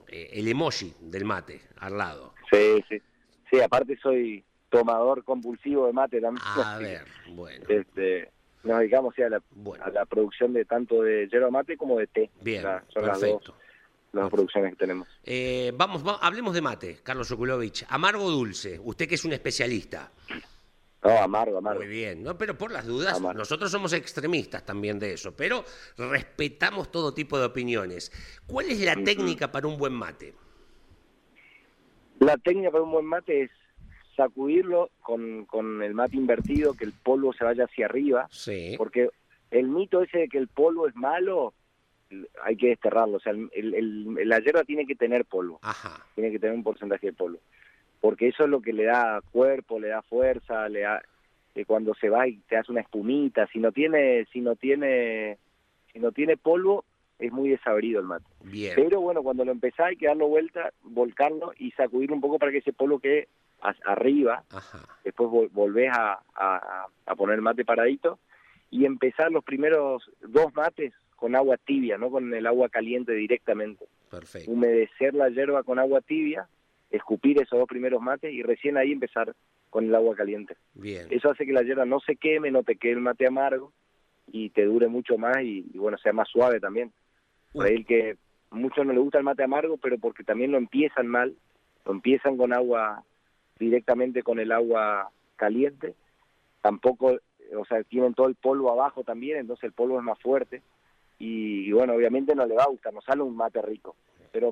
eh, 0.06 0.30
el 0.32 0.46
emoji 0.46 0.94
del 1.00 1.24
mate 1.24 1.62
al 1.78 1.98
lado. 1.98 2.32
Sí, 2.48 2.80
sí. 2.88 3.02
Sí, 3.50 3.60
aparte 3.60 3.98
soy 4.00 4.44
tomador 4.68 5.24
compulsivo 5.24 5.88
de 5.88 5.92
mate 5.94 6.20
también. 6.20 6.44
A 6.46 6.78
ver, 6.78 7.04
bueno, 7.26 7.64
Este, 7.68 8.30
nos 8.64 8.78
dedicamos 8.80 9.14
sí, 9.14 9.22
a, 9.22 9.28
la, 9.30 9.42
bueno, 9.50 9.84
a 9.84 9.90
la 9.90 10.04
producción 10.06 10.52
de 10.52 10.64
tanto 10.64 11.02
de 11.02 11.28
yerba 11.28 11.50
mate 11.50 11.76
como 11.76 11.98
de 11.98 12.06
té. 12.06 12.30
bien, 12.42 12.62
las 12.62 12.84
perfecto. 12.84 13.26
dos, 13.52 13.54
las 14.12 14.22
dos 14.24 14.30
producciones 14.30 14.72
que 14.72 14.76
tenemos. 14.78 15.08
Eh, 15.24 15.72
vamos, 15.74 16.06
va- 16.06 16.18
hablemos 16.20 16.54
de 16.54 16.60
mate, 16.62 16.98
Carlos 17.02 17.30
Okulovich. 17.30 17.84
Amargo 17.88 18.24
o 18.24 18.30
dulce, 18.30 18.78
usted 18.82 19.08
que 19.08 19.14
es 19.14 19.24
un 19.24 19.32
especialista. 19.32 20.10
No, 21.02 21.10
amargo, 21.16 21.56
amargo. 21.56 21.80
Muy 21.80 21.88
bien, 21.88 22.22
¿no? 22.22 22.36
Pero 22.36 22.58
por 22.58 22.70
las 22.70 22.84
dudas, 22.86 23.16
Amargo. 23.16 23.38
nosotros 23.38 23.70
somos 23.70 23.94
extremistas 23.94 24.66
también 24.66 24.98
de 24.98 25.14
eso, 25.14 25.34
pero 25.34 25.64
respetamos 25.96 26.90
todo 26.90 27.14
tipo 27.14 27.38
de 27.38 27.46
opiniones. 27.46 28.12
¿Cuál 28.46 28.66
es 28.70 28.80
la 28.82 28.94
técnica 29.02 29.50
para 29.50 29.66
un 29.66 29.78
buen 29.78 29.94
mate? 29.94 30.34
La 32.18 32.36
técnica 32.36 32.70
para 32.70 32.84
un 32.84 32.92
buen 32.92 33.06
mate 33.06 33.44
es 33.44 33.50
sacudirlo 34.24 34.90
con, 35.00 35.46
con 35.46 35.82
el 35.82 35.94
mate 35.94 36.16
invertido, 36.16 36.74
que 36.74 36.84
el 36.84 36.92
polvo 36.92 37.32
se 37.32 37.44
vaya 37.44 37.64
hacia 37.64 37.86
arriba, 37.86 38.28
Sí. 38.30 38.74
porque 38.76 39.08
el 39.50 39.66
mito 39.68 40.02
ese 40.02 40.18
de 40.18 40.28
que 40.28 40.38
el 40.38 40.48
polvo 40.48 40.86
es 40.86 40.94
malo, 40.94 41.54
hay 42.42 42.56
que 42.56 42.68
desterrarlo. 42.68 43.16
O 43.16 43.20
sea, 43.20 43.32
el, 43.32 43.48
el- 43.74 44.28
la 44.28 44.38
hierba 44.40 44.64
tiene 44.64 44.86
que 44.86 44.94
tener 44.94 45.24
polvo, 45.24 45.58
Ajá. 45.62 46.04
tiene 46.14 46.30
que 46.30 46.38
tener 46.38 46.54
un 46.54 46.62
porcentaje 46.62 47.06
de 47.08 47.12
polvo, 47.14 47.38
porque 48.00 48.28
eso 48.28 48.44
es 48.44 48.50
lo 48.50 48.60
que 48.60 48.72
le 48.72 48.84
da 48.84 49.22
cuerpo, 49.32 49.80
le 49.80 49.88
da 49.88 50.02
fuerza, 50.02 50.68
le 50.68 50.80
da 50.80 51.02
que 51.54 51.64
cuando 51.64 51.94
se 51.94 52.08
va 52.10 52.28
y 52.28 52.36
te 52.48 52.56
hace 52.56 52.70
una 52.70 52.80
espumita. 52.82 53.46
Si 53.52 53.58
no 53.58 53.72
tiene, 53.72 54.26
si 54.32 54.40
no 54.40 54.54
tiene, 54.54 55.38
si 55.92 55.98
no 55.98 56.12
tiene 56.12 56.36
polvo, 56.36 56.84
es 57.18 57.32
muy 57.32 57.48
desabrido 57.50 58.00
el 58.00 58.06
mate. 58.06 58.24
Bien. 58.44 58.72
Pero 58.76 59.00
bueno, 59.00 59.22
cuando 59.22 59.44
lo 59.44 59.50
empezás 59.52 59.86
hay 59.88 59.96
que 59.96 60.06
darlo 60.06 60.28
vuelta, 60.28 60.72
volcarlo 60.82 61.52
y 61.58 61.70
sacudirlo 61.72 62.14
un 62.14 62.20
poco 62.20 62.38
para 62.38 62.52
que 62.52 62.58
ese 62.58 62.72
polvo 62.72 62.98
quede 63.00 63.28
arriba. 63.84 64.44
Ajá. 64.50 64.80
Después 65.04 65.30
vol- 65.30 65.50
volvés 65.52 65.90
a, 65.92 66.20
a- 66.34 66.86
a 67.06 67.14
poner 67.16 67.36
el 67.36 67.42
mate 67.42 67.64
paradito 67.64 68.18
y 68.70 68.84
empezar 68.84 69.30
los 69.32 69.44
primeros 69.44 70.10
dos 70.20 70.54
mates 70.54 70.92
con 71.16 71.34
agua 71.36 71.56
tibia, 71.58 71.98
no 71.98 72.10
con 72.10 72.32
el 72.32 72.46
agua 72.46 72.68
caliente 72.68 73.12
directamente. 73.12 73.84
Perfecto. 74.10 74.50
Humedecer 74.50 75.14
la 75.14 75.28
hierba 75.28 75.62
con 75.62 75.78
agua 75.78 76.00
tibia, 76.00 76.48
escupir 76.90 77.40
esos 77.40 77.58
dos 77.58 77.68
primeros 77.68 78.00
mates 78.00 78.32
y 78.32 78.42
recién 78.42 78.76
ahí 78.76 78.92
empezar 78.92 79.34
con 79.68 79.84
el 79.84 79.94
agua 79.94 80.16
caliente. 80.16 80.56
Bien. 80.74 81.06
Eso 81.10 81.30
hace 81.30 81.46
que 81.46 81.52
la 81.52 81.62
hierba 81.62 81.84
no 81.84 82.00
se 82.00 82.16
queme, 82.16 82.50
no 82.50 82.62
te 82.62 82.76
quede 82.76 82.92
el 82.92 83.00
mate 83.00 83.26
amargo 83.26 83.72
y 84.32 84.50
te 84.50 84.64
dure 84.64 84.88
mucho 84.88 85.18
más 85.18 85.36
y, 85.42 85.66
y 85.72 85.78
bueno, 85.78 85.98
sea 85.98 86.12
más 86.12 86.28
suave 86.28 86.58
también. 86.58 86.92
Por 87.52 87.66
ahí 87.66 87.74
el 87.76 87.86
que 87.86 88.16
muchos 88.50 88.84
no 88.86 88.92
le 88.92 88.98
gusta 89.00 89.18
el 89.18 89.24
mate 89.24 89.42
amargo, 89.44 89.76
pero 89.76 89.98
porque 89.98 90.24
también 90.24 90.50
lo 90.52 90.58
empiezan 90.58 91.06
mal, 91.06 91.34
lo 91.84 91.92
empiezan 91.92 92.36
con 92.36 92.52
agua 92.52 93.04
directamente 93.60 94.24
con 94.24 94.40
el 94.40 94.50
agua 94.50 95.10
caliente, 95.36 95.94
tampoco, 96.60 97.18
o 97.56 97.64
sea, 97.66 97.84
tienen 97.84 98.14
todo 98.14 98.26
el 98.26 98.34
polvo 98.34 98.72
abajo 98.72 99.04
también, 99.04 99.38
entonces 99.38 99.64
el 99.64 99.72
polvo 99.72 99.98
es 99.98 100.04
más 100.04 100.18
fuerte 100.18 100.62
y, 101.18 101.68
y 101.68 101.72
bueno, 101.72 101.94
obviamente 101.94 102.34
no 102.34 102.46
le 102.46 102.56
va 102.56 102.64
a 102.64 102.70
gustar, 102.70 102.92
no 102.92 103.02
sale 103.02 103.22
un 103.22 103.36
mate 103.36 103.62
rico, 103.62 103.94
pero 104.32 104.50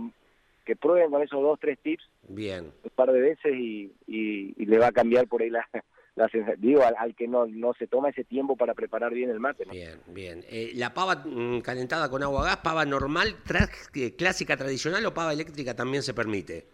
que 0.64 0.76
prueben 0.76 1.10
con 1.10 1.22
esos 1.22 1.42
dos, 1.42 1.58
tres 1.58 1.78
tips 1.78 2.04
Bien. 2.28 2.70
un 2.84 2.90
par 2.94 3.10
de 3.10 3.20
veces 3.20 3.54
y, 3.54 3.90
y, 4.06 4.54
y 4.56 4.66
le 4.66 4.78
va 4.78 4.88
a 4.88 4.92
cambiar 4.92 5.26
por 5.26 5.40
ahí 5.40 5.48
la, 5.48 5.66
la 6.14 6.28
sensación. 6.28 6.60
Digo, 6.60 6.82
al, 6.82 6.94
al 6.98 7.14
que 7.14 7.26
no, 7.26 7.46
no 7.46 7.72
se 7.74 7.86
toma 7.86 8.10
ese 8.10 8.24
tiempo 8.24 8.54
para 8.56 8.74
preparar 8.74 9.14
bien 9.14 9.30
el 9.30 9.40
mate. 9.40 9.64
¿no? 9.64 9.72
Bien, 9.72 9.98
bien. 10.08 10.44
Eh, 10.50 10.72
¿La 10.74 10.92
pava 10.92 11.22
mm, 11.24 11.60
calentada 11.62 12.10
con 12.10 12.22
agua 12.22 12.44
gas, 12.44 12.58
pava 12.58 12.84
normal, 12.84 13.36
eh, 13.94 14.14
clásica, 14.14 14.58
tradicional 14.58 15.06
o 15.06 15.14
pava 15.14 15.32
eléctrica 15.32 15.74
también 15.74 16.02
se 16.02 16.12
permite? 16.12 16.66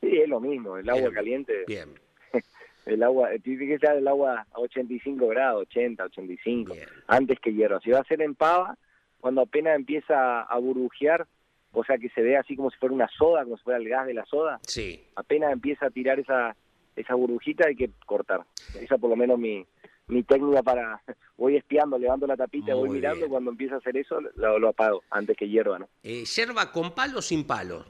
Sí, 0.00 0.16
es 0.18 0.28
lo 0.28 0.40
mismo, 0.40 0.76
el 0.76 0.88
agua 0.88 1.02
Bien. 1.02 1.14
caliente, 1.14 1.64
Bien, 1.66 1.88
el 2.86 3.02
agua, 3.02 3.30
tiene 3.42 3.66
que 3.66 3.78
ser 3.78 3.96
el 3.96 4.08
agua 4.08 4.46
a 4.52 4.60
85 4.60 5.26
grados, 5.28 5.62
80, 5.62 6.04
85, 6.04 6.74
Bien. 6.74 6.88
antes 7.06 7.38
que 7.40 7.52
hierro. 7.52 7.80
Si 7.80 7.90
va 7.90 8.00
a 8.00 8.04
ser 8.04 8.22
en 8.22 8.34
pava, 8.34 8.76
cuando 9.20 9.42
apenas 9.42 9.74
empieza 9.76 10.42
a 10.42 10.58
burbujear, 10.58 11.26
o 11.72 11.84
sea 11.84 11.98
que 11.98 12.08
se 12.10 12.22
ve 12.22 12.36
así 12.36 12.56
como 12.56 12.70
si 12.70 12.78
fuera 12.78 12.94
una 12.94 13.08
soda, 13.08 13.44
como 13.44 13.56
si 13.56 13.64
fuera 13.64 13.78
el 13.78 13.88
gas 13.88 14.06
de 14.06 14.14
la 14.14 14.24
soda, 14.26 14.60
sí. 14.62 15.02
apenas 15.16 15.52
empieza 15.52 15.86
a 15.86 15.90
tirar 15.90 16.18
esa 16.20 16.54
esa 16.96 17.14
burbujita 17.14 17.68
hay 17.68 17.76
que 17.76 17.90
cortar. 18.06 18.40
Esa 18.80 18.98
por 18.98 19.10
lo 19.10 19.16
menos 19.16 19.38
mi 19.38 19.64
mi 20.08 20.22
técnica 20.22 20.62
para 20.62 21.00
voy 21.36 21.56
espiando, 21.56 21.98
levanto 21.98 22.26
la 22.26 22.36
tapita, 22.36 22.74
voy 22.74 22.88
mirando, 22.88 23.18
bien. 23.20 23.30
cuando 23.30 23.50
empieza 23.50 23.74
a 23.74 23.78
hacer 23.78 23.96
eso 23.96 24.20
lo, 24.36 24.58
lo 24.58 24.68
apago 24.68 25.02
antes 25.10 25.36
que 25.36 25.48
hierva, 25.48 25.78
¿no? 25.78 25.88
Eh, 26.02 26.24
¿Yerba 26.24 26.72
con 26.72 26.92
palo 26.92 27.18
o 27.18 27.22
sin 27.22 27.46
palo? 27.46 27.84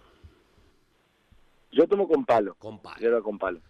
Yo 1.73 1.87
tomo 1.87 2.09
con 2.09 2.25
palo, 2.25 2.55
Con 2.57 2.81
palo. 2.81 2.97
hierba 2.99 3.23
con 3.23 3.39
palo. 3.39 3.61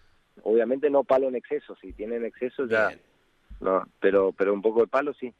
Obviamente 0.43 0.89
no 0.89 1.03
palo 1.05 1.29
en 1.29 1.35
exceso, 1.37 1.77
si 1.81 1.93
tiene 1.93 2.17
en 2.17 2.25
exceso 2.25 2.67
ya 2.67 2.89
Bien. 2.89 3.01
no, 3.61 3.85
pero 4.01 4.33
pero 4.33 4.55
un 4.55 4.63
poco 4.63 4.81
de 4.83 4.87
palo 4.87 5.13
sí. 5.15 5.33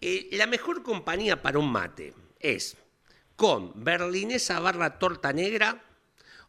Eh, 0.00 0.28
la 0.32 0.46
mejor 0.46 0.82
compañía 0.82 1.40
para 1.42 1.58
un 1.60 1.70
mate 1.70 2.12
es 2.40 2.76
con 3.36 3.72
berlinesa 3.84 4.58
barra 4.58 4.98
torta 4.98 5.32
negra 5.32 5.80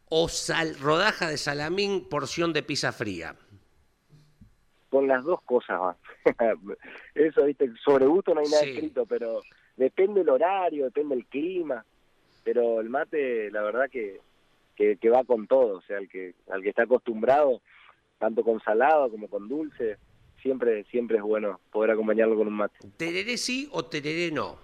o 0.08 0.28
sal, 0.28 0.76
rodaja 0.80 1.28
de 1.28 1.36
salamín, 1.38 2.08
porción 2.08 2.52
de 2.52 2.62
pizza 2.64 2.92
fría. 2.92 3.36
Con 4.90 5.06
las 5.08 5.24
dos 5.24 5.40
cosas 5.42 5.80
va. 5.80 5.96
Eso, 7.14 7.44
viste, 7.44 7.72
sobre 7.84 8.06
gusto 8.06 8.34
no 8.34 8.40
hay 8.40 8.46
nada 8.48 8.62
Sí. 8.64 8.70
escrito, 8.70 9.06
pero 9.06 9.40
depende 9.76 10.20
el 10.22 10.28
horario, 10.28 10.84
depende 10.86 11.14
el 11.14 11.26
clima, 11.26 11.84
pero 12.42 12.80
el 12.80 12.90
mate 12.90 13.50
la 13.50 13.62
verdad 13.62 13.88
que 13.90 14.20
que, 14.74 14.96
que 14.96 15.10
va 15.10 15.24
con 15.24 15.46
todo, 15.46 15.78
o 15.78 15.82
sea, 15.82 15.98
al 15.98 16.08
que 16.08 16.34
al 16.50 16.62
que 16.62 16.68
está 16.70 16.82
acostumbrado 16.82 17.60
tanto 18.18 18.42
con 18.42 18.60
salado 18.60 19.10
como 19.10 19.28
con 19.28 19.48
dulce, 19.48 19.96
siempre 20.40 20.84
siempre 20.84 21.16
es 21.18 21.22
bueno 21.22 21.60
poder 21.72 21.90
acompañarlo 21.90 22.36
con 22.36 22.46
un 22.48 22.54
mate. 22.54 22.76
¿Tereré 22.96 23.36
sí 23.36 23.68
o 23.72 23.84
tereré 23.84 24.30
no? 24.30 24.56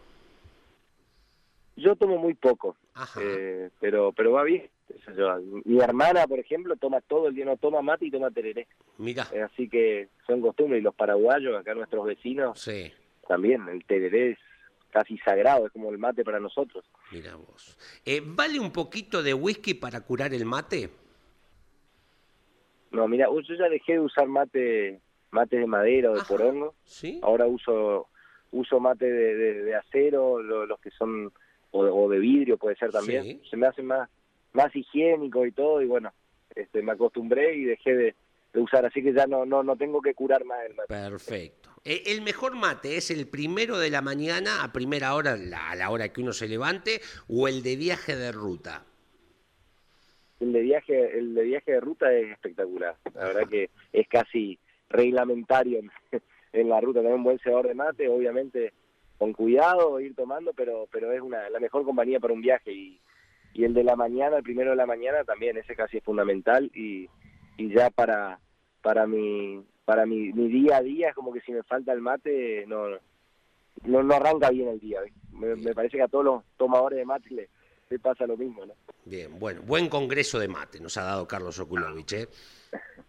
Yo 1.76 1.96
tomo 1.96 2.18
muy 2.18 2.34
poco, 2.34 2.76
eh, 3.20 3.70
pero 3.80 4.12
pero 4.12 4.32
va 4.32 4.44
bien. 4.44 4.68
yo. 5.16 5.38
Mi 5.64 5.80
hermana, 5.80 6.26
por 6.26 6.38
ejemplo, 6.38 6.76
toma 6.76 7.00
todo 7.00 7.28
el 7.28 7.34
día, 7.34 7.44
no 7.46 7.56
toma 7.56 7.80
mate 7.80 8.06
y 8.06 8.11
toma 8.11 8.30
tereré. 8.30 8.66
Mira, 8.98 9.26
Eh, 9.32 9.40
Así 9.42 9.68
que 9.68 10.08
son 10.26 10.40
costumbres. 10.42 10.80
Y 10.80 10.84
los 10.84 10.94
paraguayos, 10.94 11.56
acá 11.58 11.74
nuestros 11.74 12.04
vecinos, 12.04 12.61
sí, 12.61 12.92
también. 13.28 13.66
El 13.68 13.84
tereré 13.84 14.32
es 14.32 14.38
casi 14.91 15.16
sagrado, 15.18 15.66
es 15.66 15.72
como 15.72 15.91
el 15.91 15.99
mate 15.99 16.24
para 16.24 16.38
nosotros. 16.41 16.84
mira 17.12 17.36
vos. 17.36 17.76
Eh, 18.05 18.20
¿Vale 18.24 18.59
un 18.61 18.72
poquito 18.72 19.22
de 19.22 19.32
whisky 19.34 19.74
para 19.74 20.01
curar 20.01 20.34
el 20.34 20.45
mate? 20.45 20.91
No, 22.91 23.07
mira, 23.07 23.26
yo 23.26 23.55
ya 23.55 23.68
dejé 23.68 23.93
de 23.95 24.01
usar 24.01 24.26
mate 24.28 25.01
mate 25.30 25.59
de 25.59 25.66
madera 25.66 26.11
o 26.11 26.14
de 26.14 26.20
Ajá. 26.20 26.28
porongo. 26.28 26.74
¿Sí? 26.84 27.20
Ahora 27.22 27.47
uso 27.47 28.09
uso 28.53 28.80
mate 28.80 29.05
de, 29.11 29.34
de- 29.36 29.62
de 29.62 29.74
acero, 29.76 30.43
lo- 30.43 30.66
los 30.66 30.80
que 30.80 30.91
son, 30.91 31.32
o 31.70 31.84
de, 31.84 31.91
o 31.93 32.09
de 32.09 32.18
vidrio 32.18 32.57
puede 32.59 32.74
ser 32.76 32.91
también. 32.91 33.22
Sí. 33.22 33.41
Se 33.49 33.57
me 33.57 33.66
hace 33.68 33.82
más 33.82 34.09
más 34.53 34.74
higiénico 34.74 35.47
y 35.47 35.53
todo, 35.53 35.80
y 35.80 35.86
bueno, 35.86 36.12
este 36.57 36.82
me 36.82 36.91
acostumbré 36.93 37.55
y 37.55 37.62
dejé 37.64 37.95
de, 37.95 38.14
de 38.53 38.61
usar, 38.61 38.84
así 38.84 39.03
que 39.03 39.12
ya 39.12 39.26
no 39.26 39.44
no 39.44 39.62
no 39.62 39.76
tengo 39.76 40.01
que 40.01 40.14
curar 40.14 40.44
más 40.44 40.59
el 40.66 40.74
mate. 40.74 40.88
Perfecto. 40.88 41.70
Eh, 41.84 42.03
¿El 42.07 42.22
mejor 42.22 42.57
mate 42.57 42.96
es 42.96 43.11
el 43.11 43.26
primero 43.26 43.78
de 43.78 43.90
la 43.90 44.03
mañana 44.03 44.62
a 44.62 44.72
primera 44.72 45.14
hora, 45.14 45.32
a 45.34 45.74
la 45.74 45.90
hora 45.90 46.12
que 46.12 46.20
uno 46.20 46.32
se 46.32 46.48
levante, 46.48 47.01
o 47.28 47.48
el 47.48 47.62
de 47.62 47.76
viaje 47.76 48.16
de 48.16 48.32
ruta? 48.32 48.84
El 50.40 50.53
de 50.53 50.61
viaje, 50.61 51.18
el 51.18 51.34
de 51.34 51.42
viaje 51.42 51.72
de 51.72 51.80
ruta 51.80 52.12
es 52.12 52.30
espectacular. 52.32 52.96
La 53.14 53.26
verdad 53.26 53.48
que 53.48 53.70
es 53.92 54.09
casi 54.09 54.59
reglamentario 54.88 55.78
en, 55.78 55.90
en 56.53 56.68
la 56.68 56.80
ruta. 56.80 57.01
Tener 57.01 57.14
un 57.14 57.24
buen 57.24 57.38
cebador 57.38 57.68
de 57.68 57.74
mate, 57.74 58.09
obviamente 58.09 58.72
con 59.18 59.34
cuidado, 59.34 60.01
ir 60.01 60.14
tomando, 60.14 60.55
pero 60.55 60.88
pero 60.90 61.12
es 61.12 61.20
una 61.20 61.51
la 61.51 61.61
mejor 61.61 61.84
compañía 61.84 62.20
para 62.20 62.32
un 62.32 62.40
viaje 62.40 62.72
y, 62.72 62.98
y 63.53 63.64
el 63.64 63.74
de 63.74 63.84
la 63.84 63.94
mañana, 63.94 64.38
el 64.38 64.42
primero 64.42 64.70
de 64.70 64.76
la 64.76 64.86
mañana 64.86 65.24
también, 65.24 65.59
ese 65.59 65.76
casi 65.76 65.98
es 65.98 66.05
fundamental 66.05 66.70
y, 66.74 67.09
y 67.61 67.68
ya 67.74 67.90
para 67.90 68.40
para 68.80 69.06
mi 69.06 69.62
para 69.84 70.06
mi, 70.06 70.32
mi 70.32 70.48
día 70.48 70.78
a 70.78 70.82
día 70.82 71.11
es 71.11 71.14
como 71.14 71.32
que 71.32 71.40
si 71.42 71.52
me 71.52 71.62
falta 71.62 71.92
el 71.92 72.00
mate 72.00 72.64
no 72.66 72.88
no, 73.84 74.02
no 74.02 74.14
arranca 74.14 74.50
bien 74.50 74.68
el 74.68 74.80
día. 74.80 75.00
Me, 75.32 75.54
me 75.56 75.74
parece 75.74 75.96
que 75.96 76.02
a 76.02 76.08
todos 76.08 76.24
los 76.24 76.42
tomadores 76.56 76.98
de 76.98 77.04
mate 77.04 77.30
le, 77.30 77.48
le 77.88 77.98
pasa 77.98 78.26
lo 78.26 78.36
mismo, 78.36 78.66
¿no? 78.66 78.74
Bien, 79.04 79.38
bueno, 79.38 79.62
buen 79.62 79.88
congreso 79.88 80.38
de 80.38 80.48
mate 80.48 80.80
nos 80.80 80.96
ha 80.96 81.04
dado 81.04 81.26
Carlos 81.26 81.58
Okulovich, 81.58 82.12
¿eh? 82.12 82.28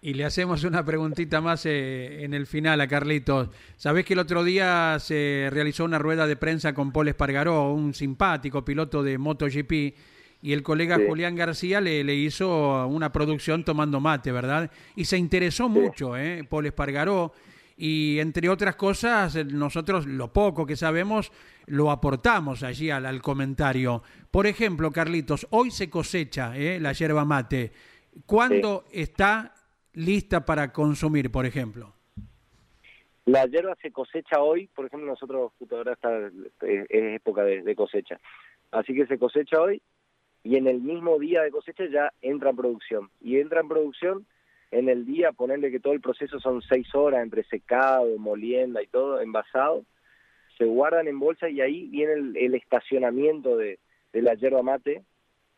Y 0.01 0.13
le 0.13 0.25
hacemos 0.25 0.63
una 0.63 0.83
preguntita 0.83 1.41
más 1.41 1.65
eh, 1.65 2.23
en 2.23 2.33
el 2.33 2.47
final 2.47 2.81
a 2.81 2.87
Carlitos. 2.87 3.49
Sabés 3.75 4.05
que 4.05 4.13
el 4.13 4.19
otro 4.19 4.43
día 4.43 4.97
se 4.99 5.49
realizó 5.51 5.85
una 5.85 5.99
rueda 5.99 6.25
de 6.25 6.35
prensa 6.35 6.73
con 6.73 6.91
Paul 6.91 7.09
Espargaró, 7.09 7.71
un 7.71 7.93
simpático 7.93 8.65
piloto 8.65 9.03
de 9.03 9.17
MotoGP, 9.17 9.95
y 10.41 10.53
el 10.53 10.63
colega 10.63 10.97
Sí. 10.97 11.05
Julián 11.07 11.35
García 11.35 11.81
le, 11.81 12.03
le 12.03 12.15
hizo 12.15 12.87
una 12.87 13.11
producción 13.11 13.63
tomando 13.63 13.99
mate, 13.99 14.31
¿verdad? 14.31 14.71
Y 14.95 15.05
se 15.05 15.17
interesó 15.17 15.69
mucho, 15.69 16.17
¿eh? 16.17 16.43
Paul 16.49 16.65
Espargaró. 16.65 17.33
Y 17.77 18.19
entre 18.19 18.49
otras 18.49 18.75
cosas, 18.75 19.35
eh, 19.35 19.45
nosotros 19.45 20.05
lo 20.05 20.31
poco 20.31 20.65
que 20.65 20.75
sabemos 20.75 21.31
lo 21.67 21.89
aportamos 21.89 22.63
allí 22.63 22.89
al, 22.91 23.05
al 23.05 23.21
comentario. 23.21 24.03
Por 24.29 24.45
ejemplo, 24.45 24.91
Carlitos, 24.91 25.47
hoy 25.51 25.71
se 25.71 25.89
cosecha 25.89 26.55
¿eh? 26.57 26.79
la 26.79 26.93
yerba 26.93 27.25
mate. 27.25 27.71
¿Cuándo 28.25 28.85
está 28.91 29.53
lista 29.93 30.45
para 30.45 30.71
consumir, 30.71 31.31
por 31.31 31.45
ejemplo? 31.45 31.93
La 33.25 33.45
hierba 33.45 33.75
se 33.81 33.91
cosecha 33.91 34.41
hoy, 34.41 34.67
por 34.67 34.85
ejemplo, 34.87 35.07
nosotros 35.07 35.51
justo 35.57 35.77
ahora 35.77 35.93
está, 35.93 36.17
es, 36.27 36.85
es 36.89 37.15
época 37.15 37.43
de, 37.43 37.61
de 37.61 37.75
cosecha. 37.75 38.19
Así 38.71 38.93
que 38.93 39.05
se 39.05 39.17
cosecha 39.17 39.59
hoy 39.61 39.81
y 40.43 40.55
en 40.55 40.67
el 40.67 40.81
mismo 40.81 41.19
día 41.19 41.43
de 41.43 41.51
cosecha 41.51 41.85
ya 41.85 42.11
entra 42.21 42.49
en 42.49 42.55
producción. 42.55 43.09
Y 43.19 43.39
entra 43.39 43.61
en 43.61 43.67
producción 43.67 44.25
en 44.71 44.89
el 44.89 45.05
día, 45.05 45.31
ponerle 45.33 45.69
que 45.69 45.79
todo 45.79 45.93
el 45.93 46.01
proceso 46.01 46.39
son 46.39 46.61
seis 46.61 46.87
horas 46.95 47.21
entre 47.21 47.43
secado, 47.43 48.17
molienda 48.17 48.81
y 48.81 48.87
todo, 48.87 49.19
envasado, 49.19 49.83
se 50.57 50.65
guardan 50.65 51.07
en 51.07 51.19
bolsa 51.19 51.49
y 51.49 51.59
ahí 51.61 51.87
viene 51.87 52.13
el, 52.13 52.37
el 52.37 52.55
estacionamiento 52.55 53.57
de, 53.57 53.79
de 54.13 54.21
la 54.21 54.33
yerba 54.35 54.63
mate, 54.63 55.03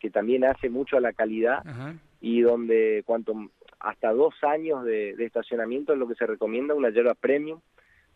que 0.00 0.10
también 0.10 0.44
hace 0.44 0.68
mucho 0.68 0.96
a 0.96 1.00
la 1.00 1.12
calidad 1.12 1.66
Ajá. 1.66 1.94
y 2.20 2.40
donde 2.40 3.02
cuanto 3.06 3.34
hasta 3.78 4.12
dos 4.12 4.34
años 4.42 4.84
de, 4.84 5.14
de 5.14 5.24
estacionamiento 5.24 5.92
es 5.92 5.98
lo 5.98 6.08
que 6.08 6.14
se 6.14 6.26
recomienda, 6.26 6.74
una 6.74 6.90
yerba 6.90 7.14
premium, 7.14 7.60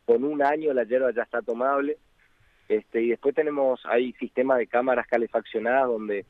con 0.05 0.25
un 0.25 0.43
año 0.43 0.73
la 0.73 0.85
yerba 0.85 1.13
ya 1.13 1.23
está 1.23 1.43
tomable, 1.43 1.99
este, 2.69 3.03
y 3.03 3.11
después 3.11 3.35
tenemos, 3.35 3.81
hay 3.85 4.13
sistemas 4.15 4.59
de 4.59 4.67
cámaras 4.67 5.07
calefaccionadas 5.07 5.87
donde 5.89 6.27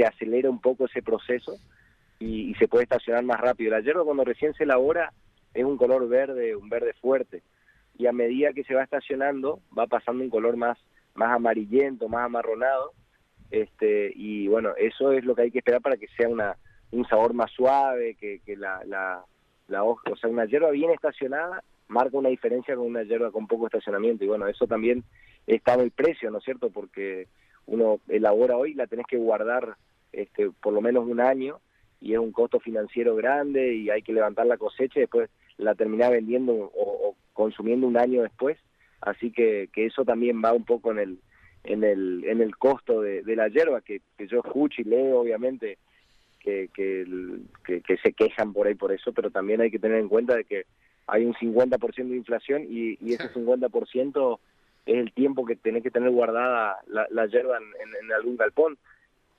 se 0.00 0.06
acelera 0.06 0.48
un 0.48 0.60
poco 0.60 0.86
ese 0.86 1.02
proceso 1.02 1.56
y, 2.18 2.50
y 2.50 2.54
se 2.54 2.68
puede 2.68 2.84
estacionar 2.84 3.22
más 3.22 3.38
rápido. 3.38 3.70
La 3.70 3.80
yerba 3.80 4.04
cuando 4.04 4.24
recién 4.24 4.54
se 4.54 4.64
elabora 4.64 5.12
es 5.52 5.64
un 5.64 5.76
color 5.76 6.08
verde, 6.08 6.56
un 6.56 6.68
verde 6.70 6.94
fuerte, 6.94 7.42
y 7.98 8.06
a 8.06 8.12
medida 8.12 8.54
que 8.54 8.64
se 8.64 8.74
va 8.74 8.82
estacionando 8.82 9.60
va 9.78 9.86
pasando 9.86 10.24
un 10.24 10.30
color 10.30 10.56
más, 10.56 10.78
más 11.14 11.32
amarillento, 11.32 12.08
más 12.08 12.24
amarronado, 12.24 12.92
este, 13.50 14.12
y 14.14 14.48
bueno, 14.48 14.70
eso 14.78 15.12
es 15.12 15.24
lo 15.24 15.34
que 15.34 15.42
hay 15.42 15.50
que 15.50 15.58
esperar 15.58 15.82
para 15.82 15.96
que 15.96 16.06
sea 16.16 16.28
una, 16.28 16.56
un 16.92 17.04
sabor 17.06 17.34
más 17.34 17.50
suave, 17.50 18.14
que, 18.14 18.40
que 18.46 18.56
la, 18.56 18.82
la, 18.86 19.22
la 19.68 19.84
hoja, 19.84 20.10
o 20.10 20.16
sea, 20.16 20.30
una 20.30 20.46
hierba 20.46 20.70
bien 20.70 20.92
estacionada 20.92 21.62
marca 21.88 22.16
una 22.16 22.28
diferencia 22.28 22.76
con 22.76 22.86
una 22.86 23.02
hierba 23.02 23.32
con 23.32 23.48
poco 23.48 23.66
estacionamiento, 23.66 24.24
y 24.24 24.28
bueno, 24.28 24.46
eso 24.46 24.66
también 24.66 25.02
está 25.46 25.74
en 25.74 25.80
el 25.80 25.90
precio, 25.90 26.30
¿no 26.30 26.38
es 26.38 26.44
cierto? 26.44 26.70
Porque 26.70 27.26
uno 27.70 28.00
elabora 28.08 28.56
hoy, 28.56 28.74
la 28.74 28.86
tenés 28.86 29.06
que 29.06 29.16
guardar 29.16 29.76
este, 30.12 30.50
por 30.50 30.72
lo 30.72 30.80
menos 30.80 31.06
un 31.06 31.20
año, 31.20 31.60
y 32.00 32.12
es 32.12 32.18
un 32.18 32.32
costo 32.32 32.58
financiero 32.60 33.14
grande, 33.14 33.74
y 33.74 33.90
hay 33.90 34.02
que 34.02 34.12
levantar 34.12 34.46
la 34.46 34.58
cosecha 34.58 34.98
y 34.98 35.02
después 35.02 35.30
la 35.56 35.74
terminás 35.74 36.10
vendiendo 36.10 36.52
o, 36.52 36.70
o 36.74 37.16
consumiendo 37.32 37.86
un 37.86 37.96
año 37.96 38.22
después, 38.22 38.58
así 39.00 39.30
que, 39.30 39.68
que 39.72 39.86
eso 39.86 40.04
también 40.04 40.42
va 40.44 40.52
un 40.52 40.64
poco 40.64 40.90
en 40.90 40.98
el, 40.98 41.18
en 41.64 41.84
el, 41.84 42.24
en 42.24 42.40
el 42.40 42.56
costo 42.56 43.00
de, 43.02 43.22
de 43.22 43.36
la 43.36 43.48
hierba, 43.48 43.80
que, 43.82 44.00
que 44.18 44.26
yo 44.26 44.40
escucho 44.40 44.82
y 44.82 44.84
leo, 44.84 45.20
obviamente, 45.20 45.78
que, 46.40 46.70
que, 46.74 47.04
que 47.64 47.96
se 47.98 48.12
quejan 48.12 48.52
por 48.52 48.66
ahí 48.66 48.74
por 48.74 48.92
eso, 48.92 49.12
pero 49.12 49.30
también 49.30 49.60
hay 49.60 49.70
que 49.70 49.78
tener 49.78 49.98
en 49.98 50.08
cuenta 50.08 50.34
de 50.34 50.44
que 50.44 50.64
hay 51.06 51.24
un 51.24 51.34
50% 51.34 52.08
de 52.08 52.16
inflación 52.16 52.66
y, 52.68 52.98
y 53.00 53.14
ese 53.14 53.30
50% 53.32 54.38
es 54.86 54.96
el 54.96 55.12
tiempo 55.12 55.44
que 55.44 55.56
tenés 55.56 55.82
que 55.82 55.90
tener 55.90 56.10
guardada 56.10 56.76
la, 56.88 57.06
la 57.10 57.26
hierba 57.26 57.56
en, 57.58 57.64
en- 57.64 58.04
en 58.04 58.12
algún 58.12 58.36
galpón. 58.36 58.78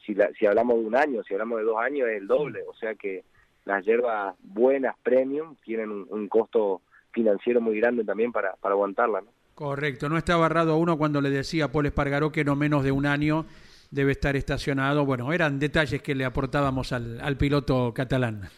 Si, 0.05 0.13
la- 0.15 0.31
si 0.39 0.45
hablamos 0.45 0.79
de 0.79 0.85
un 0.85 0.95
año, 0.95 1.23
si 1.23 1.33
hablamos 1.33 1.59
de 1.59 1.65
dos 1.65 1.77
años, 1.79 2.07
es 2.09 2.17
el 2.21 2.27
doble. 2.27 2.61
O 2.67 2.73
sea 2.75 2.95
que 2.95 3.23
las 3.65 3.85
hierbas 3.85 4.35
buenas, 4.41 4.95
premium, 5.03 5.55
tienen 5.63 5.91
un, 5.91 6.07
un 6.09 6.27
costo 6.27 6.81
financiero 7.11 7.61
muy 7.61 7.79
grande 7.79 8.03
también 8.03 8.31
para, 8.31 8.53
para 8.55 8.73
aguantarla. 8.73 9.21
¿no? 9.21 9.27
Correcto, 9.53 10.09
no 10.09 10.17
estaba 10.17 10.45
errado 10.47 10.77
uno 10.77 10.97
cuando 10.97 11.21
le 11.21 11.29
decía 11.29 11.65
a 11.65 11.71
Paul 11.71 11.85
Espargaró 11.85 12.31
que 12.31 12.43
no 12.43 12.55
menos 12.55 12.83
de 12.83 12.91
un 12.91 13.05
año 13.05 13.45
debe 13.91 14.13
estar 14.13 14.35
estacionado. 14.35 15.05
Bueno, 15.05 15.33
eran 15.33 15.59
detalles 15.59 16.01
que 16.01 16.15
le 16.15 16.25
aportábamos 16.25 16.93
al, 16.93 17.19
al 17.21 17.37
piloto 17.37 17.93
catalán. 17.93 18.49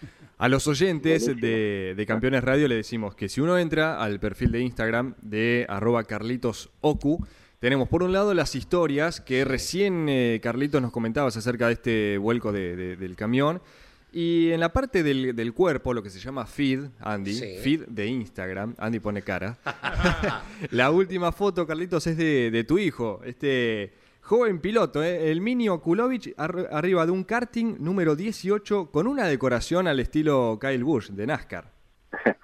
A 0.43 0.49
los 0.49 0.67
oyentes 0.67 1.25
de, 1.39 1.93
de 1.95 2.05
Campeones 2.05 2.43
Radio 2.43 2.67
le 2.67 2.75
decimos 2.75 3.15
que 3.15 3.29
si 3.29 3.39
uno 3.39 3.57
entra 3.57 4.03
al 4.03 4.19
perfil 4.19 4.51
de 4.51 4.59
Instagram 4.59 5.15
de 5.21 5.65
arroba 5.69 6.03
carlitosocu, 6.03 7.25
tenemos 7.61 7.87
por 7.87 8.03
un 8.03 8.11
lado 8.11 8.33
las 8.33 8.53
historias 8.53 9.21
que 9.21 9.45
recién 9.45 10.07
eh, 10.09 10.41
Carlitos 10.43 10.81
nos 10.81 10.91
comentabas 10.91 11.37
acerca 11.37 11.67
de 11.67 11.73
este 11.75 12.17
vuelco 12.17 12.51
de- 12.51 12.75
de- 12.75 12.95
del 12.97 13.15
camión. 13.15 13.61
Y 14.11 14.51
en 14.51 14.59
la 14.59 14.73
parte 14.73 15.01
del, 15.01 15.33
del 15.33 15.53
cuerpo, 15.53 15.93
lo 15.93 16.03
que 16.03 16.09
se 16.09 16.19
llama 16.19 16.45
feed, 16.45 16.81
Andy, 16.99 17.33
Sí. 17.35 17.45
feed 17.63 17.83
de 17.87 18.07
Instagram, 18.07 18.75
Andy 18.79 18.99
pone 18.99 19.21
cara. 19.21 19.57
la 20.71 20.91
última 20.91 21.31
foto, 21.31 21.65
Carlitos, 21.65 22.05
es 22.05 22.17
de, 22.17 22.51
de 22.51 22.63
tu 22.65 22.77
hijo, 22.77 23.21
este 23.23 23.93
joven 24.23 24.59
piloto, 24.59 25.03
¿eh? 25.03 25.31
el 25.31 25.41
Mini 25.41 25.69
Okulovich, 25.69 26.33
ar- 26.37 26.67
arriba 26.71 27.05
de 27.05 27.11
un 27.11 27.23
karting 27.23 27.75
número 27.79 28.15
18 28.15 28.89
con 28.91 29.07
una 29.07 29.27
decoración 29.27 29.87
al 29.87 29.99
estilo 29.99 30.57
Kyle 30.59 30.83
Busch 30.83 31.09
de 31.11 31.27
NASCAR. 31.27 31.65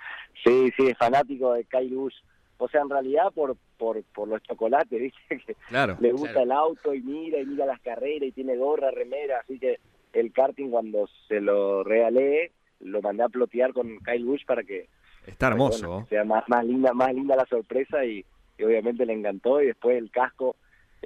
Sí, 0.44 0.72
sí, 0.78 0.88
es 0.88 0.98
fanático 0.98 1.52
de 1.54 1.66
Kyle 1.66 1.94
Busch. 1.94 2.16
O 2.60 2.70
sea, 2.70 2.82
en 2.82 2.90
realidad 2.90 3.26
por, 3.36 3.58
por, 3.78 4.02
por 4.16 4.28
los 4.30 4.42
chocolates, 4.44 5.00
¿viste? 5.30 5.40
Que 5.46 5.56
Claro. 5.68 5.98
le 6.00 6.12
gusta 6.14 6.32
Claro. 6.32 6.44
el 6.46 6.52
auto 6.54 6.94
y 6.94 7.02
mira 7.02 7.40
y 7.40 7.46
mira 7.46 7.66
las 7.66 7.80
carreras 7.82 8.24
y 8.30 8.32
tiene 8.32 8.56
gorra, 8.56 8.90
remera, 8.90 9.40
así 9.42 9.60
que 9.60 9.80
el 10.14 10.32
karting 10.32 10.70
cuando 10.70 11.10
se 11.28 11.42
lo 11.42 11.84
regalé 11.84 12.52
lo 12.80 13.02
mandé 13.02 13.24
a 13.24 13.30
plotear 13.30 13.74
con 13.74 13.98
Kyle 14.00 14.24
Busch 14.24 14.46
para 14.46 14.64
que 14.64 14.88
Está 15.28 15.48
hermoso. 15.48 15.88
bueno, 15.88 16.04
que 16.06 16.16
sea 16.16 16.24
más, 16.24 16.46
más 16.48 16.64
linda 16.66 16.94
más 16.94 17.14
linda 17.14 17.36
la 17.36 17.46
sorpresa 17.46 18.06
y, 18.06 18.24
y 18.58 18.64
obviamente 18.64 19.06
le 19.06 19.14
encantó 19.14 19.62
y 19.62 19.68
después 19.68 19.98
el 19.98 20.10
casco 20.10 20.56
eh, 20.56 20.58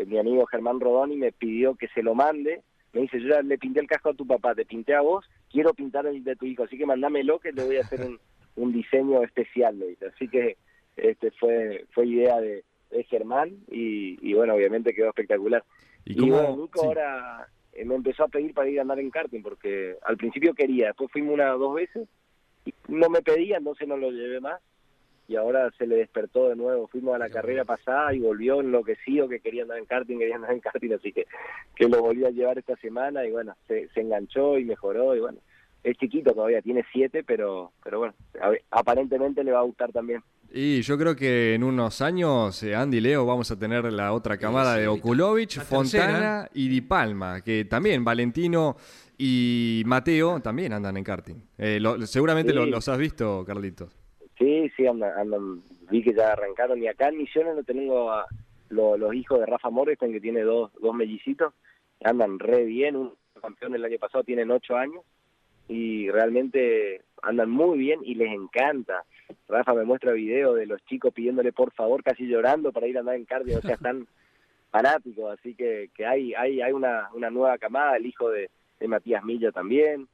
mi 0.05 0.17
amigo 0.17 0.45
Germán 0.45 0.79
Rodoni 0.79 1.15
me 1.15 1.31
pidió 1.31 1.75
que 1.75 1.87
se 1.89 2.03
lo 2.03 2.15
mande 2.15 2.61
me 2.93 3.01
dice 3.01 3.19
yo 3.19 3.29
ya 3.29 3.41
le 3.41 3.57
pinté 3.57 3.79
el 3.79 3.87
casco 3.87 4.09
a 4.09 4.13
tu 4.13 4.25
papá 4.25 4.55
te 4.55 4.65
pinté 4.65 4.93
a 4.95 5.01
vos 5.01 5.25
quiero 5.51 5.73
pintar 5.73 6.05
el 6.05 6.23
de 6.23 6.35
tu 6.35 6.45
hijo 6.45 6.63
así 6.63 6.77
que 6.77 6.85
mandámelo 6.85 7.39
que 7.39 7.51
le 7.51 7.63
voy 7.63 7.77
a 7.77 7.81
hacer 7.81 8.01
un, 8.01 8.19
un 8.55 8.71
diseño 8.71 9.23
especial 9.23 9.79
le 9.79 9.89
dice. 9.89 10.07
así 10.07 10.27
que 10.27 10.57
este 10.95 11.31
fue 11.31 11.85
fue 11.91 12.07
idea 12.07 12.39
de, 12.39 12.63
de 12.91 13.03
Germán 13.05 13.57
y, 13.71 14.17
y 14.21 14.33
bueno 14.33 14.55
obviamente 14.55 14.93
quedó 14.93 15.09
espectacular 15.09 15.63
¿Y 16.05 16.25
y, 16.25 16.29
bueno, 16.29 16.57
Nico 16.57 16.81
sí. 16.81 16.85
ahora 16.85 17.47
eh, 17.73 17.85
me 17.85 17.95
empezó 17.95 18.23
a 18.23 18.27
pedir 18.27 18.53
para 18.53 18.69
ir 18.69 18.79
a 18.79 18.81
andar 18.83 18.99
en 18.99 19.09
karting, 19.09 19.41
porque 19.41 19.95
al 20.03 20.17
principio 20.17 20.53
quería, 20.53 20.87
después 20.87 21.11
fuimos 21.11 21.33
una 21.33 21.55
o 21.55 21.59
dos 21.59 21.75
veces, 21.75 22.07
y 22.65 22.73
no 22.87 23.09
me 23.09 23.21
pedía, 23.21 23.57
entonces 23.57 23.87
no 23.87 23.97
lo 23.97 24.11
llevé 24.11 24.39
más, 24.39 24.61
y 25.33 25.35
ahora 25.35 25.71
se 25.77 25.87
le 25.87 25.95
despertó 25.97 26.49
de 26.49 26.55
nuevo, 26.55 26.87
fuimos 26.87 27.15
a 27.15 27.17
la 27.17 27.29
carrera 27.29 27.65
pasada 27.65 28.13
y 28.13 28.19
volvió 28.19 28.61
enloquecido 28.61 29.27
que 29.27 29.39
quería 29.39 29.63
andar 29.63 29.79
en 29.79 29.85
karting, 29.85 30.17
quería 30.19 30.35
andar 30.35 30.51
en 30.53 30.59
karting, 30.59 30.93
así 30.93 31.11
que, 31.11 31.25
que 31.75 31.87
lo 31.89 32.01
volví 32.01 32.23
a 32.23 32.29
llevar 32.29 32.57
esta 32.59 32.75
semana 32.77 33.25
y 33.25 33.31
bueno, 33.31 33.55
se, 33.67 33.87
se 33.89 34.01
enganchó 34.01 34.57
y 34.59 34.65
mejoró 34.65 35.15
y 35.15 35.19
bueno, 35.21 35.39
es 35.83 35.97
chiquito 35.97 36.33
todavía, 36.33 36.61
tiene 36.61 36.85
siete, 36.93 37.23
pero, 37.23 37.71
pero 37.83 37.99
bueno, 37.99 38.13
a 38.41 38.49
ver, 38.49 38.61
aparentemente 38.71 39.43
le 39.43 39.51
va 39.51 39.59
a 39.59 39.63
gustar 39.63 39.91
también. 39.91 40.21
Y 40.55 40.81
yo 40.83 40.99
creo 40.99 41.15
que 41.15 41.55
en 41.55 41.63
unos 41.63 41.99
años, 42.01 42.61
eh, 42.61 42.75
Andy 42.75 42.97
y 42.97 43.01
Leo, 43.01 43.25
vamos 43.25 43.49
a 43.49 43.57
tener 43.57 43.91
la 43.91 44.13
otra 44.13 44.37
camada 44.37 44.75
sí, 44.75 44.81
de. 44.81 44.87
Okulovich, 44.87 45.59
Fontana 45.61 46.47
y 46.53 46.67
Di 46.69 46.81
Palma, 46.81 47.41
que 47.41 47.65
también 47.65 48.03
Valentino 48.05 48.77
y 49.17 49.81
Mateo 49.87 50.39
también 50.41 50.73
andan 50.73 50.95
en 50.97 51.03
karting. 51.03 51.35
Eh, 51.57 51.79
lo- 51.79 52.05
seguramente 52.05 52.51
Sí. 52.51 52.57
lo- 52.57 52.67
los 52.67 52.87
has 52.87 52.99
visto, 52.99 53.43
Carlitos. 53.47 53.97
Sí, 54.37 54.69
sí, 54.75 54.87
andan, 54.87 55.17
andan, 55.17 55.61
vi 55.89 56.01
que 56.03 56.13
ya 56.13 56.31
arrancaron. 56.33 56.81
Y 56.81 56.87
acá 56.87 57.09
en 57.09 57.17
Misiones 57.17 57.55
lo 57.55 57.63
tengo 57.63 58.11
a 58.11 58.25
lo- 58.69 58.97
los 58.97 59.13
hijos 59.13 59.39
de 59.39 59.45
Rafa 59.45 59.69
Morrison, 59.69 60.11
que 60.11 60.19
tiene 60.21 60.41
dos, 60.41 60.71
dos 60.81 60.95
mellicitos. 60.95 61.53
Andan 62.03 62.39
re 62.39 62.63
bien, 62.65 62.95
un 62.95 63.13
campeón 63.41 63.75
el 63.75 63.85
año 63.85 63.97
pasado, 63.99 64.23
tienen 64.23 64.51
ocho 64.51 64.75
años. 64.75 65.03
Y 65.67 66.09
realmente 66.09 67.01
andan 67.21 67.49
muy 67.49 67.77
bien 67.77 68.01
y 68.03 68.15
les 68.15 68.31
encanta. 68.33 69.03
Rafa 69.47 69.73
me 69.73 69.85
muestra 69.85 70.11
videos 70.11 70.55
de 70.57 70.65
los 70.65 70.83
chicos 70.85 71.13
pidiéndole 71.13 71.53
por 71.53 71.71
favor, 71.71 72.03
casi 72.03 72.25
llorando 72.27 72.71
para 72.73 72.87
ir 72.87 72.97
a 72.97 72.99
andar 73.01 73.15
en 73.15 73.25
cardio. 73.25 73.59
O 73.59 73.61
sea, 73.61 73.75
están 73.75 74.07
fanáticos. 74.71 75.31
Así 75.39 75.53
que, 75.55 75.89
que 75.95 76.05
hay, 76.05 76.33
hay, 76.33 76.61
hay 76.61 76.71
una, 76.73 77.09
una 77.13 77.29
nueva 77.29 77.57
camada, 77.59 77.95
el 77.97 78.05
hijo 78.07 78.29
de, 78.29 78.49
de 78.79 78.87
Matías 78.87 79.23
Milla 79.23 79.51
también. 79.51 80.07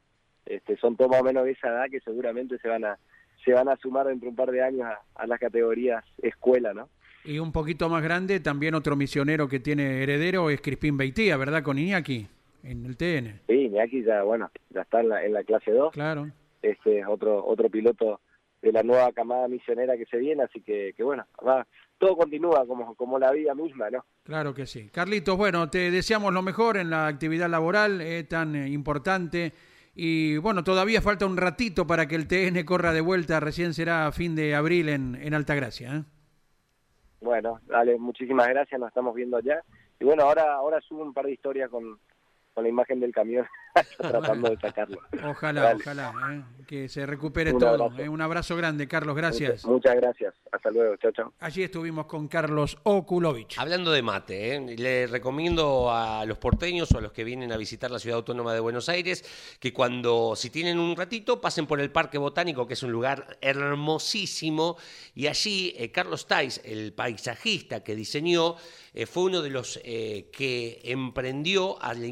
Este, 0.46 0.78
son 0.78 0.96
todos 0.98 1.12
más 1.12 1.22
o 1.22 1.24
menos 1.24 1.46
de 1.46 1.52
esa 1.52 1.70
edad 1.70 1.90
que 1.90 2.00
seguramente 2.02 2.58
se 2.60 2.68
van 2.68 2.84
a 2.86 2.98
se 3.50 3.56
van 3.56 3.68
a 3.68 3.76
sumar 3.78 4.06
dentro 4.06 4.26
de 4.28 4.30
un 4.30 4.36
par 4.36 4.52
de 4.52 4.62
años 4.64 4.84
a, 4.84 5.00
a 5.16 5.26
las 5.28 5.40
categorías 5.40 6.04
escuela, 6.22 6.72
¿no? 6.74 6.88
Y 7.26 7.40
un 7.40 7.52
poquito 7.52 7.90
más 7.90 8.04
grande, 8.04 8.40
también 8.40 8.76
otro 8.76 8.96
misionero 8.96 9.48
que 9.48 9.60
tiene 9.60 10.04
heredero 10.04 10.50
es 10.52 10.62
Crispín 10.62 10.98
Beitía, 10.98 11.36
¿verdad? 11.36 11.64
Con 11.64 11.80
Iñaki, 11.80 12.28
en 12.64 12.86
el 12.86 12.96
TN. 12.96 13.42
Sí, 13.48 13.54
Iñaki 13.66 14.04
ya, 14.04 14.22
bueno, 14.24 14.52
ya 14.70 14.82
está 14.82 15.02
en 15.02 15.10
la, 15.10 15.26
en 15.26 15.34
la 15.34 15.44
clase 15.44 15.72
2, 15.72 15.94
Claro. 15.94 16.28
este 16.62 17.00
es 17.00 17.08
otro, 17.08 17.44
otro 17.44 17.70
piloto 17.70 18.22
de 18.62 18.72
la 18.72 18.84
nueva 18.84 19.12
camada 19.14 19.48
misionera 19.48 19.98
que 19.98 20.06
se 20.06 20.18
viene, 20.18 20.44
así 20.44 20.62
que, 20.62 20.94
que 20.96 21.04
bueno, 21.04 21.26
va, 21.46 21.66
todo 21.98 22.16
continúa 22.18 22.66
como, 22.68 22.94
como 22.96 23.18
la 23.18 23.32
vida 23.32 23.56
misma, 23.56 23.90
¿no? 23.90 24.06
Claro 24.24 24.54
que 24.54 24.66
sí. 24.68 24.90
Carlitos, 24.94 25.36
bueno, 25.38 25.70
te 25.70 25.90
deseamos 25.92 26.32
lo 26.34 26.42
mejor 26.42 26.78
en 26.78 26.90
la 26.90 27.08
actividad 27.08 27.50
laboral 27.50 28.00
eh, 28.02 28.24
tan 28.26 28.56
importante. 28.68 29.52
Y 30.02 30.38
bueno, 30.38 30.64
todavía 30.64 31.02
falta 31.02 31.26
un 31.26 31.36
ratito 31.36 31.86
para 31.86 32.08
que 32.08 32.16
el 32.16 32.26
TN 32.26 32.64
corra 32.64 32.94
de 32.94 33.02
vuelta. 33.02 33.42
Recién 33.42 33.74
será 33.74 34.08
a 34.08 34.14
fin 34.14 34.34
de 34.34 34.56
abril 34.56 34.88
en, 34.88 35.16
en 35.16 35.34
Altagracia. 35.34 35.94
¿eh? 35.94 36.04
Bueno, 37.20 37.60
dale, 37.68 37.98
muchísimas 37.98 38.48
gracias, 38.48 38.80
nos 38.80 38.88
estamos 38.88 39.14
viendo 39.14 39.36
allá. 39.36 39.62
Y 40.00 40.06
bueno, 40.06 40.24
ahora 40.24 40.54
ahora 40.54 40.80
subo 40.80 41.04
un 41.04 41.14
par 41.14 41.26
de 41.26 41.34
historias 41.34 41.70
con, 41.70 42.00
con 42.60 42.64
la 42.66 42.70
imagen 42.70 43.00
del 43.00 43.14
camión. 43.14 43.48
tratando 43.98 44.50
de 44.50 44.58
sacarlo. 44.58 45.00
Ojalá, 45.26 45.74
ojalá, 45.76 46.12
¿eh? 46.32 46.66
que 46.68 46.90
se 46.90 47.06
recupere 47.06 47.54
Un 47.54 47.60
todo. 47.60 47.86
abrazo. 47.86 48.02
¿eh? 48.02 48.10
Un 48.10 48.20
abrazo 48.20 48.58
grande, 48.58 48.88
Carlos, 48.88 49.16
gracias. 49.16 49.64
Muchas 49.66 49.96
gracias. 49.96 50.34
Hasta 50.52 50.72
luego. 50.72 50.98
Chao, 50.98 51.12
chao. 51.12 51.34
Allí 51.40 51.64
estuvimos 51.64 52.06
con 52.08 52.28
Carlos 52.28 52.78
Okulovich. 52.84 53.58
Hablando 53.58 53.92
de 53.92 54.02
mate, 54.02 54.56
¿eh? 54.56 54.76
le 54.78 55.08
recomiendo 55.08 55.90
a 55.92 56.26
los 56.26 56.38
porteños 56.38 56.92
o 56.92 56.98
a 56.98 57.02
los 57.02 57.14
que 57.14 57.24
vienen 57.24 57.52
a 57.54 57.58
visitar 57.58 57.90
la 57.92 58.00
ciudad 58.00 58.18
autónoma 58.18 58.54
de 58.54 58.60
Buenos 58.60 58.90
Aires 58.90 59.24
que 59.60 59.72
cuando, 59.72 60.36
si 60.36 60.50
tienen 60.50 60.78
un 60.78 60.98
ratito, 60.98 61.40
pasen 61.40 61.66
por 61.66 61.80
el 61.80 61.92
Parque 61.92 62.18
Botánico, 62.18 62.68
que 62.68 62.74
es 62.74 62.84
un 62.84 62.92
lugar 62.92 63.38
hermosísimo, 63.40 64.78
y 65.16 65.28
allí 65.28 65.74
eh, 65.78 65.92
Carlos 65.92 66.28
Tais, 66.28 66.60
el 66.66 66.92
paisajista 66.92 67.84
que 67.84 67.96
diseñó, 67.96 68.56
eh, 68.94 69.06
fue 69.06 69.24
uno 69.24 69.42
de 69.42 69.50
los 69.50 69.80
eh, 69.84 70.30
que 70.34 70.82
emprendió 70.84 71.82
a 71.82 71.94
la 71.94 72.08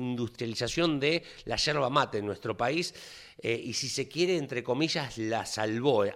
industrialización 0.45 0.99
de 0.99 1.23
la 1.45 1.55
yerba 1.55 1.89
mate 1.89 2.19
en 2.19 2.25
nuestro 2.25 2.55
país. 2.55 2.93
Eh, 3.39 3.61
y 3.65 3.73
si 3.73 3.88
se 3.88 4.07
quiere, 4.07 4.38
entre 4.38 4.63
comillas, 4.63 5.17
la 5.17 5.45
salvó. 5.45 6.05
Eh, 6.05 6.13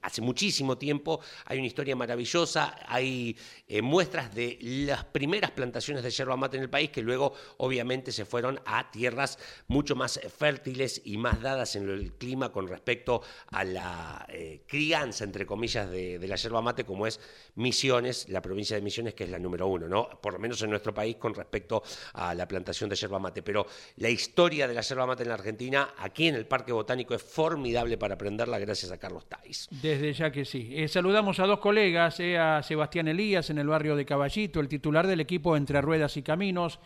hace 0.00 0.22
muchísimo 0.22 0.78
tiempo 0.78 1.20
hay 1.44 1.58
una 1.58 1.66
historia 1.66 1.94
maravillosa, 1.94 2.76
hay 2.86 3.36
eh, 3.68 3.82
muestras 3.82 4.34
de 4.34 4.58
las 4.60 5.04
primeras 5.04 5.50
plantaciones 5.50 6.02
de 6.02 6.10
yerba 6.10 6.36
mate 6.36 6.56
en 6.56 6.62
el 6.62 6.70
país 6.70 6.90
que 6.90 7.02
luego 7.02 7.34
obviamente 7.58 8.12
se 8.12 8.24
fueron 8.24 8.60
a 8.64 8.90
tierras 8.90 9.38
mucho 9.68 9.94
más 9.94 10.20
fértiles 10.36 11.02
y 11.04 11.18
más 11.18 11.40
dadas 11.40 11.76
en 11.76 11.88
el 11.88 12.12
clima 12.14 12.50
con 12.50 12.66
respecto 12.66 13.22
a 13.48 13.64
la 13.64 14.26
crianza, 14.66 15.24
entre 15.24 15.46
comillas, 15.46 15.90
de, 15.90 16.18
de 16.18 16.28
la 16.28 16.36
yerba 16.36 16.62
mate, 16.62 16.84
como 16.84 17.06
es 17.06 17.20
Misiones, 17.54 18.28
la 18.30 18.40
provincia 18.40 18.76
de 18.76 18.82
Misiones, 18.82 19.14
que 19.14 19.24
es 19.24 19.30
la 19.30 19.38
número 19.38 19.66
uno, 19.66 19.88
¿no? 19.88 20.08
por 20.20 20.32
lo 20.32 20.38
menos 20.38 20.62
en 20.62 20.70
nuestro 20.70 20.94
país 20.94 21.16
con 21.16 21.34
respecto 21.34 21.82
a 22.14 22.34
la 22.34 22.48
plantación 22.48 22.88
de 22.88 22.96
yerba 22.96 23.18
mate. 23.18 23.42
Pero 23.42 23.66
la 23.96 24.08
historia 24.08 24.66
de 24.66 24.74
la 24.74 24.80
yerba 24.80 25.06
mate 25.06 25.22
en 25.22 25.28
la 25.28 25.34
Argentina, 25.34 25.94
aquí 25.98 26.21
en 26.28 26.34
el 26.34 26.46
Parque 26.46 26.72
Botánico, 26.72 27.14
es 27.14 27.22
formidable 27.22 27.98
para 27.98 28.14
aprenderla 28.14 28.58
gracias 28.58 28.92
a 28.92 28.98
Carlos 28.98 29.26
Tais. 29.26 29.68
Desde 29.70 30.12
ya 30.12 30.30
que 30.30 30.44
sí. 30.44 30.70
Eh, 30.72 30.88
saludamos 30.88 31.38
a 31.40 31.46
dos 31.46 31.58
colegas, 31.58 32.20
eh, 32.20 32.38
a 32.38 32.62
Sebastián 32.62 33.08
Elías 33.08 33.50
en 33.50 33.58
el 33.58 33.66
barrio 33.66 33.96
de 33.96 34.04
Caballito, 34.04 34.60
el 34.60 34.68
titular 34.68 35.06
del 35.06 35.20
equipo 35.20 35.56
Entre 35.56 35.80
Ruedas 35.80 36.16
y 36.16 36.22
Caminos. 36.22 36.78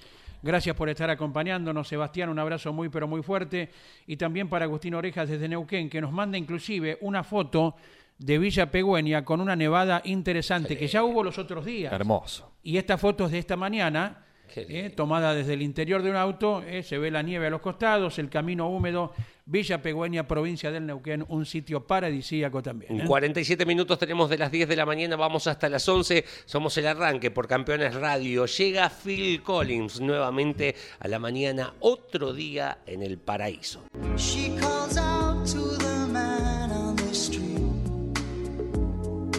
Gracias 0.43 0.76
por 0.76 0.89
estar 0.89 1.11
acompañándonos, 1.11 1.89
Sebastián. 1.89 2.28
Un 2.28 2.39
abrazo 2.39 2.72
muy, 2.72 2.89
pero 2.89 3.09
muy 3.09 3.22
fuerte. 3.22 3.70
Y 4.07 4.16
también 4.16 4.49
para 4.49 4.64
Agustín 4.64 4.95
Orejas 4.95 5.28
desde 5.28 5.49
Neuquén, 5.49 5.89
que 5.89 6.01
nos 6.01 6.12
manda 6.12 6.39
inclusive 6.39 6.99
una 7.01 7.24
foto 7.24 7.74
de 8.18 8.39
Villa 8.39 8.70
Pegüeña 8.70 9.24
con 9.24 9.41
una 9.41 9.57
nevada 9.57 10.01
interesante, 10.05 10.76
que 10.78 10.87
ya 10.87 11.03
hubo 11.03 11.22
los 11.22 11.39
otros 11.39 11.64
días. 11.64 11.93
Hermoso. 11.93 12.53
Y 12.62 12.76
esta 12.76 12.97
foto 12.99 13.26
es 13.26 13.32
de 13.32 13.39
esta 13.39 13.57
mañana, 13.57 14.26
eh, 14.55 14.92
tomada 14.94 15.34
desde 15.34 15.55
el 15.55 15.62
interior 15.62 16.03
de 16.03 16.11
un 16.11 16.16
auto, 16.16 16.62
eh, 16.62 16.82
se 16.82 16.99
ve 16.99 17.11
la 17.11 17.22
nieve 17.22 17.47
a 17.47 17.51
los 17.51 17.61
costados, 17.61 18.18
el 18.18 18.28
camino 18.28 18.68
húmedo, 18.68 19.12
Villa 19.44 19.80
Pegüeña, 19.80 20.26
provincia 20.26 20.70
del 20.70 20.86
Neuquén, 20.86 21.24
un 21.28 21.47
sitio 21.47 21.86
paradisíaco 21.86 22.62
también. 22.62 22.92
En 22.92 23.01
¿eh? 23.03 23.07
47 23.07 23.64
minutos 23.64 23.99
tenemos 23.99 24.28
de 24.28 24.38
las 24.38 24.51
10 24.51 24.68
de 24.68 24.76
la 24.76 24.84
mañana, 24.84 25.16
vamos 25.16 25.47
hasta 25.47 25.68
las 25.68 25.88
11. 25.88 26.24
Somos 26.44 26.76
el 26.78 26.86
arranque 26.86 27.30
por 27.30 27.47
Campeones 27.47 27.94
Radio. 27.94 28.47
Llega 28.47 28.90
Phil 28.90 29.42
Collins 29.42 30.01
nuevamente 30.01 30.74
a 30.99 31.09
la 31.09 31.18
mañana, 31.18 31.74
otro 31.80 32.32
día 32.32 32.78
en 32.86 33.03
el 33.03 33.18
paraíso. 33.18 33.84
She 34.16 34.57
calls 34.59 34.97
out 34.97 35.47
to 35.47 35.76
the 35.78 36.12
man 36.12 36.70
on 36.72 36.97
the 36.97 37.14
street. 37.14 37.47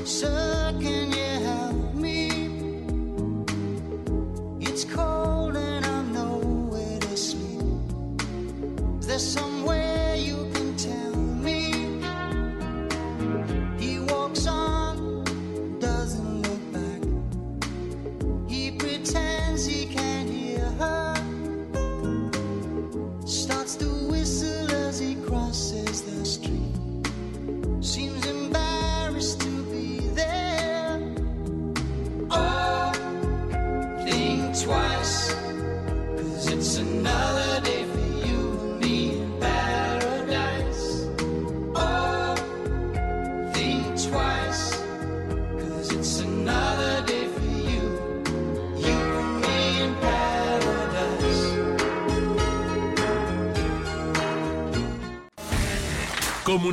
Sir, 0.05 0.56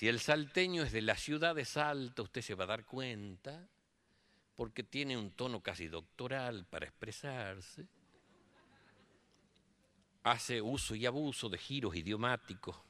Si 0.00 0.08
el 0.08 0.18
salteño 0.18 0.82
es 0.82 0.92
de 0.92 1.02
la 1.02 1.14
ciudad 1.14 1.54
de 1.54 1.66
Salta, 1.66 2.22
usted 2.22 2.40
se 2.40 2.54
va 2.54 2.64
a 2.64 2.68
dar 2.68 2.86
cuenta, 2.86 3.68
porque 4.56 4.82
tiene 4.82 5.14
un 5.14 5.32
tono 5.32 5.62
casi 5.62 5.88
doctoral 5.88 6.64
para 6.64 6.86
expresarse. 6.86 7.86
Hace 10.22 10.62
uso 10.62 10.94
y 10.94 11.04
abuso 11.04 11.50
de 11.50 11.58
giros 11.58 11.94
idiomáticos 11.94 12.80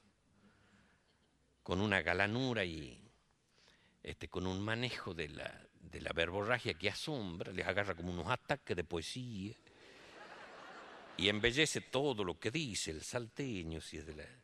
con 1.65 1.81
una 1.81 2.01
galanura 2.01 2.65
y 2.65 3.03
este, 4.05 4.29
con 4.29 4.47
un 4.47 4.63
manejo 4.63 5.13
de 5.13 5.31
la, 5.31 5.67
de 5.81 6.01
la 6.03 6.13
verborragia 6.13 6.75
que 6.75 6.91
asombra, 6.91 7.51
les 7.51 7.67
agarra 7.67 7.97
como 7.97 8.13
unos 8.13 8.29
ataques 8.29 8.77
de 8.77 8.85
poesía 8.85 9.57
y 11.17 11.29
embellece 11.29 11.81
todo 11.81 12.23
lo 12.23 12.39
que 12.39 12.53
dice 12.53 12.93
el 12.93 13.03
salteño, 13.03 13.81
si 13.81 13.97
es 13.97 14.07
de 14.07 14.15
la... 14.15 14.40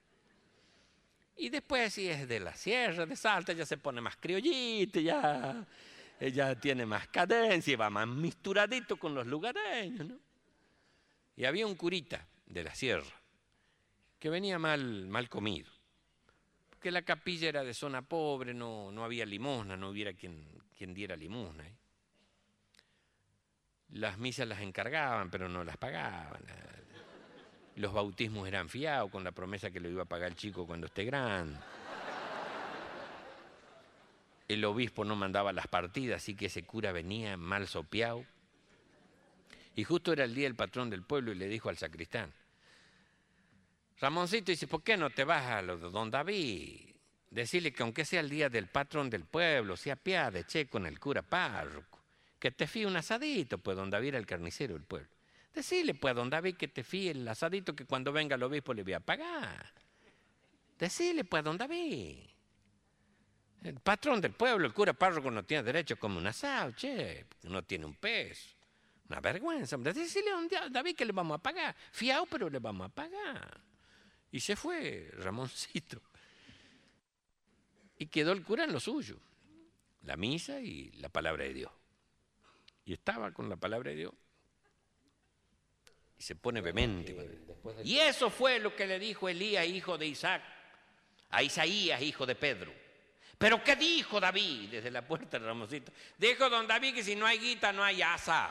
Y 1.37 1.51
después 1.51 1.93
si 1.93 2.09
es 2.09 2.27
de 2.27 2.41
la 2.41 2.55
sierra 2.55 3.05
de 3.05 3.15
Salta, 3.15 3.53
ya 3.53 3.67
se 3.67 3.77
pone 3.77 4.01
más 4.01 4.17
criollito, 4.17 5.01
ya, 5.01 5.67
ya 6.21 6.55
tiene 6.59 6.87
más 6.87 7.09
cadencia, 7.09 7.73
y 7.73 7.77
va 7.77 7.91
más 7.91 8.09
misturadito 8.09 8.97
con 8.97 9.15
los 9.15 9.27
lugareños. 9.27 10.13
Y 11.37 11.45
había 11.45 11.67
un 11.67 11.75
curita 11.75 12.27
de 12.47 12.65
la 12.65 12.75
sierra 12.75 13.21
que 14.19 14.31
venía 14.31 14.59
mal, 14.59 15.07
mal 15.09 15.29
comido, 15.29 15.71
porque 16.71 16.91
la 16.91 17.03
capilla 17.03 17.49
era 17.51 17.65
de 17.65 17.75
zona 17.75 18.01
pobre, 18.01 18.55
no, 18.55 18.91
no 18.91 19.05
había 19.05 19.27
limosna, 19.27 19.77
no 19.77 19.91
hubiera 19.91 20.15
quien, 20.15 20.49
quien 20.77 20.95
diera 20.95 21.17
limosna. 21.17 21.67
¿eh? 21.67 21.75
Las 23.91 24.17
misas 24.17 24.49
las 24.49 24.63
encargaban, 24.63 25.31
pero 25.31 25.51
no 25.51 25.63
las 25.65 25.77
pagaban. 25.77 26.43
Los 27.77 27.93
bautismos 27.93 28.49
eran 28.49 28.71
fiados 28.71 29.11
con 29.11 29.23
la 29.23 29.33
promesa 29.33 29.71
que 29.71 29.81
lo 29.81 29.89
iba 29.89 30.03
a 30.03 30.07
pagar 30.07 30.31
el 30.31 30.37
chico 30.37 30.67
cuando 30.67 30.87
esté 30.87 31.05
grande. 31.05 31.59
El 34.49 34.65
obispo 34.65 35.05
no 35.05 35.15
mandaba 35.15 35.53
las 35.53 35.67
partidas, 35.67 36.23
así 36.23 36.35
que 36.35 36.47
ese 36.47 36.65
cura 36.65 36.93
venía 36.93 37.37
mal 37.37 37.69
sopeado. 37.69 38.25
Y 39.75 39.85
justo 39.85 40.13
era 40.13 40.25
el 40.25 40.35
día 40.35 40.45
del 40.45 40.55
patrón 40.55 40.89
del 40.89 41.03
pueblo 41.03 41.33
y 41.33 41.35
le 41.35 41.49
dijo 41.49 41.69
al 41.69 41.77
sacristán, 41.77 42.33
Ramoncito 44.01 44.53
dice, 44.53 44.67
¿por 44.67 44.83
qué 44.83 44.97
no 44.97 45.11
te 45.11 45.25
vas 45.25 45.45
a 45.45 45.63
don 45.63 46.11
David? 46.11 46.95
Decirle 47.31 47.73
que 47.73 47.83
aunque 47.83 48.05
sea 48.05 48.21
el 48.21 48.31
día 48.31 48.49
del 48.49 48.69
patrón 48.69 49.11
del 49.11 49.25
pueblo, 49.25 49.77
sea 49.77 49.97
piade, 49.97 50.45
che, 50.45 50.67
con 50.67 50.87
el 50.87 50.99
cura 50.99 51.23
párroco, 51.23 52.01
que 52.39 52.51
te 52.51 52.67
fíe 52.67 52.87
un 52.87 52.97
asadito, 52.97 53.59
pues 53.59 53.77
don 53.77 53.91
David 53.91 54.09
era 54.09 54.19
el 54.19 54.27
carnicero 54.27 54.75
del 54.75 54.85
pueblo. 54.85 55.16
Decirle, 55.57 55.95
pues, 55.95 56.13
a 56.13 56.15
don 56.15 56.29
David 56.29 56.57
que 56.57 56.69
te 56.69 56.85
fíe 56.85 57.13
el 57.13 57.27
asadito 57.27 57.75
que 57.75 57.87
cuando 57.87 58.13
venga 58.13 58.37
el 58.37 58.43
obispo 58.43 58.75
le 58.75 58.83
voy 58.83 58.93
a 58.93 59.01
pagar. 59.01 59.73
Decirle, 60.79 61.25
pues, 61.25 61.41
a 61.41 61.45
don 61.45 61.57
David. 61.57 62.19
El 63.63 63.81
patrón 63.81 64.21
del 64.21 64.33
pueblo, 64.33 64.67
el 64.67 64.75
cura 64.75 64.93
párroco, 64.93 65.31
no 65.31 65.47
tiene 65.47 65.63
derecho 65.63 65.99
como 65.99 66.19
un 66.19 66.27
asado, 66.27 66.73
che, 66.73 67.25
no 67.45 67.65
tiene 67.65 67.87
un 67.87 67.95
peso. 67.95 68.51
Una 69.09 69.19
vergüenza. 69.21 69.79
Decirle 69.79 70.31
a 70.31 70.35
don 70.35 70.49
David 70.71 70.95
que 70.95 71.07
le 71.07 71.13
vamos 71.13 71.37
a 71.37 71.43
pagar. 71.43 71.75
Fiao, 71.91 72.27
pero 72.27 72.51
le 72.51 72.59
vamos 72.59 72.89
a 72.89 72.91
pagar. 72.91 73.59
Y 74.31 74.41
se 74.41 74.57
fue 74.57 75.09
Ramoncito. 75.15 76.03
Y 77.97 78.09
quedó 78.09 78.33
el 78.33 78.43
cura 78.43 78.65
en 78.65 78.75
lo 78.75 78.79
suyo, 78.79 79.19
la 80.03 80.19
misa 80.19 80.61
y 80.61 80.91
la 80.99 81.09
palabra 81.09 81.45
de 81.45 81.55
Dios. 81.55 81.73
Y 82.85 82.93
estaba 82.93 83.33
con 83.33 83.49
la 83.49 83.57
palabra 83.57 83.93
de 83.93 83.97
Dios. 83.97 84.13
Y 86.19 86.23
se 86.23 86.35
pone 86.35 86.61
vehemente. 86.61 87.15
Y 87.85 87.99
eso 87.99 88.31
fue 88.31 88.59
lo 88.59 88.75
que 88.75 88.87
le 88.87 88.99
dijo 88.99 89.29
Elías, 89.29 89.67
hijo 89.67 89.99
de 89.99 90.07
Isaac, 90.07 90.43
a 91.31 91.43
Isaías, 91.43 92.01
hijo 92.01 92.25
de 92.25 92.35
Pedro. 92.35 92.73
Pero 93.39 93.63
¿qué 93.63 93.77
dijo 93.77 94.19
David 94.19 94.71
desde 94.71 94.91
la 94.91 95.03
puerta 95.03 95.39
de 95.39 95.47
Ramoncito? 95.47 95.93
Dijo 96.17 96.49
don 96.49 96.67
David 96.67 96.95
que 96.95 97.03
si 97.03 97.15
no 97.15 97.27
hay 97.27 97.39
guita 97.39 97.71
no 97.73 97.85
hay 97.85 98.01
asa. 98.01 98.49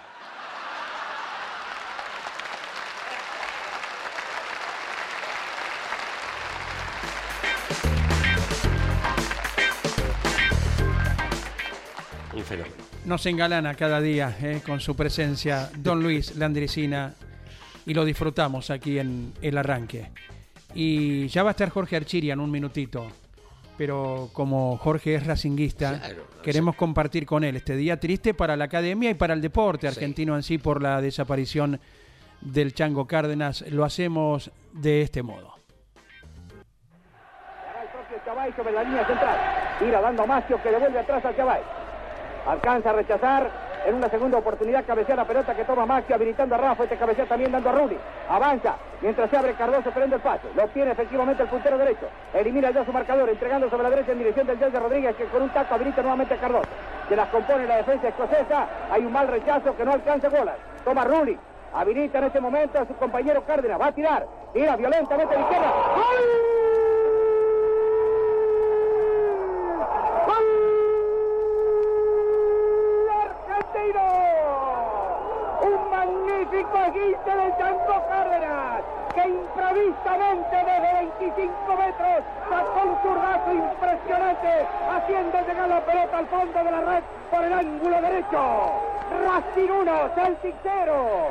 Un 12.33 12.43
fenómeno. 12.43 12.75
Nos 13.05 13.25
engalana 13.25 13.75
cada 13.75 14.01
día 14.01 14.37
eh, 14.41 14.61
con 14.63 14.79
su 14.79 14.95
presencia 14.95 15.71
Don 15.77 16.03
Luis 16.03 16.35
Landricina 16.35 17.15
y 17.85 17.93
lo 17.93 18.05
disfrutamos 18.05 18.69
aquí 18.69 18.99
en 18.99 19.33
el 19.41 19.57
arranque. 19.57 20.11
Y 20.73 21.27
ya 21.27 21.43
va 21.43 21.49
a 21.49 21.51
estar 21.51 21.69
Jorge 21.69 21.95
Archiria 21.95 22.33
en 22.33 22.39
un 22.39 22.51
minutito, 22.51 23.07
pero 23.77 24.29
como 24.33 24.77
Jorge 24.77 25.15
es 25.15 25.25
racinguista, 25.25 25.99
Claro, 25.99 26.23
no 26.35 26.41
queremos 26.41 26.75
compartir 26.75 27.25
con 27.25 27.43
él 27.43 27.55
este 27.55 27.75
día 27.75 27.99
triste 27.99 28.33
para 28.33 28.57
la 28.57 28.65
academia 28.65 29.09
y 29.09 29.13
para 29.13 29.33
el 29.33 29.41
deporte 29.41 29.87
argentino 29.87 30.35
en 30.35 30.43
sí 30.43 30.57
por 30.57 30.81
la 30.81 31.01
desaparición 31.01 31.79
del 32.41 32.73
Chango 32.73 33.07
Cárdenas. 33.07 33.61
Lo 33.69 33.85
hacemos 33.85 34.51
de 34.73 35.01
este 35.01 35.23
modo. 35.23 35.55
sobre 38.55 38.73
la 38.73 38.83
línea 38.83 39.05
central. 39.05 39.37
Tira 39.79 40.01
dando 40.01 40.23
a 40.23 40.25
Macio 40.25 40.61
que 40.61 40.69
devuelve 40.69 40.99
atrás 40.99 41.23
al. 41.25 41.63
Alcanza 42.47 42.89
a 42.89 42.93
rechazar. 42.93 43.64
En 43.85 43.93
una 43.93 44.09
segunda 44.09 44.39
oportunidad 44.39 44.83
cabecea 44.83 45.15
la 45.15 45.25
pelota 45.25 45.53
que 45.53 45.63
toma 45.63 45.85
Macio 45.85 46.15
habilitando 46.15 46.55
a 46.55 46.57
Rafa. 46.57 46.83
Este 46.83 46.97
cabecea 46.97 47.25
también 47.25 47.51
dando 47.51 47.69
a 47.69 47.73
Rulli. 47.73 47.97
Avanza. 48.27 48.75
Mientras 49.01 49.29
se 49.29 49.37
abre 49.37 49.53
Cardoso 49.53 49.91
prende 49.91 50.15
el 50.15 50.21
paso. 50.23 50.47
Lo 50.55 50.63
obtiene 50.63 50.91
efectivamente 50.91 51.43
el 51.43 51.49
puntero 51.49 51.77
derecho. 51.77 52.07
Elimina 52.33 52.71
ya 52.71 52.83
su 52.83 52.91
marcador. 52.91 53.29
Entregando 53.29 53.69
sobre 53.69 53.83
la 53.83 53.91
derecha 53.91 54.13
en 54.13 54.17
dirección 54.17 54.47
del 54.47 54.57
Yelda 54.57 54.79
Rodríguez 54.79 55.15
que 55.15 55.25
con 55.25 55.43
un 55.43 55.49
taco 55.49 55.75
habilita 55.75 56.01
nuevamente 56.01 56.33
a 56.33 56.37
Cardoso. 56.37 56.69
Se 57.07 57.15
las 57.15 57.29
compone 57.29 57.67
la 57.67 57.77
defensa 57.77 58.07
escocesa. 58.07 58.67
Hay 58.91 59.05
un 59.05 59.13
mal 59.13 59.27
rechazo 59.27 59.77
que 59.77 59.85
no 59.85 59.93
alcanza 59.93 60.29
bolas. 60.29 60.57
Toma 60.83 61.03
Rulli. 61.03 61.37
Habilita 61.75 62.17
en 62.17 62.23
este 62.23 62.41
momento 62.41 62.79
a 62.79 62.85
su 62.87 62.95
compañero 62.95 63.43
Cárdenas. 63.45 63.79
Va 63.79 63.87
a 63.87 63.91
tirar. 63.91 64.25
Tira 64.51 64.75
violentamente 64.77 65.35
a 65.35 65.37
la 65.37 65.43
izquierda. 65.43 65.71
¡Gol! 65.95 66.55
argentino. 73.85 74.01
Un 75.61 75.89
magnífico 75.89 76.77
esguince 76.77 77.29
del 77.29 77.57
Chanco 77.57 78.03
Cárdenas, 78.07 78.83
que 79.25 79.31
improvisamente 79.31 80.55
desde 80.55 80.93
25 80.93 81.77
metros 81.77 82.23
sacó 82.49 82.81
un 82.83 83.01
zurdazo 83.01 83.53
impresionante, 83.53 84.67
haciendo 84.89 85.37
llegar 85.47 85.69
la 85.69 85.85
pelota 85.85 86.17
al 86.17 86.27
fondo 86.27 86.63
de 86.63 86.71
la 86.71 86.81
red 86.81 87.03
por 87.31 87.43
el 87.43 87.53
ángulo 87.53 88.01
derecho. 88.01 88.71
Racing 89.25 89.69
1, 89.69 90.15
Celtic 90.15 90.55
0. 90.63 91.29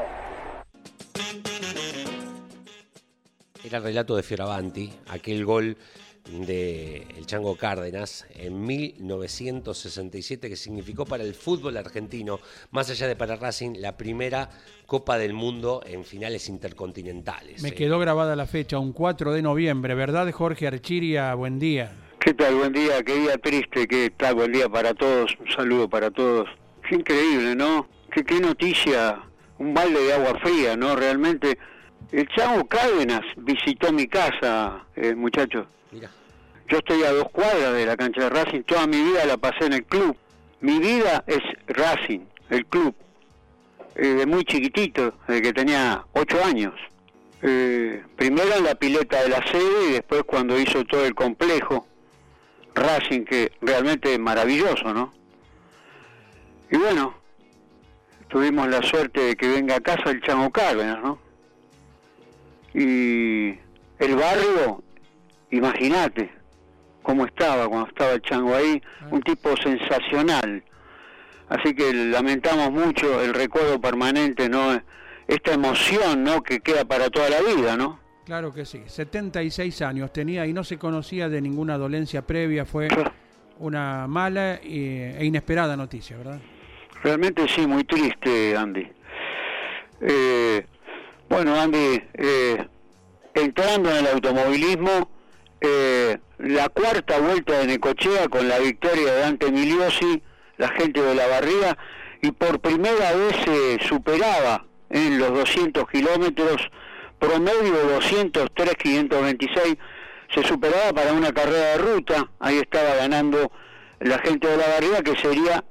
Era 3.64 3.78
el 3.78 3.84
relato 3.84 4.16
de 4.16 4.22
Fioravanti, 4.22 4.92
aquel 5.08 5.44
gol 5.44 5.76
de 6.30 7.06
el 7.16 7.26
Chango 7.26 7.56
Cárdenas 7.56 8.26
en 8.34 8.64
1967 8.64 10.48
que 10.48 10.56
significó 10.56 11.04
para 11.04 11.22
el 11.22 11.34
fútbol 11.34 11.76
argentino, 11.76 12.40
más 12.70 12.90
allá 12.90 13.06
de 13.06 13.16
para 13.16 13.36
Racing, 13.36 13.74
la 13.78 13.96
primera 13.96 14.48
Copa 14.86 15.18
del 15.18 15.32
Mundo 15.32 15.82
en 15.86 16.04
finales 16.04 16.48
intercontinentales. 16.48 17.62
Me 17.62 17.70
Eh, 17.70 17.74
quedó 17.74 17.98
grabada 17.98 18.36
la 18.36 18.46
fecha, 18.46 18.78
un 18.78 18.92
4 18.92 19.32
de 19.32 19.42
noviembre, 19.42 19.94
¿verdad 19.94 20.30
Jorge 20.32 20.66
Archiria? 20.66 21.34
Buen 21.34 21.58
día. 21.58 21.92
¿Qué 22.20 22.32
tal? 22.32 22.54
Buen 22.54 22.72
día, 22.72 23.02
qué 23.02 23.14
día 23.16 23.36
triste, 23.36 23.86
qué 23.86 24.10
tal, 24.16 24.34
buen 24.36 24.50
día 24.52 24.68
para 24.68 24.94
todos, 24.94 25.36
un 25.40 25.50
saludo 25.50 25.88
para 25.88 26.10
todos. 26.10 26.48
Qué 26.88 26.96
increíble, 26.96 27.54
¿no? 27.54 27.86
Qué, 28.10 28.24
qué 28.24 28.40
noticia, 28.40 29.20
un 29.58 29.74
balde 29.74 30.02
de 30.02 30.12
agua 30.14 30.38
fría, 30.42 30.74
¿no? 30.76 30.96
Realmente, 30.96 31.58
el 32.12 32.26
Chango 32.28 32.66
Cárdenas 32.66 33.20
visitó 33.36 33.92
mi 33.92 34.06
casa, 34.06 34.86
eh, 34.96 35.14
muchachos. 35.14 35.66
Yo 36.74 36.78
estoy 36.78 37.04
a 37.04 37.12
dos 37.12 37.30
cuadras 37.30 37.72
de 37.72 37.86
la 37.86 37.96
cancha 37.96 38.22
de 38.22 38.30
Racing, 38.30 38.62
toda 38.64 38.88
mi 38.88 39.00
vida 39.00 39.24
la 39.26 39.36
pasé 39.36 39.66
en 39.66 39.74
el 39.74 39.84
club. 39.84 40.16
Mi 40.60 40.80
vida 40.80 41.22
es 41.28 41.38
Racing, 41.68 42.22
el 42.50 42.66
club. 42.66 42.92
Eh, 43.94 44.08
de 44.08 44.26
muy 44.26 44.44
chiquitito, 44.44 45.14
desde 45.28 45.40
que 45.40 45.52
tenía 45.52 46.04
ocho 46.14 46.42
años. 46.44 46.74
Eh, 47.42 48.02
primero 48.16 48.56
en 48.56 48.64
la 48.64 48.74
pileta 48.74 49.22
de 49.22 49.28
la 49.28 49.46
sede 49.52 49.88
y 49.88 49.92
después 49.92 50.24
cuando 50.24 50.58
hizo 50.58 50.84
todo 50.84 51.06
el 51.06 51.14
complejo. 51.14 51.86
Racing, 52.74 53.24
que 53.24 53.52
realmente 53.60 54.12
es 54.12 54.18
maravilloso, 54.18 54.92
¿no? 54.92 55.12
Y 56.72 56.76
bueno, 56.76 57.14
tuvimos 58.26 58.66
la 58.66 58.82
suerte 58.82 59.20
de 59.20 59.36
que 59.36 59.46
venga 59.46 59.76
a 59.76 59.80
casa 59.80 60.10
el 60.10 60.20
Chango 60.22 60.50
Cárdenas, 60.50 61.00
¿no? 61.00 61.20
Y 62.74 63.60
el 64.00 64.16
barrio, 64.16 64.82
imagínate 65.52 66.42
cómo 67.04 67.26
estaba 67.26 67.68
cuando 67.68 67.86
estaba 67.88 68.12
el 68.12 68.22
Chango 68.22 68.56
ahí, 68.56 68.82
un 69.10 69.22
tipo 69.22 69.54
sensacional. 69.56 70.64
Así 71.48 71.74
que 71.74 71.92
lamentamos 71.92 72.72
mucho 72.72 73.20
el 73.20 73.34
recuerdo 73.34 73.80
permanente, 73.80 74.48
¿no? 74.48 74.80
Esta 75.28 75.52
emoción, 75.52 76.24
¿no? 76.24 76.42
Que 76.42 76.60
queda 76.60 76.84
para 76.84 77.10
toda 77.10 77.28
la 77.28 77.40
vida, 77.42 77.76
¿no? 77.76 78.00
Claro 78.24 78.52
que 78.52 78.64
sí, 78.64 78.82
76 78.86 79.82
años 79.82 80.12
tenía 80.12 80.46
y 80.46 80.54
no 80.54 80.64
se 80.64 80.78
conocía 80.78 81.28
de 81.28 81.42
ninguna 81.42 81.76
dolencia 81.76 82.26
previa, 82.26 82.64
fue 82.64 82.88
una 83.58 84.06
mala 84.08 84.54
e 84.54 85.16
e 85.18 85.24
inesperada 85.24 85.76
noticia, 85.76 86.16
¿verdad? 86.16 86.40
Realmente 87.02 87.46
sí, 87.46 87.66
muy 87.66 87.84
triste, 87.84 88.56
Andy. 88.56 88.90
Eh, 90.00 90.66
bueno, 91.28 91.54
Andy, 91.54 92.02
eh, 92.14 92.66
entrando 93.34 93.90
en 93.90 93.96
el 93.96 94.06
automovilismo, 94.06 95.10
eh, 95.66 96.18
la 96.38 96.68
cuarta 96.68 97.18
vuelta 97.18 97.58
de 97.58 97.66
Necochea 97.66 98.28
con 98.28 98.48
la 98.48 98.58
victoria 98.58 99.14
de 99.14 99.20
Dante 99.20 99.50
Miliosi, 99.50 100.22
la 100.58 100.68
gente 100.68 101.00
de 101.00 101.14
la 101.14 101.26
barriga, 101.26 101.76
y 102.22 102.30
por 102.32 102.60
primera 102.60 103.12
vez 103.12 103.36
se 103.44 103.86
superaba 103.86 104.64
en 104.90 105.18
los 105.18 105.32
200 105.32 105.88
kilómetros, 105.88 106.70
promedio 107.18 107.86
203, 107.88 108.74
526, 108.74 109.76
se 110.34 110.42
superaba 110.44 110.92
para 110.92 111.12
una 111.12 111.32
carrera 111.32 111.76
de 111.76 111.78
ruta, 111.78 112.28
ahí 112.40 112.58
estaba 112.58 112.94
ganando 112.96 113.50
la 114.00 114.18
gente 114.18 114.46
de 114.46 114.56
la 114.56 114.68
barriga, 114.68 115.02
que 115.02 115.16
sería 115.16 115.64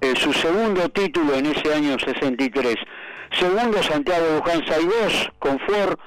eh, 0.00 0.14
su 0.16 0.32
segundo 0.32 0.88
título 0.90 1.34
en 1.34 1.46
ese 1.46 1.72
año 1.72 1.98
63. 1.98 2.76
Segundo, 3.32 3.82
Santiago 3.82 4.26
Luján 4.36 4.66
Saibós 4.66 5.30
con 5.38 5.58
Ford. 5.60 5.98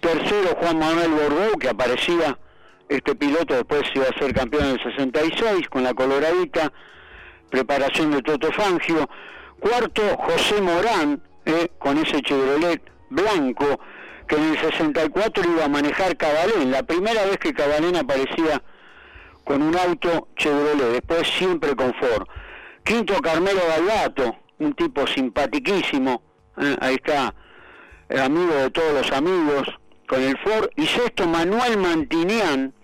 Tercero, 0.00 0.56
Juan 0.58 0.78
Manuel 0.78 1.10
Borbó, 1.10 1.58
que 1.58 1.68
aparecía 1.68 2.38
este 2.90 3.14
piloto, 3.14 3.54
después 3.54 3.82
iba 3.94 4.06
a 4.06 4.18
ser 4.18 4.34
campeón 4.34 4.64
en 4.64 4.70
el 4.72 4.82
66 4.82 5.68
con 5.68 5.84
la 5.84 5.94
Coloradita. 5.94 6.72
Preparación 7.48 8.10
de 8.10 8.20
Toto 8.22 8.50
Fangio. 8.52 9.08
Cuarto, 9.60 10.02
José 10.18 10.60
Morán, 10.60 11.22
eh, 11.44 11.70
con 11.78 11.98
ese 11.98 12.20
Chevrolet 12.20 12.82
blanco, 13.08 13.80
que 14.26 14.36
en 14.36 14.42
el 14.50 14.58
64 14.58 15.44
iba 15.52 15.64
a 15.66 15.68
manejar 15.68 16.16
Cabalén. 16.16 16.72
La 16.72 16.82
primera 16.82 17.24
vez 17.24 17.38
que 17.38 17.54
Cabalén 17.54 17.94
aparecía 17.96 18.60
con 19.44 19.62
un 19.62 19.76
auto 19.76 20.28
Chevrolet, 20.36 20.92
después 20.92 21.28
siempre 21.28 21.76
con 21.76 21.94
Ford. 21.94 22.26
Quinto, 22.82 23.20
Carmelo 23.20 23.60
Galvato, 23.68 24.36
un 24.58 24.74
tipo 24.74 25.06
simpatiquísimo, 25.06 26.22
eh, 26.56 26.76
ahí 26.80 26.94
está, 26.94 27.34
el 28.08 28.20
amigo 28.20 28.52
de 28.52 28.70
todos 28.70 28.92
los 28.94 29.12
amigos, 29.12 29.68
con 30.08 30.20
el 30.22 30.36
Ford. 30.38 30.70
Y 30.76 30.86
sexto, 30.86 31.28
Manuel 31.28 31.78
Mantinian, 31.78 32.74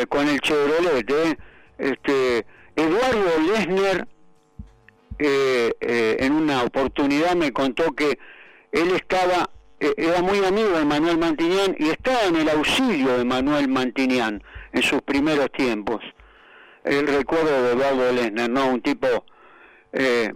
eh, 0.00 0.06
con 0.06 0.28
el 0.28 0.40
Chevrolet. 0.40 1.10
eh. 1.10 1.38
Este, 1.78 2.46
Eduardo 2.74 3.40
Lesner, 3.46 4.08
eh, 5.18 5.72
eh, 5.80 6.16
en 6.20 6.32
una 6.32 6.62
oportunidad 6.62 7.34
me 7.34 7.52
contó 7.52 7.92
que 7.92 8.18
él 8.72 8.90
estaba, 8.92 9.50
eh, 9.80 9.94
era 9.96 10.22
muy 10.22 10.44
amigo 10.44 10.70
de 10.70 10.84
Manuel 10.84 11.18
Mantinian 11.18 11.76
y 11.78 11.90
estaba 11.90 12.24
en 12.24 12.36
el 12.36 12.48
auxilio 12.48 13.18
de 13.18 13.24
Manuel 13.24 13.68
Mantinian 13.68 14.42
en 14.72 14.82
sus 14.82 15.02
primeros 15.02 15.50
tiempos. 15.52 16.02
El 16.84 17.06
recuerdo 17.06 17.62
de 17.62 17.72
Eduardo 17.72 18.12
Lesner, 18.12 18.50
¿no? 18.50 18.68
Un 18.68 18.80
tipo 18.80 19.24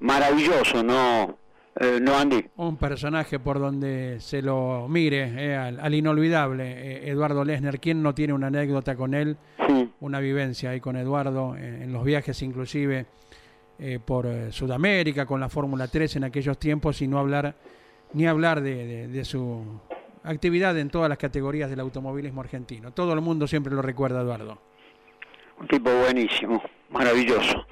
maravilloso, 0.00 0.82
¿no? 0.82 1.38
Eh, 1.77 1.99
no, 2.03 2.16
Andy. 2.16 2.45
Un 2.57 2.77
personaje 2.77 3.39
por 3.39 3.59
donde 3.59 4.18
se 4.20 4.43
lo 4.43 4.87
mire, 4.89 5.23
eh, 5.53 5.57
al, 5.57 5.81
al 5.81 5.95
inolvidable 5.95 6.64
eh, 6.70 7.11
Eduardo 7.11 7.45
Lesner. 7.45 7.81
¿Quién 7.81 8.03
no 8.03 8.14
tiene 8.14 8.35
una 8.35 8.49
anécdota 8.49 8.95
con 8.95 9.14
él? 9.14 9.37
Sí. 9.66 9.91
Una 10.01 10.20
vivencia 10.20 10.70
ahí 10.70 10.81
con 10.81 10.97
Eduardo, 10.97 11.57
en 11.57 11.93
los 11.93 12.05
viajes 12.05 12.43
inclusive 12.43 13.07
por 14.05 14.29
Sudamérica, 14.53 15.27
con 15.27 15.41
la 15.41 15.49
Fórmula 15.49 15.89
3 15.89 16.16
en 16.16 16.25
aquellos 16.25 16.57
tiempos, 16.59 17.01
y 17.03 17.09
no 17.09 17.18
hablar, 17.18 17.55
ni 18.12 18.27
hablar 18.27 18.61
de, 18.61 18.87
de- 18.87 19.09
de 19.09 19.25
su 19.25 19.81
actividad 20.23 20.79
en 20.79 20.89
todas 20.89 21.09
las 21.09 21.18
categorías 21.18 21.68
del 21.68 21.81
automovilismo 21.81 22.43
argentino. 22.43 22.93
Todo 22.93 23.12
el 23.12 23.20
mundo 23.23 23.49
siempre 23.49 23.73
lo 23.75 23.83
recuerda, 23.83 24.20
Eduardo. 24.20 24.59
Un 25.59 25.66
tipo 25.66 25.91
buenísimo, 25.91 26.62
maravilloso. 26.91 27.66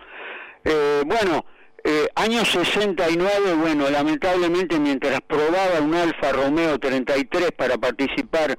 Bueno, 1.07 1.45
eh, 1.85 2.09
año 2.14 2.45
69, 2.45 3.55
bueno, 3.55 3.89
lamentablemente 3.91 4.78
mientras 4.78 5.20
probaba 5.22 5.81
un 5.81 5.95
Alfa 5.95 6.33
Romeo 6.33 6.78
33 6.78 7.53
para 7.53 7.78
participar 7.78 8.57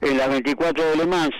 en 0.00 0.18
las 0.18 0.28
24 0.28 0.84
de 0.90 0.96
Le 0.96 1.06
Mans, 1.06 1.34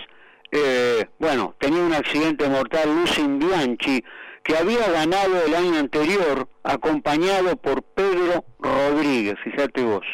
eh, 0.53 1.07
bueno, 1.19 1.55
tenía 1.59 1.83
un 1.83 1.95
accidente 1.95 2.49
mortal 2.49 2.89
Lucien 2.95 3.39
Bianchi, 3.39 4.03
que 4.43 4.57
había 4.57 4.91
ganado 4.91 5.45
el 5.47 5.55
año 5.55 5.79
anterior 5.79 6.49
acompañado 6.63 7.57
por 7.57 7.83
Pedro 7.83 8.45
Rodríguez, 8.59 9.37
fíjate 9.45 9.83
vos. 9.83 10.07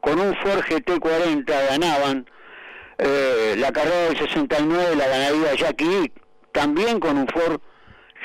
Con 0.00 0.18
un 0.18 0.34
Ford 0.36 0.60
GT40 0.64 1.68
ganaban, 1.68 2.26
eh, 2.98 3.54
la 3.58 3.72
carrera 3.72 4.08
del 4.08 4.18
69 4.18 4.96
la 4.96 5.08
ganaría 5.08 5.54
Jackie 5.54 6.12
también 6.52 7.00
con 7.00 7.18
un 7.18 7.26
Ford 7.28 7.60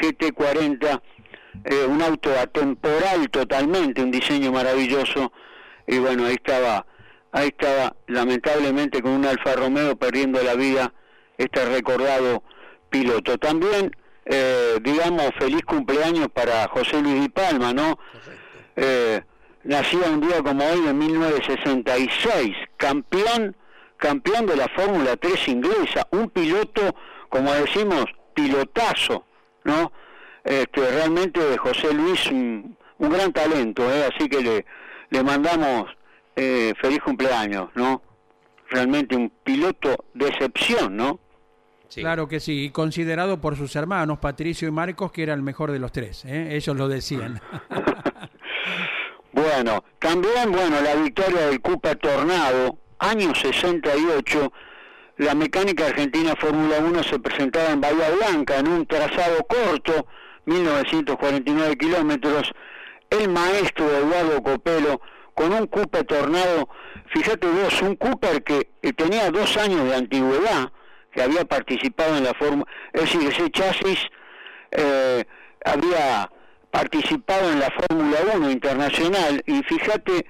GT40, 0.01 1.01
eh, 1.63 1.85
un 1.85 2.01
auto 2.01 2.31
atemporal 2.37 3.29
totalmente, 3.29 4.01
un 4.01 4.11
diseño 4.11 4.51
maravilloso, 4.51 5.31
y 5.87 5.97
bueno, 5.97 6.25
ahí 6.25 6.35
estaba, 6.35 6.85
ahí 7.31 7.47
estaba 7.47 7.95
lamentablemente 8.07 9.01
con 9.01 9.11
un 9.11 9.25
Alfa 9.25 9.53
Romeo 9.53 9.95
perdiendo 9.95 10.41
la 10.41 10.55
vida 10.55 10.93
este 11.37 11.65
recordado 11.65 12.43
piloto. 12.89 13.37
También, 13.37 13.95
eh, 14.25 14.77
digamos, 14.81 15.31
feliz 15.39 15.61
cumpleaños 15.63 16.27
para 16.29 16.67
José 16.67 17.01
Luis 17.01 17.21
Di 17.21 17.29
Palma, 17.29 17.73
¿no? 17.73 17.97
Eh, 18.75 19.21
nacía 19.63 20.09
un 20.09 20.21
día 20.21 20.41
como 20.43 20.63
hoy 20.65 20.87
en 20.87 20.97
1966, 20.97 22.55
campeón, 22.77 23.55
campeón 23.97 24.45
de 24.45 24.55
la 24.55 24.67
Fórmula 24.69 25.15
3 25.17 25.47
inglesa, 25.47 26.07
un 26.11 26.29
piloto, 26.29 26.95
como 27.29 27.51
decimos, 27.53 28.05
pilotazo, 28.33 29.25
¿no? 29.63 29.91
Este, 30.43 30.89
realmente 30.89 31.39
José 31.57 31.93
Luis, 31.93 32.27
un, 32.31 32.77
un 32.97 33.09
gran 33.09 33.31
talento, 33.33 33.83
¿eh? 33.91 34.09
así 34.13 34.29
que 34.29 34.41
le, 34.41 34.65
le 35.09 35.23
mandamos 35.23 35.89
eh, 36.35 36.73
feliz 36.79 36.99
cumpleaños, 37.01 37.69
¿no? 37.75 38.01
Realmente 38.69 39.15
un 39.15 39.31
piloto 39.43 40.05
de 40.13 40.27
excepción, 40.27 40.95
¿no? 40.95 41.19
Claro 41.93 42.27
que 42.27 42.39
sí, 42.39 42.65
y 42.65 42.69
considerado 42.69 43.41
por 43.41 43.57
sus 43.57 43.75
hermanos, 43.75 44.19
Patricio 44.19 44.67
y 44.67 44.71
Marcos, 44.71 45.11
que 45.11 45.23
era 45.23 45.33
el 45.33 45.41
mejor 45.41 45.71
de 45.71 45.79
los 45.79 45.91
tres. 45.91 46.23
¿eh? 46.25 46.49
Ellos 46.51 46.75
lo 46.75 46.87
decían. 46.87 47.41
Bueno, 49.31 49.85
también, 49.99 50.51
bueno, 50.51 50.81
la 50.81 50.95
victoria 50.95 51.47
del 51.47 51.61
Cooper 51.61 51.95
Tornado, 51.97 52.77
año 52.97 53.33
68, 53.33 54.51
la 55.17 55.35
mecánica 55.35 55.85
argentina 55.85 56.35
Fórmula 56.35 56.79
1 56.79 57.03
se 57.03 57.19
presentaba 57.19 57.69
en 57.69 57.79
Bahía 57.79 58.09
Blanca 58.09 58.57
en 58.57 58.67
un 58.67 58.85
trazado 58.85 59.37
corto, 59.47 60.07
1949 60.49 61.77
kilómetros, 61.77 62.51
el 63.09 63.29
maestro 63.29 63.89
Eduardo 63.89 64.43
Copelo 64.43 65.01
con 65.33 65.53
un 65.53 65.67
Cooper 65.67 66.03
Tornado, 66.03 66.67
fíjate 67.07 67.47
vos, 67.47 67.81
un 67.81 67.95
Cooper 67.95 68.43
que 68.43 68.69
eh, 68.81 68.93
tenía 68.93 69.31
dos 69.31 69.55
años 69.57 69.85
de 69.85 69.95
antigüedad, 69.95 70.71
que 71.11 71.21
había 71.21 71.45
participado 71.45 72.17
en 72.17 72.25
la 72.25 72.33
Fórmula, 72.33 72.65
es 72.93 73.01
decir, 73.01 73.29
ese 73.29 73.49
chasis 73.49 73.99
eh, 74.71 75.23
había 75.63 76.29
participado 76.71 77.51
en 77.51 77.59
la 77.59 77.71
Fórmula 77.71 78.17
1 78.35 78.51
internacional 78.51 79.41
y 79.45 79.63
fíjate, 79.63 80.25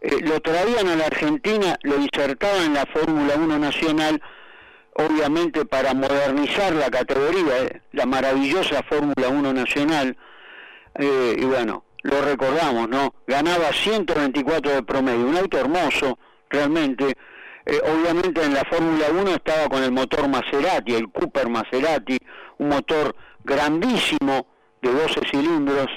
eh, 0.00 0.18
lo 0.22 0.40
traían 0.40 0.88
a 0.88 0.96
la 0.96 1.06
Argentina, 1.06 1.76
lo 1.82 1.96
insertaban 1.96 2.66
en 2.66 2.74
la 2.74 2.86
Fórmula 2.86 3.34
1 3.36 3.58
nacional, 3.58 4.22
obviamente 4.94 5.64
para 5.64 5.94
modernizar 5.94 6.72
la 6.74 6.90
categoría, 6.90 7.58
eh, 7.62 7.82
la 7.92 8.06
maravillosa 8.06 8.82
Fórmula 8.82 9.28
1 9.28 9.52
nacional, 9.52 10.16
eh, 10.94 11.36
y 11.38 11.44
bueno, 11.44 11.84
lo 12.02 12.22
recordamos, 12.22 12.88
¿no? 12.88 13.14
Ganaba 13.26 13.72
124 13.72 14.72
de 14.72 14.82
promedio, 14.82 15.26
un 15.26 15.36
auto 15.36 15.58
hermoso, 15.58 16.18
realmente. 16.48 17.14
Eh, 17.66 17.78
obviamente 17.84 18.42
en 18.42 18.54
la 18.54 18.64
Fórmula 18.64 19.06
1 19.12 19.30
estaba 19.30 19.68
con 19.68 19.82
el 19.82 19.92
motor 19.92 20.28
Maserati, 20.28 20.94
el 20.94 21.10
Cooper 21.10 21.48
Maserati, 21.48 22.18
un 22.58 22.68
motor 22.68 23.14
grandísimo 23.44 24.46
de 24.82 24.92
12 24.92 25.20
cilindros. 25.30 25.88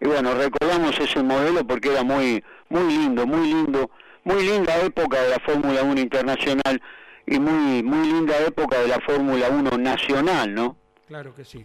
Y 0.00 0.06
bueno, 0.06 0.34
recordamos 0.34 0.98
ese 0.98 1.22
modelo 1.22 1.66
porque 1.66 1.92
era 1.92 2.02
muy 2.02 2.42
muy 2.68 2.84
lindo, 2.84 3.26
muy 3.26 3.46
lindo, 3.46 3.90
muy 4.24 4.42
linda 4.42 4.80
época 4.80 5.20
de 5.20 5.30
la 5.30 5.38
Fórmula 5.38 5.82
1 5.82 6.00
internacional 6.00 6.82
y 7.26 7.38
muy 7.38 7.82
muy 7.82 8.06
linda 8.06 8.34
época 8.46 8.80
de 8.80 8.88
la 8.88 9.00
Fórmula 9.00 9.48
1 9.50 9.78
nacional, 9.78 10.54
¿no? 10.54 10.76
Claro 11.06 11.34
que 11.34 11.44
sí. 11.44 11.64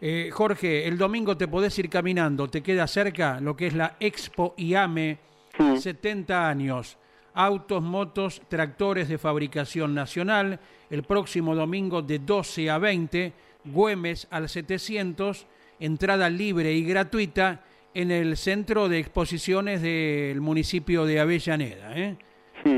Eh, 0.00 0.30
Jorge, 0.32 0.86
el 0.86 0.96
domingo 0.96 1.36
te 1.36 1.48
podés 1.48 1.78
ir 1.78 1.90
caminando, 1.90 2.48
te 2.48 2.62
queda 2.62 2.86
cerca 2.86 3.40
lo 3.40 3.56
que 3.56 3.66
es 3.66 3.74
la 3.74 3.96
Expo 3.98 4.54
IAME, 4.56 5.18
70 5.78 6.48
años. 6.48 6.98
Autos, 7.34 7.82
motos, 7.82 8.42
tractores 8.48 9.08
de 9.08 9.18
fabricación 9.18 9.94
nacional. 9.94 10.60
El 10.90 11.02
próximo 11.02 11.54
domingo 11.54 12.02
de 12.02 12.18
12 12.18 12.70
a 12.70 12.78
20, 12.78 13.32
Güemes 13.64 14.26
al 14.30 14.48
700, 14.48 15.46
entrada 15.80 16.30
libre 16.30 16.72
y 16.72 16.84
gratuita 16.84 17.64
en 17.94 18.10
el 18.10 18.36
centro 18.36 18.88
de 18.88 18.98
exposiciones 18.98 19.82
del 19.82 20.40
municipio 20.40 21.04
de 21.04 21.20
Avellaneda. 21.20 21.98
¿eh? 21.98 22.16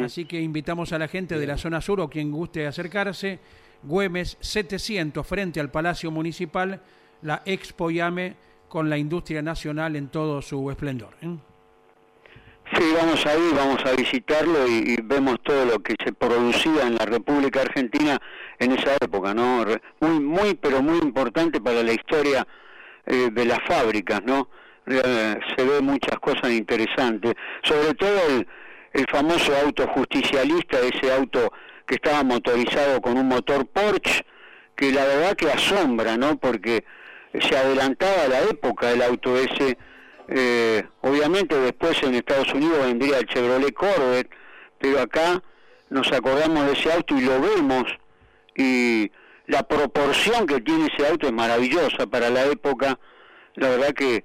Así 0.04 0.24
que 0.24 0.40
invitamos 0.40 0.92
a 0.92 0.98
la 0.98 1.08
gente 1.08 1.38
de 1.38 1.46
la 1.46 1.56
zona 1.56 1.80
sur 1.80 2.00
o 2.00 2.08
quien 2.08 2.30
guste 2.30 2.66
acercarse. 2.66 3.38
Güemes 3.82 4.36
700 4.40 5.26
frente 5.26 5.60
al 5.60 5.70
Palacio 5.70 6.10
Municipal, 6.10 6.82
la 7.22 7.42
Expo 7.46 7.90
Yame 7.90 8.36
con 8.68 8.90
la 8.90 8.98
industria 8.98 9.42
nacional 9.42 9.96
en 9.96 10.08
todo 10.08 10.42
su 10.42 10.70
esplendor. 10.70 11.14
¿eh? 11.22 11.36
Sí, 12.72 12.84
vamos 12.96 13.26
ahí, 13.26 13.50
vamos 13.54 13.84
a 13.84 13.92
visitarlo 13.92 14.68
y, 14.68 14.94
y 14.94 14.96
vemos 15.02 15.38
todo 15.42 15.64
lo 15.64 15.80
que 15.80 15.94
se 16.04 16.12
producía 16.12 16.86
en 16.86 16.94
la 16.94 17.04
República 17.04 17.62
Argentina 17.62 18.20
en 18.60 18.72
esa 18.72 18.94
época, 19.00 19.34
¿no? 19.34 19.64
Muy, 19.98 20.20
muy, 20.20 20.54
pero 20.54 20.80
muy 20.80 20.98
importante 20.98 21.60
para 21.60 21.82
la 21.82 21.92
historia 21.92 22.46
eh, 23.06 23.30
de 23.32 23.44
las 23.44 23.58
fábricas, 23.66 24.22
¿no? 24.24 24.48
Eh, 24.86 25.38
se 25.56 25.64
ve 25.64 25.80
muchas 25.80 26.20
cosas 26.20 26.50
interesantes, 26.52 27.34
sobre 27.62 27.94
todo 27.94 28.18
el, 28.28 28.46
el 28.92 29.06
famoso 29.10 29.54
auto 29.56 29.86
justicialista, 29.88 30.78
ese 30.80 31.12
auto 31.12 31.52
que 31.86 31.96
estaba 31.96 32.22
motorizado 32.22 33.00
con 33.00 33.16
un 33.16 33.28
motor 33.28 33.66
Porsche, 33.66 34.24
que 34.76 34.92
la 34.92 35.04
verdad 35.04 35.36
que 35.36 35.50
asombra, 35.50 36.16
¿no? 36.16 36.36
Porque 36.38 36.84
se 37.38 37.56
adelantaba 37.56 38.28
la 38.28 38.42
época 38.42 38.90
el 38.90 39.02
auto 39.02 39.36
ese, 39.36 39.78
eh, 40.28 40.84
obviamente 41.02 41.56
después 41.56 42.02
en 42.02 42.14
Estados 42.14 42.52
Unidos 42.54 42.86
vendría 42.86 43.18
el 43.18 43.26
Chevrolet 43.26 43.72
Corvette, 43.72 44.30
pero 44.78 45.00
acá 45.00 45.42
nos 45.90 46.10
acordamos 46.12 46.66
de 46.66 46.72
ese 46.72 46.92
auto 46.92 47.16
y 47.16 47.22
lo 47.22 47.40
vemos. 47.40 47.84
Y 48.56 49.10
la 49.46 49.62
proporción 49.62 50.46
que 50.46 50.60
tiene 50.60 50.88
ese 50.92 51.06
auto 51.06 51.26
es 51.26 51.32
maravillosa 51.32 52.06
para 52.06 52.30
la 52.30 52.44
época, 52.46 52.98
la 53.54 53.68
verdad 53.68 53.92
que 53.92 54.24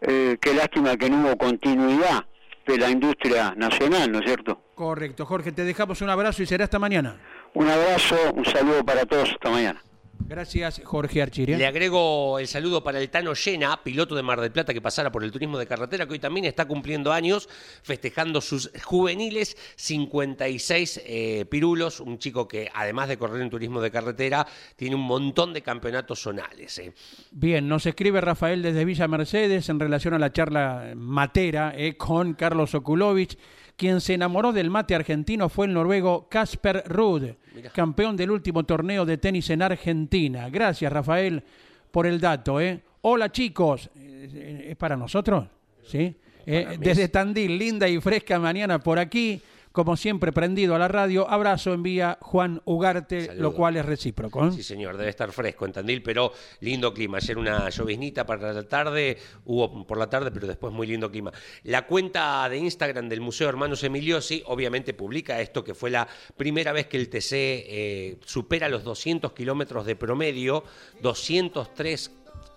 eh, 0.00 0.36
qué 0.40 0.54
lástima 0.54 0.96
que 0.96 1.08
no 1.08 1.20
hubo 1.20 1.38
continuidad 1.38 2.24
de 2.72 2.78
la 2.78 2.90
industria 2.90 3.54
nacional, 3.56 4.10
¿no 4.10 4.18
es 4.18 4.24
cierto? 4.24 4.60
Correcto. 4.74 5.26
Jorge, 5.26 5.52
te 5.52 5.64
dejamos 5.64 6.00
un 6.00 6.10
abrazo 6.10 6.42
y 6.42 6.46
será 6.46 6.64
hasta 6.64 6.78
mañana. 6.78 7.16
Un 7.54 7.68
abrazo, 7.68 8.16
un 8.34 8.44
saludo 8.44 8.84
para 8.84 9.04
todos, 9.04 9.30
hasta 9.30 9.50
mañana. 9.50 9.82
Gracias, 10.26 10.80
Jorge 10.84 11.22
Archiri. 11.22 11.56
Le 11.56 11.66
agrego 11.66 12.38
el 12.38 12.46
saludo 12.46 12.82
para 12.82 12.98
el 13.00 13.10
Tano 13.10 13.34
Llena, 13.34 13.82
piloto 13.82 14.14
de 14.14 14.22
Mar 14.22 14.40
del 14.40 14.52
Plata 14.52 14.72
que 14.72 14.80
pasara 14.80 15.12
por 15.12 15.24
el 15.24 15.30
turismo 15.30 15.58
de 15.58 15.66
carretera, 15.66 16.06
que 16.06 16.12
hoy 16.12 16.18
también 16.18 16.46
está 16.46 16.66
cumpliendo 16.66 17.12
años, 17.12 17.48
festejando 17.82 18.40
sus 18.40 18.70
juveniles 18.82 19.56
56 19.76 21.02
eh, 21.04 21.44
pirulos. 21.50 22.00
Un 22.00 22.18
chico 22.18 22.48
que, 22.48 22.70
además 22.72 23.08
de 23.08 23.18
correr 23.18 23.42
en 23.42 23.50
turismo 23.50 23.80
de 23.80 23.90
carretera, 23.90 24.46
tiene 24.76 24.96
un 24.96 25.02
montón 25.02 25.52
de 25.52 25.62
campeonatos 25.62 26.20
zonales. 26.20 26.78
eh. 26.78 26.92
Bien, 27.30 27.68
nos 27.68 27.86
escribe 27.86 28.20
Rafael 28.20 28.62
desde 28.62 28.84
Villa 28.84 29.08
Mercedes 29.08 29.68
en 29.68 29.80
relación 29.80 30.14
a 30.14 30.18
la 30.18 30.32
charla 30.32 30.92
matera 30.96 31.72
eh, 31.76 31.96
con 31.96 32.34
Carlos 32.34 32.74
Okulovich. 32.74 33.38
Quien 33.82 34.00
se 34.00 34.14
enamoró 34.14 34.52
del 34.52 34.70
mate 34.70 34.94
argentino 34.94 35.48
fue 35.48 35.66
el 35.66 35.74
noruego 35.74 36.28
Casper 36.28 36.84
Ruud, 36.86 37.30
campeón 37.74 38.16
del 38.16 38.30
último 38.30 38.62
torneo 38.62 39.04
de 39.04 39.18
tenis 39.18 39.50
en 39.50 39.60
Argentina. 39.60 40.48
Gracias, 40.50 40.92
Rafael, 40.92 41.42
por 41.90 42.06
el 42.06 42.20
dato. 42.20 42.60
¿eh? 42.60 42.80
Hola, 43.00 43.32
chicos. 43.32 43.90
Eh, 43.96 44.66
¿Es 44.68 44.76
para 44.76 44.96
nosotros? 44.96 45.46
¿Sí? 45.84 46.14
Eh, 46.46 46.76
desde 46.78 47.02
es- 47.02 47.10
Tandil, 47.10 47.58
linda 47.58 47.88
y 47.88 48.00
fresca 48.00 48.38
mañana 48.38 48.78
por 48.78 49.00
aquí. 49.00 49.42
Como 49.72 49.96
siempre, 49.96 50.32
prendido 50.32 50.74
a 50.74 50.78
la 50.78 50.88
radio. 50.88 51.28
Abrazo 51.28 51.72
envía 51.72 52.18
Juan 52.20 52.60
Ugarte, 52.66 53.26
Saludo. 53.26 53.42
lo 53.42 53.54
cual 53.54 53.76
es 53.76 53.86
recíproco. 53.86 54.46
¿eh? 54.46 54.52
Sí, 54.52 54.62
señor, 54.62 54.98
debe 54.98 55.08
estar 55.08 55.32
fresco 55.32 55.64
en 55.64 55.72
Tandil, 55.72 56.02
pero 56.02 56.32
lindo 56.60 56.92
clima. 56.92 57.16
Ayer 57.16 57.38
una 57.38 57.68
lloviznita 57.70 58.26
para 58.26 58.52
la 58.52 58.62
tarde, 58.64 59.16
hubo 59.46 59.86
por 59.86 59.96
la 59.96 60.10
tarde, 60.10 60.30
pero 60.30 60.46
después 60.46 60.74
muy 60.74 60.86
lindo 60.86 61.10
clima. 61.10 61.32
La 61.64 61.86
cuenta 61.86 62.46
de 62.50 62.58
Instagram 62.58 63.08
del 63.08 63.22
Museo 63.22 63.48
Hermanos 63.48 63.82
Emiliosi 63.82 64.42
obviamente 64.46 64.92
publica 64.92 65.40
esto, 65.40 65.64
que 65.64 65.74
fue 65.74 65.90
la 65.90 66.06
primera 66.36 66.72
vez 66.72 66.86
que 66.86 66.98
el 66.98 67.08
TC 67.08 67.32
eh, 67.32 68.18
supera 68.26 68.68
los 68.68 68.84
200 68.84 69.32
kilómetros 69.32 69.86
de 69.86 69.96
promedio, 69.96 70.64
203 71.00 72.10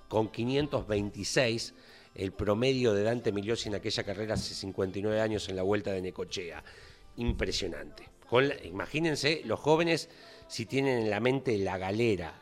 con 0.10 0.30
526 0.30 1.74
el 2.16 2.32
promedio 2.32 2.94
de 2.94 3.04
Dante 3.04 3.30
Emiliosi 3.30 3.68
en 3.68 3.76
aquella 3.76 4.04
carrera 4.04 4.36
hace 4.36 4.54
59 4.54 5.20
años 5.20 5.50
en 5.50 5.58
la 5.58 5.64
vuelta 5.64 5.92
de 5.92 6.02
Necochea. 6.02 6.64
Impresionante. 7.18 8.10
Con 8.30 8.48
la- 8.50 8.56
imagínense 8.66 9.42
los 9.46 9.60
jóvenes 9.60 10.10
si 10.48 10.66
tienen 10.66 11.00
en 11.00 11.10
la 11.10 11.20
mente 11.20 11.58
la 11.58 11.78
galera, 11.78 12.42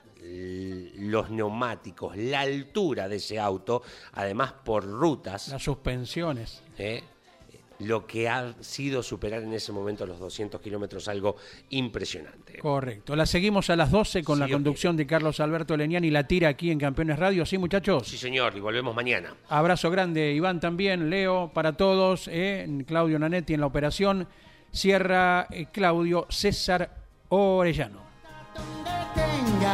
los 0.98 1.30
neumáticos, 1.30 2.16
la 2.18 2.42
altura 2.42 3.08
de 3.10 3.18
ese 3.18 3.40
auto, 3.40 3.82
además 4.14 4.54
por 4.64 4.86
rutas, 4.86 5.50
Las 5.50 5.64
suspensiones. 5.64 6.62
¿eh? 6.78 7.04
lo 7.80 8.08
que 8.08 8.30
ha 8.30 8.54
sido 8.62 9.04
superar 9.04 9.44
en 9.44 9.52
ese 9.52 9.74
momento 9.74 10.06
los 10.06 10.18
200 10.18 10.62
kilómetros, 10.62 11.08
algo 11.10 11.36
impresionante. 11.72 12.60
Correcto. 12.60 13.14
La 13.16 13.26
seguimos 13.26 13.70
a 13.70 13.76
las 13.76 13.92
12 13.92 14.24
con 14.24 14.38
Sí, 14.38 14.40
la 14.42 14.48
conducción 14.48 14.96
de 14.96 15.06
Carlos 15.06 15.42
Alberto 15.42 15.76
Leniani 15.76 16.08
y 16.08 16.12
la 16.12 16.26
tira 16.26 16.48
aquí 16.50 16.72
en 16.72 16.80
Campeones 16.80 17.20
Radio. 17.20 17.46
¿Sí, 17.46 17.58
muchachos? 17.58 18.08
Sí, 18.08 18.18
señor, 18.18 18.56
y 18.56 18.62
volvemos 18.62 18.96
mañana. 18.96 19.36
Abrazo 19.50 19.92
grande, 19.92 20.32
Iván 20.34 20.62
también, 20.62 21.10
Leo, 21.10 21.52
para 21.54 21.76
todos, 21.76 22.30
eh, 22.32 22.66
Claudio 22.88 23.20
Nanetti 23.20 23.56
en 23.56 23.60
la 23.60 23.66
operación, 23.66 24.30
cierra 24.74 25.48
eh, 25.50 25.68
Claudio 25.72 26.26
César 26.30 26.90
Orellano. 27.30 28.02
tenga 29.14 29.74